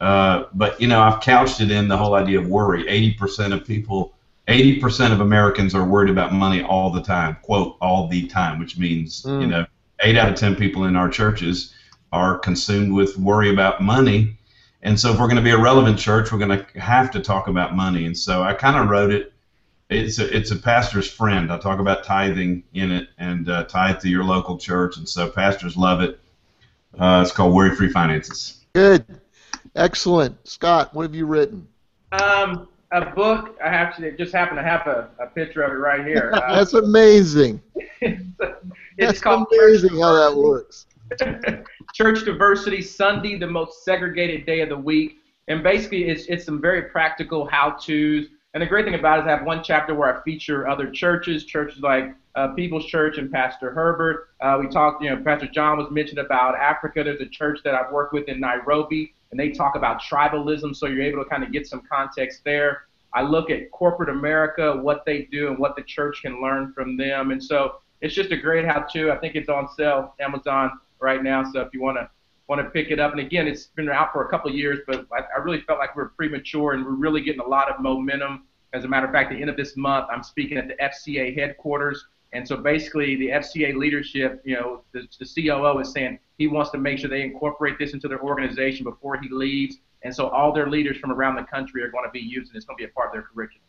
Uh, 0.00 0.46
but 0.54 0.80
you 0.80 0.88
know, 0.88 1.00
I've 1.00 1.20
couched 1.20 1.60
it 1.60 1.70
in 1.70 1.86
the 1.86 1.96
whole 1.96 2.14
idea 2.14 2.40
of 2.40 2.46
worry. 2.48 2.84
80% 2.84 3.52
of 3.52 3.66
people 3.66 4.14
80% 4.48 5.12
of 5.12 5.20
Americans 5.20 5.74
are 5.74 5.84
worried 5.84 6.10
about 6.10 6.32
money 6.32 6.62
all 6.62 6.90
the 6.90 7.02
time, 7.02 7.36
quote, 7.42 7.76
all 7.80 8.08
the 8.08 8.26
time, 8.26 8.58
which 8.58 8.76
means, 8.76 9.22
mm. 9.22 9.40
you 9.40 9.46
know, 9.46 9.64
8 10.00 10.16
out 10.16 10.28
of 10.30 10.34
10 10.34 10.56
people 10.56 10.84
in 10.84 10.96
our 10.96 11.08
churches 11.08 11.74
are 12.12 12.38
consumed 12.38 12.92
with 12.92 13.16
worry 13.16 13.50
about 13.50 13.80
money. 13.82 14.36
And 14.82 14.98
so 14.98 15.12
if 15.12 15.20
we're 15.20 15.28
going 15.28 15.36
to 15.36 15.42
be 15.42 15.50
a 15.52 15.58
relevant 15.58 15.98
church, 15.98 16.32
we're 16.32 16.38
going 16.38 16.58
to 16.58 16.80
have 16.80 17.10
to 17.12 17.20
talk 17.20 17.46
about 17.46 17.76
money. 17.76 18.04
And 18.04 18.18
so 18.18 18.42
I 18.42 18.52
kind 18.52 18.76
of 18.76 18.88
wrote 18.88 19.12
it. 19.12 19.31
It's 19.92 20.18
a, 20.18 20.36
it's 20.36 20.50
a 20.50 20.56
pastor's 20.56 21.10
friend. 21.10 21.52
I 21.52 21.58
talk 21.58 21.78
about 21.78 22.04
tithing 22.04 22.64
in 22.74 22.90
it 22.90 23.08
and 23.18 23.48
uh, 23.48 23.64
tithe 23.64 24.00
to 24.00 24.08
your 24.08 24.24
local 24.24 24.58
church. 24.58 24.96
And 24.96 25.08
so 25.08 25.28
pastors 25.28 25.76
love 25.76 26.00
it. 26.00 26.18
Uh, 26.98 27.22
it's 27.22 27.32
called 27.32 27.54
Worry 27.54 27.74
Free 27.74 27.90
Finances. 27.90 28.64
Good. 28.74 29.04
Excellent. 29.74 30.46
Scott, 30.46 30.94
what 30.94 31.02
have 31.02 31.14
you 31.14 31.26
written? 31.26 31.66
Um, 32.12 32.68
a 32.90 33.06
book. 33.06 33.56
I 33.62 33.68
actually 33.68 34.12
just 34.12 34.32
happen 34.32 34.56
to 34.56 34.62
have 34.62 34.86
a, 34.86 35.08
a 35.18 35.26
picture 35.26 35.62
of 35.62 35.72
it 35.72 35.76
right 35.76 36.06
here. 36.06 36.30
That's 36.48 36.74
amazing. 36.74 37.60
it's, 38.00 38.22
That's 38.98 39.20
called 39.20 39.46
amazing 39.52 39.98
how 39.98 40.12
that 40.12 40.36
works. 40.36 40.86
Church 41.94 42.24
Diversity 42.24 42.80
Sunday, 42.80 43.38
the 43.38 43.46
most 43.46 43.84
segregated 43.84 44.46
day 44.46 44.60
of 44.60 44.70
the 44.70 44.76
week, 44.76 45.18
and 45.48 45.62
basically 45.62 46.04
it's 46.04 46.24
it's 46.26 46.44
some 46.44 46.60
very 46.60 46.82
practical 46.82 47.46
how-tos. 47.46 48.26
And 48.54 48.62
the 48.62 48.66
great 48.66 48.84
thing 48.84 48.94
about 48.94 49.18
it 49.18 49.22
is 49.22 49.26
I 49.28 49.30
have 49.30 49.46
one 49.46 49.62
chapter 49.64 49.94
where 49.94 50.14
I 50.14 50.22
feature 50.22 50.68
other 50.68 50.90
churches, 50.90 51.46
churches 51.46 51.80
like 51.80 52.14
uh, 52.34 52.48
People's 52.48 52.84
Church 52.84 53.16
and 53.16 53.32
Pastor 53.32 53.70
Herbert. 53.70 54.28
Uh, 54.40 54.58
we 54.60 54.68
talked, 54.68 55.02
you 55.02 55.08
know, 55.08 55.22
Pastor 55.22 55.48
John 55.48 55.78
was 55.78 55.90
mentioned 55.90 56.18
about 56.18 56.54
Africa. 56.56 57.02
There's 57.02 57.20
a 57.20 57.26
church 57.26 57.60
that 57.64 57.74
I've 57.74 57.90
worked 57.92 58.12
with 58.12 58.28
in 58.28 58.40
Nairobi 58.40 59.14
and 59.30 59.40
they 59.40 59.50
talk 59.50 59.74
about 59.74 60.00
tribalism, 60.02 60.76
so 60.76 60.86
you're 60.86 61.02
able 61.02 61.24
to 61.24 61.28
kind 61.28 61.42
of 61.42 61.50
get 61.50 61.66
some 61.66 61.82
context 61.90 62.42
there. 62.44 62.84
I 63.14 63.22
look 63.22 63.50
at 63.50 63.70
corporate 63.70 64.10
America, 64.10 64.76
what 64.76 65.04
they 65.06 65.22
do, 65.32 65.48
and 65.48 65.58
what 65.58 65.74
the 65.74 65.82
church 65.82 66.20
can 66.22 66.40
learn 66.42 66.72
from 66.74 66.98
them. 66.98 67.30
And 67.30 67.42
so 67.42 67.76
it's 68.02 68.14
just 68.14 68.30
a 68.30 68.36
great 68.36 68.66
how-to. 68.66 69.10
I 69.10 69.16
think 69.16 69.34
it's 69.34 69.48
on 69.48 69.68
sale 69.74 70.14
Amazon 70.20 70.78
right 71.00 71.22
now. 71.22 71.50
So 71.50 71.60
if 71.62 71.72
you 71.72 71.82
want 71.82 71.96
to 71.96 72.08
want 72.52 72.66
to 72.66 72.70
pick 72.70 72.90
it 72.90 73.00
up, 73.00 73.12
and 73.12 73.20
again, 73.20 73.48
it's 73.48 73.68
been 73.68 73.88
out 73.88 74.12
for 74.12 74.26
a 74.26 74.28
couple 74.28 74.50
of 74.50 74.56
years, 74.56 74.80
but 74.86 75.06
I, 75.10 75.20
I 75.36 75.40
really 75.42 75.62
felt 75.62 75.78
like 75.78 75.96
we 75.96 76.02
are 76.02 76.12
premature, 76.18 76.72
and 76.72 76.84
we're 76.84 76.92
really 76.92 77.22
getting 77.22 77.40
a 77.40 77.46
lot 77.46 77.70
of 77.70 77.80
momentum. 77.80 78.44
As 78.74 78.84
a 78.84 78.88
matter 78.88 79.06
of 79.06 79.12
fact, 79.12 79.30
the 79.30 79.40
end 79.40 79.48
of 79.48 79.56
this 79.56 79.74
month, 79.74 80.08
I'm 80.10 80.22
speaking 80.22 80.58
at 80.58 80.68
the 80.68 80.74
FCA 80.74 81.34
headquarters. 81.34 82.04
And 82.34 82.46
so 82.46 82.58
basically, 82.58 83.16
the 83.16 83.28
FCA 83.28 83.74
leadership, 83.74 84.42
you 84.44 84.54
know, 84.54 84.82
the, 84.92 85.06
the 85.18 85.48
COO 85.48 85.78
is 85.78 85.92
saying 85.92 86.18
he 86.36 86.46
wants 86.46 86.70
to 86.72 86.78
make 86.78 86.98
sure 86.98 87.08
they 87.08 87.22
incorporate 87.22 87.78
this 87.78 87.94
into 87.94 88.06
their 88.06 88.20
organization 88.20 88.84
before 88.84 89.18
he 89.18 89.30
leaves. 89.30 89.78
And 90.02 90.14
so 90.14 90.28
all 90.28 90.52
their 90.52 90.68
leaders 90.68 90.98
from 90.98 91.10
around 91.10 91.36
the 91.36 91.44
country 91.44 91.82
are 91.82 91.90
going 91.90 92.04
to 92.04 92.10
be 92.10 92.20
using 92.20 92.54
it. 92.54 92.58
It's 92.58 92.66
going 92.66 92.76
to 92.76 92.84
be 92.84 92.90
a 92.90 92.92
part 92.92 93.08
of 93.08 93.12
their 93.14 93.22
curriculum. 93.22 93.64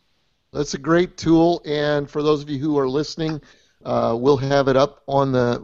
That's 0.52 0.74
a 0.74 0.78
great 0.78 1.16
tool. 1.16 1.62
And 1.64 2.08
for 2.08 2.22
those 2.22 2.42
of 2.42 2.50
you 2.50 2.58
who 2.58 2.78
are 2.78 2.88
listening, 2.88 3.40
uh, 3.84 4.16
we'll 4.18 4.36
have 4.36 4.68
it 4.68 4.76
up 4.76 5.02
on 5.06 5.32
the 5.32 5.60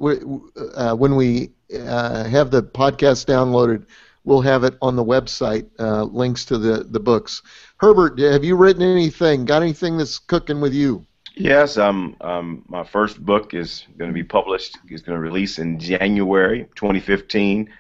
uh, 0.77 0.95
when 0.95 1.17
we 1.17 1.51
uh, 1.75 2.25
have 2.25 2.51
the 2.51 2.63
podcast 2.63 3.27
downloaded. 3.27 3.87
We'll 4.25 4.43
have 4.43 4.65
it 4.65 4.75
on 4.83 4.97
the 4.97 5.05
website. 5.05 5.69
Uh, 5.79 6.05
links 6.05 6.45
to 6.47 6.59
the 6.59 6.85
the 6.85 7.01
books. 7.01 7.43
Herbert, 7.79 8.19
have 8.19 8.45
you 8.45 8.57
written 8.57 8.83
anything? 8.83 9.45
Got 9.45 9.63
anything 9.63 9.97
that's 9.97 10.19
cooking 10.19 10.61
with 10.61 10.75
you? 10.75 11.07
Yes, 11.37 11.79
um, 11.79 12.17
um, 12.21 12.65
my 12.69 12.85
first 12.85 13.25
book 13.25 13.55
is 13.55 13.87
going 13.97 14.11
to 14.11 14.15
be 14.15 14.25
published. 14.25 14.77
It's 14.89 15.03
going 15.03 15.17
to 15.17 15.23
release 15.23 15.59
in 15.59 15.79
January 15.79 16.67
2015 16.75 17.71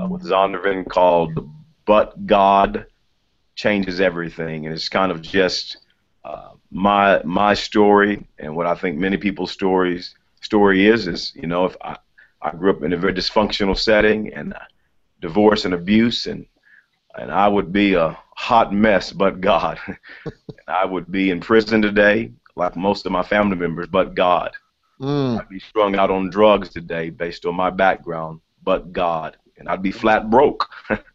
uh, 0.00 0.06
with 0.06 0.22
Zondervan 0.22 0.88
called 0.88 1.50
but 1.84 2.26
God 2.26 2.86
changes 3.54 4.00
everything, 4.00 4.66
and 4.66 4.74
it's 4.74 4.88
kind 4.88 5.12
of 5.12 5.20
just 5.20 5.78
uh, 6.24 6.50
my 6.70 7.22
my 7.24 7.54
story 7.54 8.24
and 8.38 8.54
what 8.54 8.66
I 8.66 8.74
think 8.74 8.98
many 8.98 9.16
people's 9.16 9.50
stories 9.50 10.14
story 10.40 10.86
is 10.86 11.06
is 11.06 11.32
you 11.34 11.46
know 11.46 11.64
if 11.66 11.76
I 11.82 11.96
I 12.40 12.50
grew 12.52 12.70
up 12.70 12.82
in 12.82 12.92
a 12.92 12.96
very 12.96 13.14
dysfunctional 13.14 13.78
setting 13.78 14.32
and 14.32 14.54
uh, 14.54 14.58
divorce 15.20 15.64
and 15.64 15.74
abuse 15.74 16.26
and 16.26 16.46
and 17.14 17.30
I 17.30 17.46
would 17.48 17.72
be 17.72 17.94
a 17.94 18.18
hot 18.36 18.72
mess, 18.72 19.12
but 19.12 19.40
God. 19.40 19.78
I 20.68 20.84
would 20.84 21.10
be 21.10 21.30
in 21.30 21.40
prison 21.40 21.82
today, 21.82 22.32
like 22.56 22.76
most 22.76 23.06
of 23.06 23.12
my 23.12 23.22
family 23.22 23.56
members, 23.56 23.88
but 23.88 24.14
God. 24.14 24.52
Mm. 25.00 25.40
I'd 25.40 25.48
be 25.48 25.58
strung 25.58 25.96
out 25.96 26.10
on 26.10 26.30
drugs 26.30 26.68
today 26.68 27.10
based 27.10 27.44
on 27.44 27.54
my 27.54 27.70
background, 27.70 28.40
but 28.62 28.92
God. 28.92 29.36
And 29.58 29.68
I'd 29.68 29.82
be 29.82 29.92
flat 29.92 30.30
broke. 30.30 30.68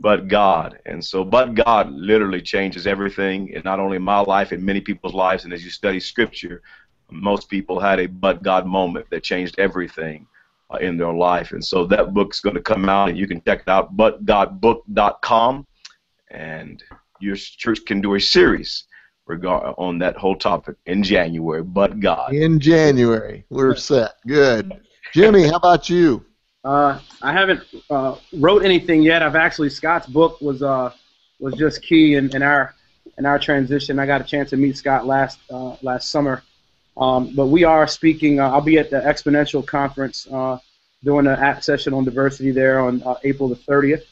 but 0.00 0.28
God. 0.28 0.78
And 0.86 1.04
so, 1.04 1.24
but 1.24 1.54
God 1.54 1.90
literally 1.90 2.42
changes 2.42 2.86
everything, 2.86 3.54
and 3.54 3.64
not 3.64 3.80
only 3.80 3.96
in 3.96 4.02
my 4.02 4.20
life, 4.20 4.52
in 4.52 4.64
many 4.64 4.80
people's 4.80 5.14
lives. 5.14 5.44
And 5.44 5.52
as 5.52 5.64
you 5.64 5.70
study 5.70 6.00
Scripture, 6.00 6.62
most 7.10 7.48
people 7.48 7.80
had 7.80 8.00
a 8.00 8.06
but 8.06 8.42
God 8.42 8.66
moment 8.66 9.06
that 9.10 9.22
changed 9.22 9.58
everything 9.58 10.26
uh, 10.70 10.78
in 10.78 10.96
their 10.96 11.12
life. 11.12 11.52
And 11.52 11.64
so 11.64 11.86
that 11.86 12.12
book's 12.12 12.40
going 12.40 12.56
to 12.56 12.62
come 12.62 12.88
out, 12.88 13.08
and 13.08 13.18
you 13.18 13.26
can 13.26 13.40
check 13.42 13.60
it 13.60 13.68
out, 13.68 13.96
butgodbook.com, 13.96 15.66
and 16.30 16.82
your 17.20 17.36
church 17.36 17.80
can 17.86 18.00
do 18.00 18.14
a 18.14 18.20
series 18.20 18.84
regard 19.26 19.74
on 19.78 19.98
that 19.98 20.16
whole 20.16 20.36
topic 20.36 20.76
in 20.86 21.02
January. 21.02 21.62
But 21.62 22.00
God. 22.00 22.34
In 22.34 22.60
January, 22.60 23.44
we're 23.50 23.76
set. 23.76 24.14
Good. 24.26 24.72
Jimmy, 25.12 25.44
how 25.44 25.56
about 25.56 25.88
you? 25.88 26.25
Uh, 26.66 26.98
I 27.22 27.32
haven't 27.32 27.62
uh, 27.90 28.16
wrote 28.32 28.64
anything 28.64 29.00
yet. 29.00 29.22
I've 29.22 29.36
actually 29.36 29.70
Scott's 29.70 30.08
book 30.08 30.40
was 30.40 30.64
uh, 30.64 30.90
was 31.38 31.54
just 31.54 31.80
key 31.80 32.16
in, 32.16 32.34
in 32.34 32.42
our 32.42 32.74
in 33.18 33.24
our 33.24 33.38
transition. 33.38 34.00
I 34.00 34.06
got 34.06 34.20
a 34.20 34.24
chance 34.24 34.50
to 34.50 34.56
meet 34.56 34.76
Scott 34.76 35.06
last 35.06 35.38
uh, 35.48 35.76
last 35.82 36.10
summer, 36.10 36.42
um, 36.96 37.32
but 37.36 37.46
we 37.46 37.62
are 37.62 37.86
speaking. 37.86 38.40
Uh, 38.40 38.50
I'll 38.50 38.60
be 38.60 38.78
at 38.78 38.90
the 38.90 38.96
Exponential 38.96 39.64
conference 39.64 40.26
uh, 40.26 40.58
doing 41.04 41.28
app 41.28 41.62
session 41.62 41.94
on 41.94 42.04
diversity 42.04 42.50
there 42.50 42.80
on 42.80 43.00
April 43.22 43.48
the 43.48 43.54
30th, 43.54 44.02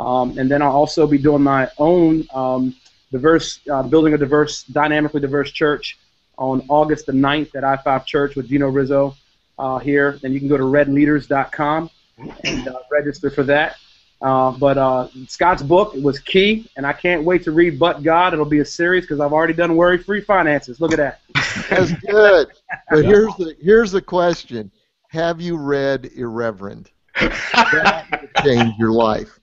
um, 0.00 0.38
and 0.38 0.50
then 0.50 0.62
I'll 0.62 0.72
also 0.72 1.06
be 1.06 1.18
doing 1.18 1.42
my 1.42 1.68
own 1.76 2.26
um, 2.32 2.74
diverse 3.10 3.58
building 3.90 4.14
a 4.14 4.18
diverse, 4.18 4.62
dynamically 4.62 5.20
diverse 5.20 5.52
church 5.52 5.98
on 6.38 6.64
August 6.70 7.04
the 7.04 7.12
9th 7.12 7.54
at 7.54 7.64
I5 7.64 8.06
Church 8.06 8.34
with 8.34 8.48
Dino 8.48 8.70
Rizzo 8.70 9.14
uh, 9.62 9.78
here. 9.78 10.18
Then 10.20 10.32
you 10.32 10.40
can 10.40 10.48
go 10.48 10.56
to 10.56 10.64
redleaders.com 10.64 11.88
and 12.44 12.68
uh, 12.68 12.78
register 12.90 13.30
for 13.30 13.44
that. 13.44 13.76
Uh, 14.20 14.52
but 14.52 14.78
uh, 14.78 15.08
Scott's 15.26 15.62
book 15.62 15.94
was 15.94 16.18
key, 16.18 16.68
and 16.76 16.86
I 16.86 16.92
can't 16.92 17.24
wait 17.24 17.42
to 17.44 17.52
read 17.52 17.78
But 17.78 18.02
God. 18.02 18.32
It'll 18.32 18.44
be 18.44 18.60
a 18.60 18.64
series 18.64 19.04
because 19.04 19.20
I've 19.20 19.32
already 19.32 19.52
done 19.52 19.76
worry-free 19.76 20.22
finances. 20.22 20.80
Look 20.80 20.92
at 20.92 20.98
that. 20.98 21.20
That's 21.70 21.92
good. 21.92 22.48
But 22.90 23.04
here's 23.04 23.34
the 23.36 23.56
here's 23.60 23.90
the 23.92 24.02
question: 24.02 24.70
Have 25.08 25.40
you 25.40 25.56
read 25.56 26.10
Irreverent? 26.14 26.92
that 27.20 28.28
change 28.44 28.74
your 28.78 28.92
life. 28.92 29.38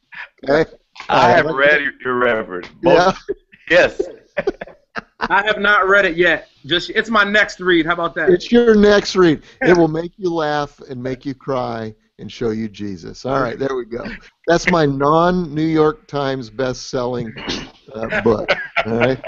Okay. 0.48 0.70
I 1.10 1.32
have 1.32 1.46
read 1.46 1.82
Irreverent. 2.06 2.70
Both, 2.82 3.18
yeah. 3.30 3.36
Yes. 3.70 4.02
I 5.22 5.46
have 5.46 5.60
not 5.60 5.88
read 5.88 6.06
it 6.06 6.16
yet. 6.16 6.50
Just 6.66 6.90
it's 6.92 7.10
my 7.10 7.24
next 7.24 7.60
read. 7.60 7.86
How 7.86 7.94
about 7.94 8.16
that? 8.16 8.30
It's 8.30 8.52
your 8.52 8.76
next 8.76 9.16
read. 9.16 9.44
It 9.62 9.78
will 9.78 9.88
make 9.88 10.14
you 10.18 10.34
laugh 10.34 10.80
and 10.90 11.02
make 11.02 11.26
you 11.26 11.34
cry 11.34 11.94
and 12.20 12.32
show 12.32 12.52
you 12.52 12.68
Jesus. 12.68 13.26
All 13.26 13.42
right, 13.42 13.58
there 13.58 13.76
we 13.76 13.86
go. 13.86 14.04
That's 14.48 14.70
my 14.70 14.86
non-New 14.86 15.62
York 15.62 16.08
Times 16.08 16.50
best-selling 16.50 17.34
uh, 17.94 18.22
book. 18.22 18.50
All 18.86 18.98
right. 18.98 19.24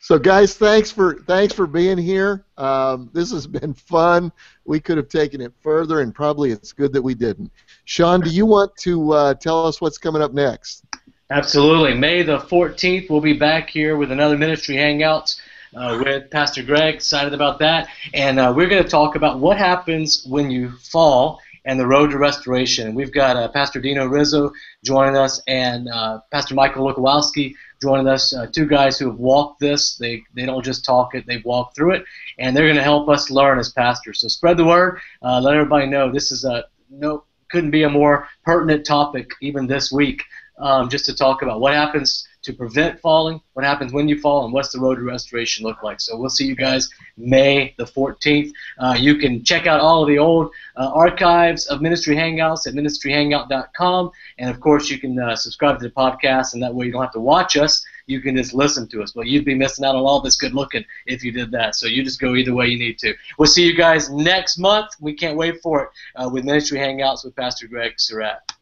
So, 0.00 0.18
guys, 0.18 0.56
thanks 0.56 0.90
for 0.90 1.20
thanks 1.28 1.54
for 1.54 1.66
being 1.66 1.96
here. 1.96 2.44
Um, 2.58 3.08
this 3.12 3.30
has 3.30 3.46
been 3.46 3.72
fun. 3.72 4.32
We 4.64 4.80
could 4.80 4.96
have 4.96 5.08
taken 5.08 5.40
it 5.40 5.52
further, 5.60 6.00
and 6.00 6.12
probably 6.12 6.50
it's 6.50 6.72
good 6.72 6.92
that 6.92 7.02
we 7.02 7.14
didn't. 7.14 7.52
Sean, 7.84 8.20
do 8.20 8.28
you 8.28 8.44
want 8.44 8.74
to 8.78 9.12
uh, 9.12 9.34
tell 9.34 9.64
us 9.64 9.80
what's 9.80 9.98
coming 9.98 10.20
up 10.20 10.32
next? 10.32 10.84
Absolutely. 11.30 11.94
May 11.94 12.22
the 12.22 12.38
14th, 12.38 13.08
we'll 13.08 13.20
be 13.20 13.32
back 13.32 13.70
here 13.70 13.96
with 13.96 14.12
another 14.12 14.36
ministry 14.36 14.76
hangouts 14.76 15.40
uh, 15.74 16.00
with 16.04 16.30
Pastor 16.30 16.62
Greg. 16.62 16.94
Excited 16.94 17.32
about 17.32 17.58
that. 17.60 17.88
And 18.12 18.38
uh, 18.38 18.52
we're 18.54 18.68
going 18.68 18.82
to 18.82 18.88
talk 18.88 19.14
about 19.14 19.38
what 19.38 19.56
happens 19.56 20.24
when 20.26 20.50
you 20.50 20.72
fall 20.78 21.40
and 21.64 21.78
the 21.78 21.86
road 21.86 22.10
to 22.10 22.18
restoration. 22.18 22.94
We've 22.94 23.12
got 23.12 23.36
uh, 23.36 23.48
Pastor 23.48 23.80
Dino 23.80 24.06
Rizzo 24.06 24.52
joining 24.84 25.16
us 25.16 25.40
and 25.46 25.88
uh, 25.88 26.20
Pastor 26.30 26.54
Michael 26.54 26.92
Lukowski 26.92 27.54
joining 27.80 28.08
us. 28.08 28.34
Uh, 28.34 28.46
two 28.46 28.66
guys 28.66 28.98
who 28.98 29.10
have 29.10 29.18
walked 29.18 29.60
this. 29.60 29.96
They 29.96 30.22
they 30.34 30.44
don't 30.44 30.64
just 30.64 30.84
talk 30.84 31.14
it; 31.14 31.24
they've 31.26 31.44
walked 31.44 31.76
through 31.76 31.94
it, 31.94 32.04
and 32.38 32.56
they're 32.56 32.66
going 32.66 32.76
to 32.76 32.82
help 32.82 33.08
us 33.08 33.30
learn 33.30 33.58
as 33.58 33.72
pastors. 33.72 34.20
So 34.20 34.28
spread 34.28 34.56
the 34.56 34.64
word. 34.64 35.00
Uh, 35.22 35.40
let 35.40 35.54
everybody 35.54 35.86
know 35.86 36.10
this 36.10 36.32
is 36.32 36.44
a 36.44 36.64
no 36.90 37.24
couldn't 37.50 37.70
be 37.70 37.82
a 37.82 37.90
more 37.90 38.28
pertinent 38.44 38.84
topic 38.84 39.30
even 39.40 39.66
this 39.66 39.92
week 39.92 40.22
um, 40.62 40.88
just 40.88 41.04
to 41.06 41.14
talk 41.14 41.42
about 41.42 41.60
what 41.60 41.74
happens 41.74 42.26
to 42.42 42.52
prevent 42.52 42.98
falling, 43.00 43.40
what 43.52 43.64
happens 43.64 43.92
when 43.92 44.08
you 44.08 44.18
fall, 44.20 44.44
and 44.44 44.52
what's 44.52 44.72
the 44.72 44.80
road 44.80 44.96
to 44.96 45.02
restoration 45.02 45.64
look 45.64 45.82
like. 45.82 46.00
So 46.00 46.16
we'll 46.16 46.30
see 46.30 46.46
you 46.46 46.56
guys 46.56 46.88
May 47.16 47.74
the 47.78 47.84
14th. 47.84 48.52
Uh, 48.78 48.96
you 48.98 49.16
can 49.16 49.44
check 49.44 49.66
out 49.66 49.80
all 49.80 50.02
of 50.02 50.08
the 50.08 50.18
old 50.18 50.50
uh, 50.76 50.90
archives 50.92 51.66
of 51.66 51.82
Ministry 51.82 52.16
Hangouts 52.16 52.66
at 52.66 52.74
ministryhangout.com, 52.74 54.10
and 54.38 54.50
of 54.50 54.60
course 54.60 54.88
you 54.88 54.98
can 54.98 55.18
uh, 55.18 55.36
subscribe 55.36 55.78
to 55.78 55.84
the 55.84 55.94
podcast, 55.94 56.54
and 56.54 56.62
that 56.62 56.74
way 56.74 56.86
you 56.86 56.92
don't 56.92 57.02
have 57.02 57.12
to 57.12 57.20
watch 57.20 57.56
us. 57.56 57.84
You 58.06 58.20
can 58.20 58.36
just 58.36 58.54
listen 58.54 58.88
to 58.88 59.02
us. 59.02 59.12
But 59.12 59.26
you'd 59.26 59.44
be 59.44 59.54
missing 59.54 59.84
out 59.84 59.94
on 59.94 60.02
all 60.02 60.20
this 60.20 60.36
good 60.36 60.54
looking 60.54 60.84
if 61.06 61.22
you 61.22 61.30
did 61.30 61.52
that. 61.52 61.76
So 61.76 61.86
you 61.86 62.02
just 62.02 62.20
go 62.20 62.34
either 62.34 62.54
way 62.54 62.66
you 62.68 62.78
need 62.78 62.98
to. 62.98 63.14
We'll 63.38 63.46
see 63.46 63.64
you 63.64 63.76
guys 63.76 64.10
next 64.10 64.58
month. 64.58 64.90
We 65.00 65.14
can't 65.14 65.36
wait 65.36 65.60
for 65.62 65.84
it 65.84 65.90
uh, 66.16 66.28
with 66.28 66.44
Ministry 66.44 66.78
Hangouts 66.78 67.24
with 67.24 67.36
Pastor 67.36 67.68
Greg 67.68 67.94
Surratt. 67.98 68.52